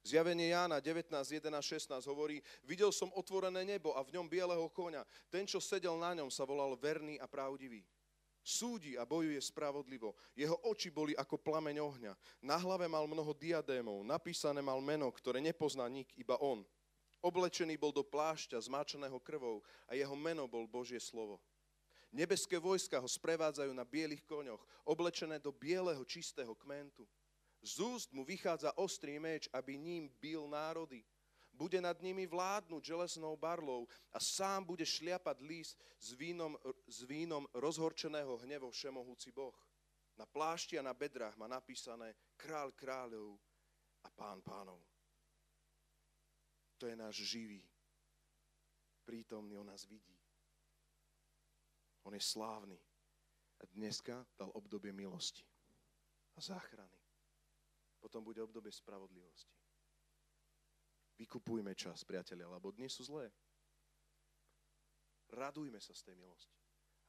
Zjavenie 0.00 0.48
Jána 0.48 0.80
19, 0.80 1.12
11, 1.12 1.60
16 1.60 2.08
hovorí, 2.08 2.40
videl 2.64 2.88
som 2.88 3.12
otvorené 3.12 3.66
nebo 3.68 3.92
a 3.92 4.00
v 4.00 4.16
ňom 4.16 4.30
bieleho 4.30 4.64
konia. 4.72 5.04
Ten, 5.28 5.44
čo 5.44 5.60
sedel 5.60 5.92
na 6.00 6.16
ňom, 6.16 6.32
sa 6.32 6.48
volal 6.48 6.72
verný 6.78 7.20
a 7.20 7.28
pravdivý. 7.28 7.84
Súdi 8.40 8.96
a 8.96 9.04
bojuje 9.04 9.36
spravodlivo. 9.40 10.16
Jeho 10.32 10.56
oči 10.64 10.88
boli 10.88 11.12
ako 11.12 11.36
plameň 11.36 11.76
ohňa. 11.80 12.12
Na 12.40 12.56
hlave 12.56 12.88
mal 12.88 13.04
mnoho 13.04 13.36
diadémov. 13.36 14.00
Napísané 14.00 14.64
mal 14.64 14.80
meno, 14.80 15.06
ktoré 15.12 15.44
nepozná 15.44 15.84
nik, 15.86 16.08
iba 16.16 16.40
on. 16.40 16.64
Oblečený 17.20 17.76
bol 17.76 17.92
do 17.92 18.00
plášťa 18.00 18.56
zmáčaného 18.64 19.20
krvou 19.20 19.60
a 19.84 19.92
jeho 19.92 20.16
meno 20.16 20.48
bol 20.48 20.64
Božie 20.64 20.96
slovo. 20.96 21.36
Nebeské 22.10 22.58
vojska 22.58 22.98
ho 22.98 23.06
sprevádzajú 23.06 23.70
na 23.70 23.86
bielých 23.86 24.24
koňoch, 24.26 24.58
oblečené 24.88 25.38
do 25.38 25.52
bieleho 25.54 26.02
čistého 26.02 26.56
kmentu. 26.56 27.06
Z 27.60 27.76
úst 27.84 28.08
mu 28.16 28.24
vychádza 28.24 28.72
ostrý 28.80 29.20
meč, 29.20 29.46
aby 29.52 29.76
ním 29.76 30.08
bil 30.18 30.48
národy. 30.48 31.04
Bude 31.60 31.76
nad 31.76 32.00
nimi 32.00 32.24
vládnuť 32.24 32.80
železnou 32.80 33.36
barlou 33.36 33.84
a 34.08 34.16
sám 34.16 34.64
bude 34.64 34.80
šliapať 34.80 35.44
líst 35.44 35.76
s 36.00 36.16
vínom, 36.16 36.56
s 36.88 37.04
vínom 37.04 37.44
rozhorčeného 37.52 38.40
hnevo 38.48 38.72
všemohúci 38.72 39.28
Boh. 39.28 39.52
Na 40.16 40.24
plášti 40.24 40.80
a 40.80 40.82
na 40.82 40.96
bedrách 40.96 41.36
má 41.36 41.44
napísané 41.44 42.16
král 42.40 42.72
kráľov 42.72 43.36
a 44.00 44.08
pán 44.08 44.40
pánov. 44.40 44.80
To 46.80 46.88
je 46.88 46.96
náš 46.96 47.28
živý, 47.28 47.60
prítomný, 49.04 49.60
on 49.60 49.68
nás 49.68 49.84
vidí. 49.84 50.16
On 52.08 52.14
je 52.16 52.24
slávny. 52.24 52.80
A 53.60 53.68
dneska 53.76 54.24
dal 54.32 54.48
obdobie 54.56 54.96
milosti 54.96 55.44
a 56.32 56.40
záchrany. 56.40 56.96
Potom 58.00 58.24
bude 58.24 58.40
obdobie 58.40 58.72
spravodlivosti. 58.72 59.59
Vykupujme 61.20 61.76
čas, 61.76 62.00
priatelia, 62.00 62.48
lebo 62.48 62.72
dnes 62.72 62.96
sú 62.96 63.04
zlé. 63.04 63.28
Radujme 65.36 65.76
sa 65.76 65.92
z 65.92 66.08
tej 66.08 66.16
milosti. 66.16 66.56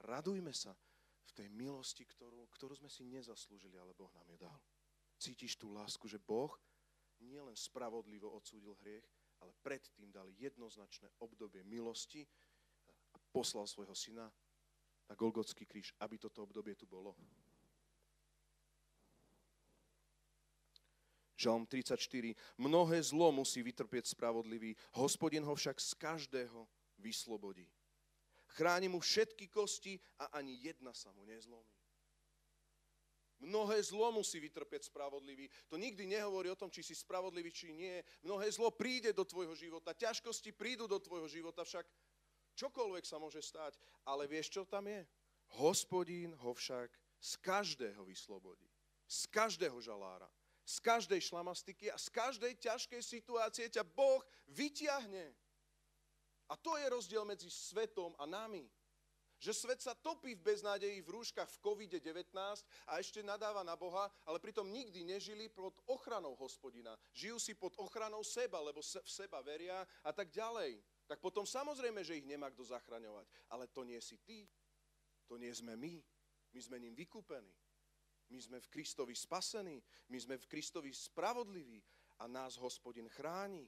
Radujme 0.03 0.51
sa 0.51 0.75
v 1.23 1.31
tej 1.31 1.47
milosti, 1.47 2.03
ktorú, 2.03 2.43
ktorú 2.51 2.75
sme 2.75 2.91
si 2.91 3.07
nezaslúžili, 3.07 3.79
ale 3.79 3.95
Boh 3.95 4.11
nám 4.11 4.27
ju 4.27 4.35
dal. 4.35 4.59
Cítiš 5.15 5.55
tú 5.55 5.71
lásku, 5.71 6.11
že 6.11 6.19
Boh 6.19 6.51
nielen 7.23 7.55
spravodlivo 7.55 8.27
odsúdil 8.35 8.75
hriech, 8.83 9.07
ale 9.39 9.55
predtým 9.63 10.11
dal 10.11 10.27
jednoznačné 10.35 11.07
obdobie 11.23 11.63
milosti 11.63 12.27
a 13.15 13.17
poslal 13.31 13.63
svojho 13.63 13.95
syna 13.95 14.27
na 15.07 15.13
Golgotský 15.15 15.63
kríž, 15.63 15.95
aby 16.03 16.19
toto 16.19 16.43
obdobie 16.43 16.75
tu 16.75 16.83
bolo. 16.83 17.15
Žalm 21.41 21.65
34. 21.65 22.37
Mnohé 22.61 23.01
zlo 23.01 23.33
musí 23.33 23.65
vytrpieť 23.65 24.13
spravodlivý, 24.13 24.77
hospodin 24.93 25.41
ho 25.41 25.57
však 25.57 25.81
z 25.81 25.97
každého 25.97 26.69
vyslobodí. 27.01 27.65
Chráni 28.53 28.85
mu 28.85 29.01
všetky 29.01 29.49
kosti 29.49 29.97
a 30.21 30.37
ani 30.37 30.61
jedna 30.61 30.93
sa 30.93 31.09
mu 31.17 31.25
nezlomí. 31.25 31.73
Mnohé 33.41 33.81
zlo 33.81 34.13
musí 34.13 34.37
vytrpieť 34.37 34.93
spravodlivý. 34.93 35.49
To 35.73 35.81
nikdy 35.81 36.05
nehovorí 36.05 36.53
o 36.53 36.59
tom, 36.59 36.69
či 36.69 36.85
si 36.85 36.93
spravodlivý, 36.93 37.49
či 37.49 37.73
nie. 37.73 37.97
Mnohé 38.21 38.45
zlo 38.53 38.69
príde 38.69 39.09
do 39.17 39.25
tvojho 39.25 39.57
života, 39.57 39.97
ťažkosti 39.97 40.53
prídu 40.53 40.85
do 40.85 41.01
tvojho 41.01 41.25
života, 41.25 41.65
však 41.65 41.89
čokoľvek 42.53 43.01
sa 43.01 43.17
môže 43.17 43.41
stať. 43.41 43.81
Ale 44.05 44.29
vieš, 44.29 44.53
čo 44.53 44.61
tam 44.61 44.85
je? 44.85 45.01
Hospodín 45.57 46.37
ho 46.37 46.53
však 46.53 46.93
z 47.17 47.31
každého 47.41 48.05
vyslobodí. 48.05 48.69
Z 49.09 49.25
každého 49.33 49.81
žalára 49.81 50.29
z 50.65 50.77
každej 50.79 51.21
šlamastiky 51.21 51.89
a 51.89 51.97
z 51.97 52.07
každej 52.13 52.53
ťažkej 52.61 53.01
situácie 53.01 53.67
ťa 53.67 53.83
Boh 53.83 54.21
vyťahne. 54.51 55.33
A 56.51 56.53
to 56.59 56.75
je 56.75 56.85
rozdiel 56.91 57.23
medzi 57.23 57.47
svetom 57.47 58.11
a 58.19 58.27
nami. 58.27 58.67
Že 59.41 59.57
svet 59.57 59.81
sa 59.81 59.97
topí 59.97 60.37
v 60.37 60.53
beznádeji 60.53 61.01
v 61.01 61.17
rúškach 61.17 61.49
v 61.49 61.61
COVID-19 61.65 62.29
a 62.85 63.01
ešte 63.01 63.25
nadáva 63.25 63.65
na 63.65 63.73
Boha, 63.73 64.05
ale 64.21 64.37
pritom 64.37 64.69
nikdy 64.69 65.01
nežili 65.01 65.49
pod 65.49 65.73
ochranou 65.89 66.37
hospodina. 66.37 66.93
Žijú 67.17 67.37
si 67.41 67.57
pod 67.57 67.73
ochranou 67.81 68.21
seba, 68.21 68.61
lebo 68.61 68.85
v 68.85 69.09
seba 69.09 69.41
veria 69.41 69.81
a 70.05 70.13
tak 70.13 70.29
ďalej. 70.29 70.77
Tak 71.09 71.17
potom 71.17 71.41
samozrejme, 71.41 72.05
že 72.05 72.21
ich 72.21 72.29
nemá 72.29 72.53
kto 72.53 72.69
zachraňovať. 72.69 73.25
Ale 73.49 73.65
to 73.65 73.81
nie 73.81 73.97
si 73.97 74.21
ty. 74.21 74.45
To 75.25 75.41
nie 75.41 75.49
sme 75.49 75.73
my. 75.73 75.97
My 76.53 76.59
sme 76.61 76.77
ním 76.77 76.93
vykúpení. 76.93 77.49
My 78.31 78.39
sme 78.39 78.63
v 78.63 78.71
Kristovi 78.71 79.11
spasení, 79.11 79.83
my 80.07 80.17
sme 80.17 80.39
v 80.39 80.47
Kristovi 80.47 80.95
spravodliví 80.95 81.83
a 82.23 82.31
nás 82.31 82.55
hospodin 82.55 83.11
chráni. 83.11 83.67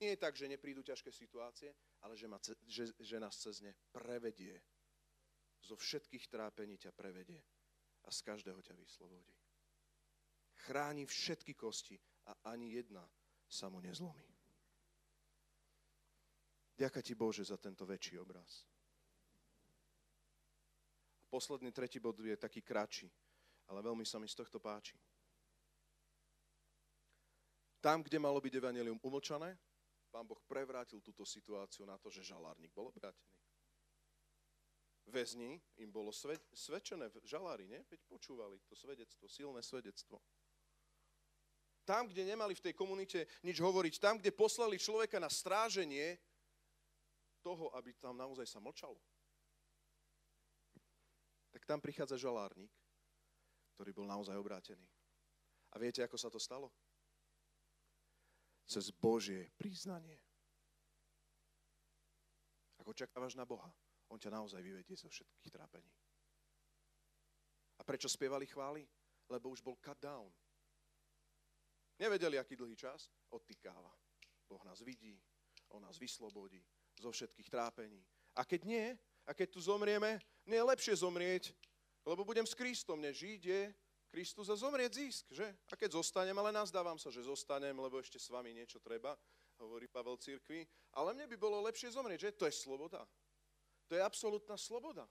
Nie 0.00 0.16
je 0.16 0.22
tak, 0.24 0.34
že 0.34 0.48
neprídu 0.48 0.82
ťažké 0.82 1.12
situácie, 1.12 1.70
ale 2.02 2.16
že, 2.16 2.26
ma, 2.26 2.40
že, 2.66 2.90
že 2.96 3.20
nás 3.20 3.36
cez 3.36 3.60
ne 3.60 3.76
prevedie. 3.92 4.56
Zo 5.62 5.78
všetkých 5.78 6.26
trápení 6.26 6.74
ťa 6.80 6.90
prevedie 6.90 7.38
a 8.02 8.08
z 8.10 8.18
každého 8.24 8.58
ťa 8.58 8.74
vyslobodí. 8.74 9.36
Chráni 10.66 11.06
všetky 11.06 11.54
kosti 11.54 11.94
a 12.26 12.50
ani 12.50 12.74
jedna 12.74 13.06
sa 13.46 13.70
mu 13.70 13.78
nezlomí. 13.78 14.26
Ďaká 16.72 17.04
ti 17.04 17.14
Bože 17.14 17.46
za 17.46 17.60
tento 17.60 17.86
väčší 17.86 18.18
obraz 18.18 18.71
posledný 21.32 21.72
tretí 21.72 21.96
bod 21.96 22.20
je 22.20 22.36
taký 22.36 22.60
kratší, 22.60 23.08
ale 23.72 23.80
veľmi 23.80 24.04
sa 24.04 24.20
mi 24.20 24.28
z 24.28 24.36
tohto 24.36 24.60
páči. 24.60 25.00
Tam, 27.80 28.04
kde 28.04 28.20
malo 28.20 28.36
byť 28.36 28.52
evanelium 28.60 29.00
umlčané, 29.00 29.56
pán 30.12 30.28
Boh 30.28 30.38
prevrátil 30.44 31.00
túto 31.00 31.24
situáciu 31.24 31.88
na 31.88 31.96
to, 31.96 32.12
že 32.12 32.20
žalárnik 32.20 32.70
bol 32.76 32.92
obrátený. 32.92 33.32
Väzni 35.08 35.58
im 35.82 35.90
bolo 35.90 36.12
svet, 36.14 36.44
svedčené 36.54 37.10
v 37.10 37.18
žalári, 37.26 37.66
nie? 37.66 37.80
Veď 37.90 38.06
počúvali 38.06 38.60
to 38.68 38.76
svedectvo, 38.78 39.26
silné 39.26 39.58
svedectvo. 39.64 40.22
Tam, 41.82 42.06
kde 42.06 42.22
nemali 42.22 42.54
v 42.54 42.70
tej 42.70 42.74
komunite 42.78 43.26
nič 43.42 43.58
hovoriť, 43.58 43.98
tam, 43.98 44.14
kde 44.22 44.30
poslali 44.30 44.78
človeka 44.78 45.18
na 45.18 45.26
stráženie 45.26 46.22
toho, 47.42 47.74
aby 47.74 47.90
tam 47.98 48.14
naozaj 48.14 48.46
sa 48.46 48.62
mlčalo 48.62 48.94
tak 51.62 51.78
tam 51.78 51.78
prichádza 51.78 52.18
žalárnik, 52.18 52.74
ktorý 53.78 53.94
bol 53.94 54.02
naozaj 54.10 54.34
obrátený. 54.34 54.82
A 55.70 55.78
viete, 55.78 56.02
ako 56.02 56.18
sa 56.18 56.26
to 56.26 56.42
stalo? 56.42 56.74
Cez 58.66 58.90
Božie 58.90 59.46
priznanie. 59.54 60.18
Ak 62.82 62.86
očakávaš 62.90 63.38
na 63.38 63.46
Boha, 63.46 63.70
On 64.10 64.18
ťa 64.18 64.34
naozaj 64.34 64.58
vyvedie 64.58 64.98
zo 64.98 65.06
všetkých 65.06 65.54
trápení. 65.54 65.86
A 67.78 67.86
prečo 67.86 68.10
spievali 68.10 68.50
chvály? 68.50 68.82
Lebo 69.30 69.54
už 69.54 69.62
bol 69.62 69.78
cut 69.78 70.02
down. 70.02 70.34
Nevedeli, 72.02 72.42
aký 72.42 72.58
dlhý 72.58 72.74
čas? 72.74 73.06
Odtýkáva. 73.30 73.94
Boh 74.50 74.62
nás 74.66 74.82
vidí, 74.82 75.14
On 75.70 75.78
nás 75.78 75.94
vyslobodí 75.94 76.58
zo 76.98 77.14
všetkých 77.14 77.54
trápení. 77.54 78.02
A 78.34 78.42
keď 78.42 78.60
nie, 78.66 78.86
a 79.22 79.30
keď 79.30 79.54
tu 79.54 79.62
zomrieme, 79.62 80.18
nie 80.46 80.58
je 80.58 80.70
lepšie 80.70 80.94
zomrieť, 80.98 81.54
lebo 82.02 82.26
budem 82.26 82.46
s 82.46 82.56
Kristom, 82.56 82.98
než 82.98 83.22
je 83.22 83.70
Kristus 84.12 84.52
a 84.52 84.56
zomrieť 84.58 84.92
zisk, 84.92 85.24
že? 85.32 85.48
A 85.70 85.74
keď 85.78 85.96
zostanem, 85.96 86.36
ale 86.36 86.52
nazdávam 86.52 87.00
sa, 87.00 87.08
že 87.08 87.24
zostanem, 87.24 87.72
lebo 87.72 87.96
ešte 87.96 88.20
s 88.20 88.28
vami 88.28 88.52
niečo 88.52 88.76
treba, 88.82 89.16
hovorí 89.56 89.88
Pavel 89.88 90.20
Cirkvi, 90.20 90.66
ale 90.98 91.16
mne 91.16 91.30
by 91.32 91.36
bolo 91.40 91.64
lepšie 91.64 91.94
zomrieť, 91.96 92.28
že? 92.28 92.36
To 92.36 92.44
je 92.44 92.54
sloboda. 92.54 93.00
To 93.88 93.92
je 93.96 94.02
absolútna 94.04 94.60
sloboda. 94.60 95.08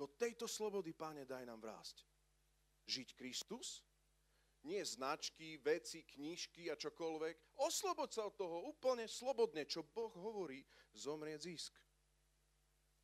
Do 0.00 0.08
tejto 0.16 0.48
slobody, 0.48 0.96
páne, 0.96 1.28
daj 1.28 1.44
nám 1.44 1.60
vrásť. 1.60 2.00
Žiť 2.88 3.08
Kristus, 3.12 3.84
nie 4.64 4.80
značky, 4.84 5.60
veci, 5.60 6.04
knížky 6.04 6.72
a 6.72 6.76
čokoľvek. 6.76 7.60
Osloboď 7.60 8.08
sa 8.12 8.22
od 8.28 8.36
toho 8.36 8.68
úplne 8.68 9.04
slobodne, 9.08 9.64
čo 9.64 9.84
Boh 9.84 10.12
hovorí, 10.16 10.64
zomrieť 10.96 11.48
zisk. 11.48 11.72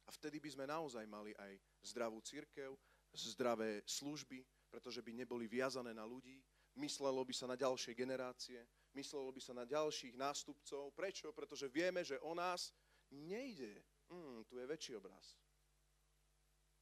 A 0.07 0.11
vtedy 0.15 0.39
by 0.39 0.51
sme 0.55 0.71
naozaj 0.71 1.03
mali 1.11 1.35
aj 1.35 1.59
zdravú 1.83 2.23
církev, 2.23 2.79
zdravé 3.11 3.83
služby, 3.83 4.47
pretože 4.71 5.03
by 5.03 5.13
neboli 5.25 5.51
viazané 5.51 5.91
na 5.91 6.07
ľudí, 6.07 6.39
myslelo 6.79 7.25
by 7.25 7.35
sa 7.35 7.47
na 7.51 7.57
ďalšie 7.59 7.97
generácie, 7.97 8.61
myslelo 8.95 9.33
by 9.33 9.41
sa 9.41 9.53
na 9.57 9.65
ďalších 9.65 10.15
nástupcov. 10.15 10.93
Prečo? 10.93 11.33
Pretože 11.33 11.67
vieme, 11.73 12.05
že 12.05 12.21
o 12.23 12.37
nás 12.37 12.71
nejde. 13.11 13.83
Mm, 14.13 14.45
tu 14.47 14.61
je 14.61 14.67
väčší 14.67 14.95
obraz. 14.95 15.35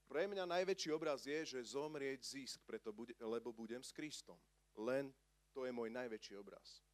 Pre 0.04 0.28
mňa 0.28 0.44
najväčší 0.44 0.92
obraz 0.92 1.24
je, 1.24 1.56
že 1.56 1.72
zomrieť 1.72 2.20
zisk, 2.20 2.60
preto 2.68 2.92
bude, 2.92 3.16
lebo 3.24 3.56
budem 3.56 3.80
s 3.80 3.88
Kristom. 3.88 4.36
Len 4.76 5.08
to 5.56 5.64
je 5.64 5.72
môj 5.72 5.88
najväčší 5.88 6.36
obraz. 6.36 6.84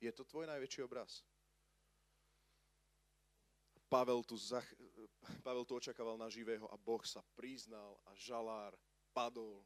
Je 0.00 0.08
to 0.12 0.24
tvoj 0.24 0.48
najväčší 0.48 0.80
obraz? 0.84 1.20
Pavel 3.94 4.26
tu, 4.26 4.34
zach... 4.34 4.66
Pavel 5.46 5.62
tu 5.62 5.78
očakával 5.78 6.18
na 6.18 6.26
živého 6.26 6.66
a 6.66 6.74
Boh 6.74 6.98
sa 7.06 7.22
priznal 7.38 7.94
a 8.02 8.10
žalár 8.18 8.74
padol. 9.14 9.62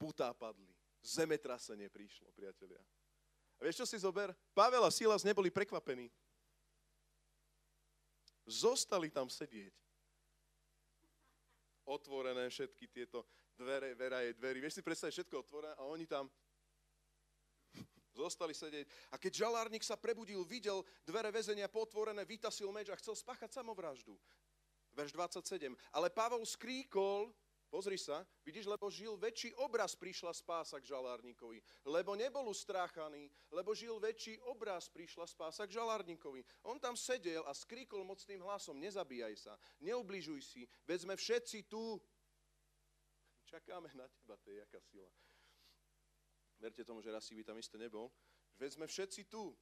Putá 0.00 0.32
padli. 0.32 0.72
Zemetrasenie 1.04 1.92
prišlo, 1.92 2.32
priatelia. 2.32 2.80
A 3.60 3.68
vieš, 3.68 3.84
čo 3.84 3.86
si 3.92 4.00
zober? 4.00 4.32
Pavel 4.56 4.80
a 4.80 4.88
Silas 4.88 5.28
neboli 5.28 5.52
prekvapení. 5.52 6.08
Zostali 8.48 9.12
tam 9.12 9.28
sedieť. 9.28 9.76
Otvorené 11.84 12.48
všetky 12.48 12.88
tieto 12.88 13.28
dvere, 13.60 13.92
veraje, 13.92 14.32
dvery. 14.40 14.64
Vieš 14.64 14.80
si 14.80 14.82
predstaviť 14.82 15.12
všetko 15.20 15.36
otvorené 15.44 15.74
a 15.76 15.84
oni 15.84 16.08
tam 16.08 16.32
Zostali 18.16 18.56
sedieť. 18.56 19.12
A 19.12 19.20
keď 19.20 19.44
žalárnik 19.44 19.84
sa 19.84 20.00
prebudil, 20.00 20.40
videl 20.48 20.80
dvere 21.04 21.28
väzenia 21.28 21.68
potvorené, 21.68 22.24
vytasil 22.24 22.72
meč 22.72 22.88
a 22.88 22.96
chcel 22.96 23.12
spáchať 23.12 23.52
samovraždu. 23.52 24.16
Verš 24.96 25.12
27. 25.12 25.76
Ale 25.92 26.08
Pavol 26.08 26.48
skríkol, 26.48 27.28
pozri 27.68 28.00
sa, 28.00 28.24
vidíš, 28.40 28.64
lebo 28.64 28.88
žil 28.88 29.20
väčší 29.20 29.52
obraz 29.60 29.92
prišla 29.92 30.32
spása 30.32 30.80
k 30.80 30.88
žalárnikovi. 30.88 31.60
Lebo 31.84 32.16
nebol 32.16 32.48
ustráchaný, 32.48 33.28
lebo 33.52 33.76
žil 33.76 34.00
väčší 34.00 34.40
obraz 34.48 34.88
prišla 34.88 35.28
spása 35.28 35.68
k 35.68 35.76
žalárnikovi. 35.76 36.40
On 36.64 36.80
tam 36.80 36.96
sedel 36.96 37.44
a 37.44 37.52
skríkol 37.52 38.00
mocným 38.00 38.40
hlasom, 38.40 38.80
nezabíjaj 38.80 39.36
sa, 39.36 39.52
neubližuj 39.84 40.40
si, 40.40 40.64
veď 40.88 40.98
sme 41.04 41.14
všetci 41.20 41.68
tu. 41.68 42.00
Čakáme 43.44 43.92
na 43.92 44.08
teba, 44.08 44.40
to 44.40 44.48
je 44.48 44.64
jaká 44.64 44.80
sila. 44.80 45.12
Verte 46.56 46.84
tomu, 46.84 47.04
že 47.04 47.12
raz 47.12 47.28
by 47.28 47.44
tam 47.44 47.60
isté 47.60 47.76
nebol. 47.76 48.08
Veď 48.56 48.80
sme 48.80 48.86
všetci 48.88 49.28
tu. 49.28 49.52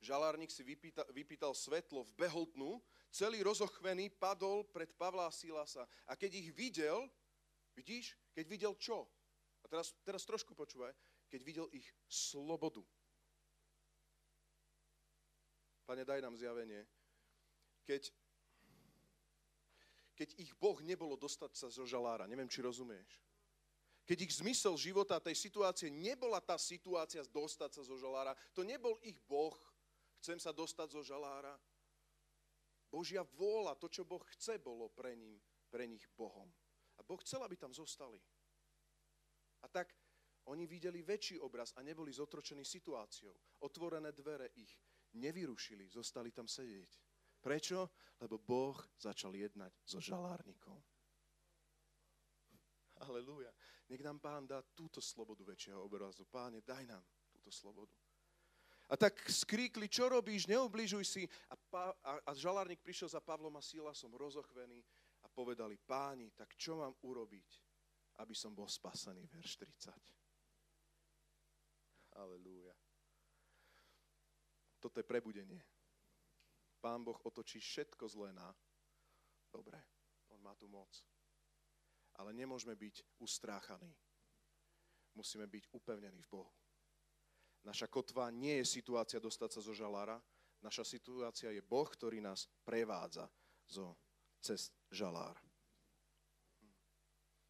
Žalárnik 0.00 0.52
si 0.52 0.64
vypýtal, 0.64 1.08
vypýtal 1.12 1.52
svetlo, 1.56 2.04
vbehol 2.12 2.48
tnu, 2.52 2.80
celý 3.08 3.40
rozochvený 3.40 4.12
padol 4.20 4.64
pred 4.68 4.92
Pavla 4.96 5.28
a 5.28 5.32
Silasa. 5.32 5.88
A 6.04 6.16
keď 6.16 6.44
ich 6.44 6.48
videl, 6.52 7.08
vidíš, 7.76 8.16
keď 8.36 8.44
videl 8.48 8.72
čo? 8.76 9.08
A 9.64 9.68
teraz, 9.68 9.96
teraz 10.04 10.28
trošku 10.28 10.52
počúvaj, 10.52 10.92
keď 11.28 11.40
videl 11.40 11.66
ich 11.72 11.88
slobodu. 12.04 12.84
Pane, 15.84 16.04
daj 16.04 16.20
nám 16.20 16.36
zjavenie. 16.36 16.84
Keď, 17.84 18.12
keď 20.16 20.28
ich 20.40 20.52
Boh 20.56 20.80
nebolo 20.80 21.16
dostať 21.16 21.52
sa 21.56 21.68
zo 21.68 21.84
žalára, 21.84 22.28
neviem, 22.28 22.48
či 22.48 22.64
rozumieš 22.64 23.24
keď 24.04 24.28
ich 24.28 24.36
zmysel 24.36 24.76
života 24.76 25.16
tej 25.16 25.32
situácie 25.32 25.88
nebola 25.88 26.40
tá 26.40 26.60
situácia 26.60 27.24
dostať 27.24 27.80
sa 27.80 27.82
zo 27.82 27.96
žalára, 27.96 28.36
to 28.52 28.60
nebol 28.60 29.00
ich 29.00 29.16
Boh, 29.24 29.56
chcem 30.20 30.36
sa 30.36 30.52
dostať 30.52 30.92
zo 30.92 31.02
žalára. 31.04 31.56
Božia 32.92 33.24
vôľa, 33.24 33.74
to, 33.80 33.88
čo 33.90 34.06
Boh 34.06 34.22
chce, 34.36 34.60
bolo 34.60 34.92
pre, 34.92 35.16
ním, 35.16 35.40
pre 35.72 35.88
nich 35.88 36.04
Bohom. 36.14 36.46
A 36.96 37.02
Boh 37.02 37.18
chcel, 37.24 37.42
aby 37.42 37.56
tam 37.58 37.74
zostali. 37.74 38.20
A 39.64 39.66
tak 39.66 39.90
oni 40.52 40.68
videli 40.68 41.00
väčší 41.00 41.40
obraz 41.40 41.72
a 41.74 41.80
neboli 41.80 42.12
zotročení 42.12 42.62
situáciou. 42.62 43.32
Otvorené 43.64 44.12
dvere 44.12 44.52
ich 44.60 44.76
nevyrušili, 45.16 45.88
zostali 45.88 46.30
tam 46.30 46.44
sedieť. 46.44 46.92
Prečo? 47.40 47.88
Lebo 48.20 48.36
Boh 48.38 48.76
začal 49.00 49.32
jednať 49.32 49.72
so 49.84 49.98
žalárnikom. 49.98 50.76
Halelúja. 53.04 53.52
Nech 53.92 54.00
nám 54.00 54.18
Pán 54.18 54.48
dá 54.48 54.64
túto 54.74 55.00
slobodu 55.04 55.44
väčšieho 55.44 55.80
obrazu. 55.84 56.24
Páne, 56.24 56.64
daj 56.64 56.88
nám 56.88 57.04
túto 57.28 57.52
slobodu. 57.52 57.92
A 58.92 58.96
tak 59.00 59.16
skríkli, 59.28 59.88
čo 59.88 60.08
robíš, 60.12 60.44
neobližuj 60.44 61.04
si. 61.04 61.22
A, 61.48 61.56
pa, 61.56 61.92
a, 62.04 62.20
a 62.20 62.30
žalárnik 62.36 62.84
prišiel 62.84 63.08
za 63.08 63.20
Pavlom 63.20 63.56
a 63.56 63.64
som 63.96 64.12
rozochvený 64.12 64.84
a 65.24 65.26
povedali, 65.32 65.80
páni, 65.80 66.32
tak 66.36 66.52
čo 66.56 66.76
mám 66.76 66.92
urobiť, 67.00 67.48
aby 68.20 68.34
som 68.36 68.52
bol 68.52 68.68
spasený, 68.68 69.24
verš 69.32 69.56
30. 69.56 69.88
Aleluja. 72.20 72.76
Toto 74.84 75.00
je 75.00 75.06
prebudenie. 75.08 75.64
Pán 76.84 77.00
Boh 77.00 77.16
otočí 77.24 77.56
všetko 77.56 78.04
zlé 78.04 78.36
na 78.36 78.52
dobre. 79.48 79.80
On 80.28 80.36
má 80.44 80.52
tu 80.60 80.68
moc 80.68 80.92
ale 82.18 82.30
nemôžeme 82.34 82.74
byť 82.78 83.18
ustráchaní. 83.18 83.94
Musíme 85.14 85.46
byť 85.46 85.70
upevnení 85.70 86.22
v 86.22 86.30
Bohu. 86.30 86.52
Naša 87.64 87.88
kotva 87.88 88.28
nie 88.28 88.60
je 88.60 88.66
situácia 88.78 89.16
dostať 89.22 89.50
sa 89.56 89.60
zo 89.64 89.72
žalára, 89.72 90.20
naša 90.60 90.84
situácia 90.84 91.48
je 91.48 91.64
Boh, 91.64 91.88
ktorý 91.88 92.20
nás 92.20 92.44
prevádza 92.66 93.24
zo 93.64 93.96
cez 94.42 94.68
žalár. 94.92 95.40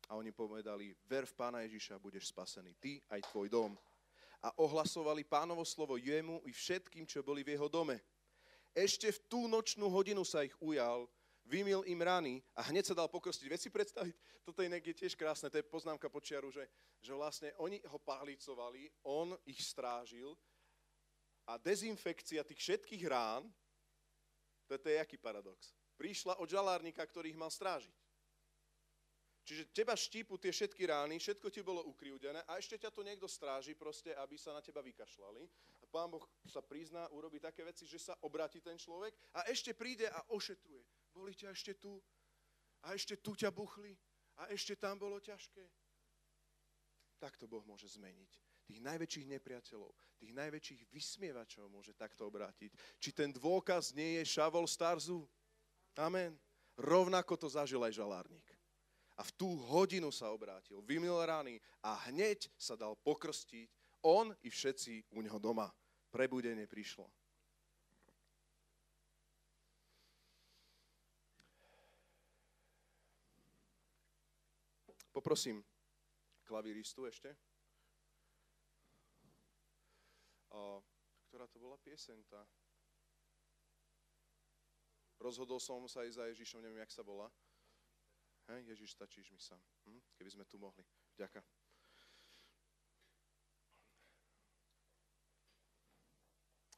A 0.08 0.20
oni 0.20 0.30
povedali, 0.30 0.92
ver 1.08 1.24
v 1.24 1.34
Pána 1.34 1.64
Ježiša, 1.64 1.98
budeš 1.98 2.30
spasený, 2.30 2.76
ty 2.76 3.00
aj 3.08 3.24
tvoj 3.32 3.48
dom. 3.48 3.72
A 4.44 4.52
ohlasovali 4.60 5.24
pánovo 5.24 5.64
slovo 5.64 5.96
jemu 5.96 6.44
i 6.44 6.52
všetkým, 6.52 7.08
čo 7.08 7.24
boli 7.24 7.40
v 7.40 7.56
jeho 7.56 7.66
dome. 7.72 7.96
Ešte 8.76 9.08
v 9.08 9.18
tú 9.26 9.40
nočnú 9.48 9.88
hodinu 9.88 10.20
sa 10.22 10.44
ich 10.44 10.52
ujal, 10.60 11.08
vymil 11.44 11.84
im 11.84 12.00
rany 12.00 12.34
a 12.56 12.64
hneď 12.72 12.92
sa 12.92 12.94
dal 12.96 13.08
pokrstiť. 13.08 13.46
Vieš 13.48 13.62
si 13.68 13.70
predstaviť, 13.70 14.14
toto 14.44 14.64
inak 14.64 14.80
je 14.80 14.94
tiež 15.04 15.16
krásne, 15.16 15.52
to 15.52 15.60
je 15.60 15.66
poznámka 15.68 16.08
počiaru, 16.08 16.48
že, 16.48 16.64
že 17.00 17.12
vlastne 17.12 17.52
oni 17.60 17.80
ho 17.84 17.98
pahlicovali, 18.00 18.88
on 19.04 19.36
ich 19.44 19.60
strážil 19.60 20.32
a 21.44 21.60
dezinfekcia 21.60 22.44
tých 22.44 22.60
všetkých 22.60 23.04
rán, 23.08 23.44
to 24.64 24.80
je 24.80 24.96
jaký 24.96 25.20
paradox, 25.20 25.76
prišla 26.00 26.40
od 26.40 26.48
žalárnika, 26.48 27.04
ktorý 27.04 27.36
ich 27.36 27.40
mal 27.40 27.52
strážiť. 27.52 27.92
Čiže 29.44 29.76
teba 29.76 29.92
štípu 29.92 30.40
tie 30.40 30.48
všetky 30.48 30.88
rány, 30.88 31.20
všetko 31.20 31.52
ti 31.52 31.60
bolo 31.60 31.84
ukriúdené 31.84 32.40
a 32.48 32.56
ešte 32.56 32.80
ťa 32.80 32.88
to 32.88 33.04
niekto 33.04 33.28
stráži 33.28 33.76
proste, 33.76 34.16
aby 34.16 34.40
sa 34.40 34.56
na 34.56 34.64
teba 34.64 34.80
vykašľali. 34.80 35.44
A 35.44 35.86
pán 35.92 36.08
Boh 36.08 36.24
sa 36.48 36.64
prizná, 36.64 37.04
urobí 37.12 37.36
také 37.36 37.60
veci, 37.60 37.84
že 37.84 38.00
sa 38.00 38.16
obratí 38.24 38.64
ten 38.64 38.80
človek 38.80 39.12
a 39.36 39.44
ešte 39.52 39.76
príde 39.76 40.08
a 40.08 40.24
ošetruje. 40.32 40.80
Boli 41.14 41.32
ťa 41.32 41.54
ešte 41.54 41.78
tu 41.78 42.02
a 42.82 42.92
ešte 42.92 43.16
tu 43.22 43.38
ťa 43.38 43.54
buchli 43.54 43.94
a 44.42 44.50
ešte 44.50 44.74
tam 44.74 44.98
bolo 44.98 45.22
ťažké. 45.22 45.62
Takto 47.22 47.46
Boh 47.46 47.62
môže 47.62 47.86
zmeniť. 47.94 48.30
Tých 48.64 48.80
najväčších 48.80 49.26
nepriateľov, 49.28 49.92
tých 50.18 50.32
najväčších 50.34 50.82
vysmievačov 50.90 51.68
môže 51.68 51.92
takto 51.94 52.26
obrátiť. 52.26 52.72
Či 52.98 53.12
ten 53.12 53.30
dôkaz 53.30 53.94
nie 53.94 54.18
je 54.20 54.24
Šavol 54.34 54.66
Starzu? 54.66 55.22
Amen. 55.94 56.34
Rovnako 56.74 57.38
to 57.38 57.46
zažil 57.46 57.84
aj 57.86 57.94
žalárnik 57.94 58.44
a 59.14 59.22
v 59.22 59.30
tú 59.38 59.54
hodinu 59.70 60.10
sa 60.10 60.34
obrátil, 60.34 60.82
vymil 60.82 61.14
rány 61.22 61.62
a 61.86 61.94
hneď 62.10 62.50
sa 62.58 62.74
dal 62.74 62.98
pokrstiť 62.98 63.70
on 64.04 64.34
i 64.42 64.50
všetci 64.50 65.16
u 65.16 65.22
neho 65.24 65.38
doma. 65.40 65.70
Prebudenie 66.10 66.66
prišlo. 66.68 67.08
Poprosím 75.14 75.62
klaviristu 76.42 77.06
ešte. 77.06 77.30
A, 80.50 80.82
ktorá 81.30 81.46
to 81.46 81.62
bola 81.62 81.78
pieseň 81.78 82.18
tá? 82.26 82.42
Rozhodol 85.22 85.62
som 85.62 85.86
sa 85.86 86.02
aj 86.02 86.18
za 86.18 86.24
Ježišom, 86.34 86.58
neviem, 86.58 86.82
jak 86.82 86.90
sa 86.90 87.06
volá. 87.06 87.30
Hej, 88.50 88.74
Ježiš, 88.74 88.98
stačíš 88.98 89.30
mi 89.30 89.38
sám. 89.38 89.62
Hm? 89.86 90.02
Keby 90.18 90.30
sme 90.34 90.44
tu 90.44 90.58
mohli. 90.58 90.82
Ďaká. 91.14 91.40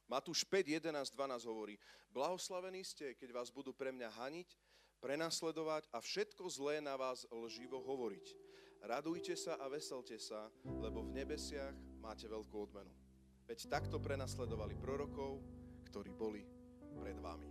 Matúš 0.07 0.47
5, 0.47 0.71
11, 0.79 0.93
12 1.11 1.43
hovorí, 1.51 1.75
blahoslavení 2.07 2.79
ste, 2.87 3.11
keď 3.19 3.35
vás 3.35 3.51
budú 3.51 3.75
pre 3.75 3.91
mňa 3.91 4.07
haniť, 4.07 4.55
prenasledovať 4.99 5.89
a 5.93 6.01
všetko 6.01 6.45
zlé 6.49 6.81
na 6.81 6.97
vás 6.97 7.25
lživo 7.29 7.81
hovoriť. 7.81 8.25
Radujte 8.85 9.33
sa 9.33 9.57
a 9.57 9.65
veselte 9.67 10.17
sa, 10.21 10.49
lebo 10.63 11.01
v 11.01 11.17
nebesiach 11.17 11.73
máte 11.97 12.29
veľkú 12.29 12.55
odmenu. 12.55 12.93
Veď 13.47 13.71
takto 13.71 13.97
prenasledovali 13.97 14.75
prorokov, 14.77 15.41
ktorí 15.89 16.11
boli 16.13 16.43
pred 16.99 17.17
vami. 17.17 17.49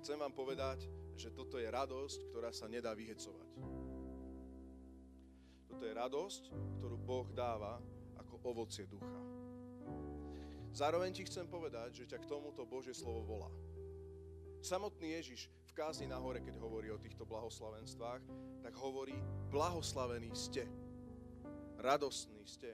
chcem 0.00 0.16
vám 0.16 0.32
povedať, 0.32 0.88
že 1.12 1.28
toto 1.36 1.60
je 1.60 1.68
radosť, 1.68 2.32
ktorá 2.32 2.48
sa 2.48 2.64
nedá 2.64 2.96
vyhecovať. 2.96 3.48
Toto 5.68 5.84
je 5.84 5.92
radosť, 5.92 6.42
ktorú 6.80 6.96
Boh 6.96 7.28
dáva 7.36 7.76
ako 8.16 8.40
ovocie 8.48 8.88
ducha. 8.88 9.20
Zároveň 10.72 11.12
ti 11.12 11.26
chcem 11.28 11.44
povedať, 11.44 12.00
že 12.00 12.08
ťa 12.08 12.18
k 12.24 12.30
tomuto 12.30 12.64
Božie 12.64 12.96
slovo 12.96 13.26
volá. 13.26 13.50
Samotný 14.60 15.16
Ježiš 15.16 15.48
v 15.68 15.72
kázni 15.72 16.04
na 16.04 16.20
hore, 16.20 16.44
keď 16.44 16.60
hovorí 16.60 16.92
o 16.92 17.00
týchto 17.00 17.24
blahoslavenstvách, 17.24 18.22
tak 18.60 18.74
hovorí, 18.76 19.16
blahoslavení 19.48 20.28
ste, 20.36 20.68
radostní 21.80 22.44
ste, 22.44 22.68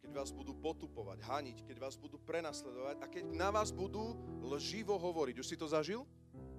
keď 0.00 0.10
vás 0.16 0.32
budú 0.32 0.56
potupovať, 0.56 1.20
haniť, 1.20 1.58
keď 1.68 1.76
vás 1.78 2.00
budú 2.00 2.16
prenasledovať 2.16 2.96
a 3.04 3.06
keď 3.06 3.24
na 3.28 3.52
vás 3.52 3.70
budú 3.70 4.16
lživo 4.40 4.96
hovoriť. 4.96 5.36
Už 5.38 5.46
si 5.52 5.56
to 5.60 5.68
zažil? 5.68 6.08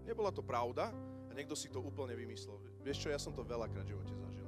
Nebola 0.05 0.29
to 0.29 0.45
pravda 0.45 0.93
a 1.27 1.31
niekto 1.33 1.57
si 1.57 1.67
to 1.67 1.81
úplne 1.81 2.13
vymyslel. 2.13 2.61
Vieš 2.85 3.03
čo, 3.03 3.09
ja 3.09 3.17
som 3.17 3.33
to 3.33 3.41
veľakrát 3.41 3.89
v 3.89 3.97
živote 3.97 4.13
zažil. 4.15 4.47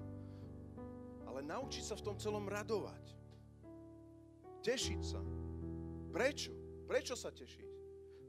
Ale 1.25 1.41
naučiť 1.43 1.83
sa 1.83 1.97
v 1.97 2.05
tom 2.05 2.15
celom 2.21 2.45
radovať. 2.45 3.03
Tešiť 4.61 5.01
sa. 5.01 5.19
Prečo? 6.13 6.53
Prečo 6.85 7.17
sa 7.17 7.33
tešiť? 7.33 7.64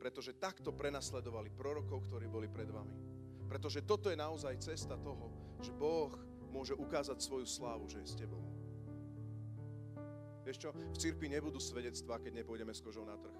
Pretože 0.06 0.38
takto 0.38 0.70
prenasledovali 0.70 1.50
prorokov, 1.50 2.06
ktorí 2.06 2.30
boli 2.30 2.46
pred 2.46 2.70
vami. 2.70 2.94
Pretože 3.50 3.82
toto 3.82 4.06
je 4.06 4.14
naozaj 4.14 4.54
cesta 4.62 4.94
toho, 4.94 5.34
že 5.58 5.74
Boh 5.74 6.14
môže 6.46 6.78
ukázať 6.78 7.18
svoju 7.18 7.42
slávu, 7.42 7.90
že 7.90 8.06
je 8.06 8.14
s 8.14 8.14
tebou. 8.14 8.38
Vieš 10.46 10.62
čo, 10.62 10.70
v 10.70 10.94
cirkvi 10.94 11.26
nebudú 11.26 11.58
svedectvá, 11.58 12.22
keď 12.22 12.38
nepôjdeme 12.38 12.70
s 12.70 12.78
kožou 12.78 13.02
na 13.02 13.18
trh. 13.18 13.34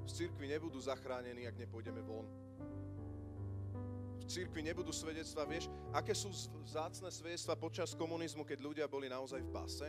V 0.00 0.08
cirkvi 0.08 0.48
nebudú 0.48 0.80
zachránení, 0.80 1.44
ak 1.44 1.60
nepôjdeme 1.60 2.00
von. 2.00 2.24
V 4.16 4.24
cirkvi 4.24 4.64
nebudú 4.64 4.88
svedectvá, 4.88 5.44
vieš, 5.44 5.68
aké 5.92 6.16
sú 6.16 6.32
vzácne 6.64 7.12
svedectvá 7.12 7.60
počas 7.60 7.92
komunizmu, 7.92 8.48
keď 8.48 8.58
ľudia 8.64 8.86
boli 8.88 9.12
naozaj 9.12 9.44
v 9.44 9.52
base? 9.52 9.88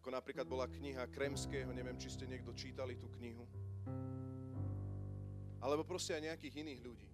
Ako 0.00 0.16
napríklad 0.16 0.48
bola 0.48 0.64
kniha 0.64 1.12
Kremského, 1.12 1.68
neviem, 1.76 2.00
či 2.00 2.08
ste 2.08 2.24
niekto 2.24 2.56
čítali 2.56 2.96
tú 2.96 3.12
knihu. 3.20 3.44
Alebo 5.60 5.84
proste 5.84 6.16
aj 6.16 6.32
nejakých 6.32 6.64
iných 6.64 6.80
ľudí. 6.80 7.08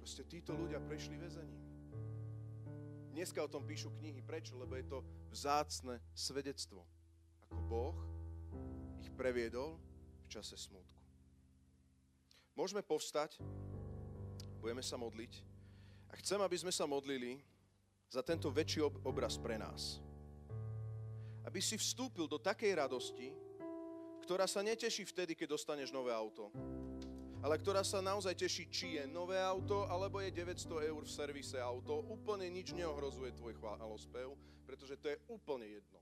Proste 0.00 0.24
títo 0.24 0.56
ľudia 0.56 0.80
prešli 0.80 1.20
väzením. 1.20 1.60
Dneska 3.12 3.44
o 3.44 3.52
tom 3.52 3.68
píšu 3.68 3.92
knihy. 4.00 4.24
Prečo? 4.24 4.56
Lebo 4.56 4.72
je 4.72 4.88
to 4.88 5.04
vzácne 5.36 6.00
svedectvo. 6.16 6.88
Ako 7.44 7.60
Boh 7.68 7.96
ich 9.04 9.12
previedol 9.12 9.76
v 10.24 10.26
čase 10.32 10.56
smútku. 10.56 11.04
Môžeme 12.56 12.80
povstať, 12.80 13.36
budeme 14.64 14.80
sa 14.80 14.96
modliť. 14.96 15.44
A 16.08 16.16
chcem, 16.24 16.40
aby 16.40 16.56
sme 16.56 16.72
sa 16.72 16.88
modlili 16.88 17.44
za 18.08 18.24
tento 18.24 18.48
väčší 18.48 18.80
obraz 19.04 19.36
pre 19.36 19.60
nás 19.60 20.03
aby 21.44 21.60
si 21.60 21.76
vstúpil 21.76 22.24
do 22.24 22.40
takej 22.40 22.72
radosti, 22.80 23.28
ktorá 24.24 24.48
sa 24.48 24.64
neteší 24.64 25.04
vtedy, 25.04 25.36
keď 25.36 25.52
dostaneš 25.52 25.92
nové 25.92 26.08
auto, 26.16 26.48
ale 27.44 27.60
ktorá 27.60 27.84
sa 27.84 28.00
naozaj 28.00 28.40
teší, 28.40 28.64
či 28.72 28.96
je 28.96 29.04
nové 29.04 29.36
auto, 29.36 29.84
alebo 29.84 30.16
je 30.24 30.32
900 30.32 30.88
eur 30.88 31.02
v 31.04 31.12
servise 31.12 31.60
auto. 31.60 32.00
Úplne 32.08 32.48
nič 32.48 32.72
neohrozuje 32.72 33.36
tvoj 33.36 33.52
chválospev, 33.60 34.32
pretože 34.64 34.96
to 34.96 35.12
je 35.12 35.20
úplne 35.28 35.68
jedno. 35.68 36.00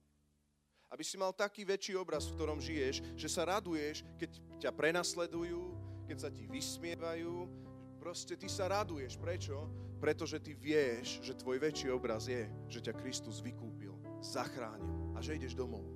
Aby 0.94 1.02
si 1.02 1.18
mal 1.18 1.34
taký 1.34 1.66
väčší 1.66 1.98
obraz, 1.98 2.30
v 2.30 2.38
ktorom 2.38 2.62
žiješ, 2.62 3.18
že 3.18 3.26
sa 3.26 3.42
raduješ, 3.42 4.06
keď 4.22 4.30
ťa 4.62 4.70
prenasledujú, 4.70 5.74
keď 6.06 6.16
sa 6.22 6.30
ti 6.30 6.46
vysmievajú. 6.46 7.50
Proste 7.98 8.38
ty 8.38 8.46
sa 8.46 8.70
raduješ. 8.70 9.18
Prečo? 9.18 9.66
Pretože 9.98 10.38
ty 10.38 10.54
vieš, 10.54 11.18
že 11.26 11.34
tvoj 11.34 11.58
väčší 11.58 11.90
obraz 11.90 12.30
je, 12.30 12.46
že 12.70 12.78
ťa 12.86 12.94
Kristus 13.02 13.42
vykúpil, 13.42 13.98
zachránil 14.22 15.01
že 15.22 15.38
ideš 15.38 15.54
domov. 15.54 15.86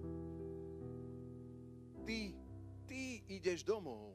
Ty, 2.06 2.30
ty 2.86 3.26
ideš 3.26 3.66
domov. 3.66 4.14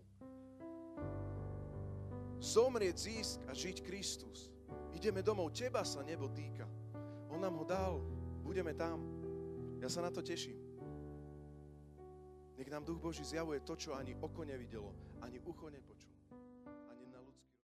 Zomrieť, 2.40 2.96
získ 2.98 3.44
a 3.46 3.54
žiť 3.54 3.84
Kristus. 3.84 4.50
Ideme 4.96 5.20
domov, 5.22 5.52
teba 5.52 5.84
sa 5.84 6.02
nebo 6.02 6.32
týka. 6.32 6.66
On 7.30 7.38
nám 7.38 7.60
ho 7.60 7.66
dal, 7.68 8.00
budeme 8.42 8.72
tam. 8.74 9.04
Ja 9.84 9.92
sa 9.92 10.02
na 10.02 10.10
to 10.10 10.24
teším. 10.24 10.58
Nech 12.58 12.70
nám 12.70 12.86
Duch 12.86 13.02
Boží 13.02 13.26
zjavuje 13.26 13.60
to, 13.66 13.76
čo 13.76 13.98
ani 13.98 14.16
oko 14.16 14.46
nevidelo, 14.46 14.94
ani 15.22 15.42
ucho 15.44 15.68
nepočulo. 15.70 16.11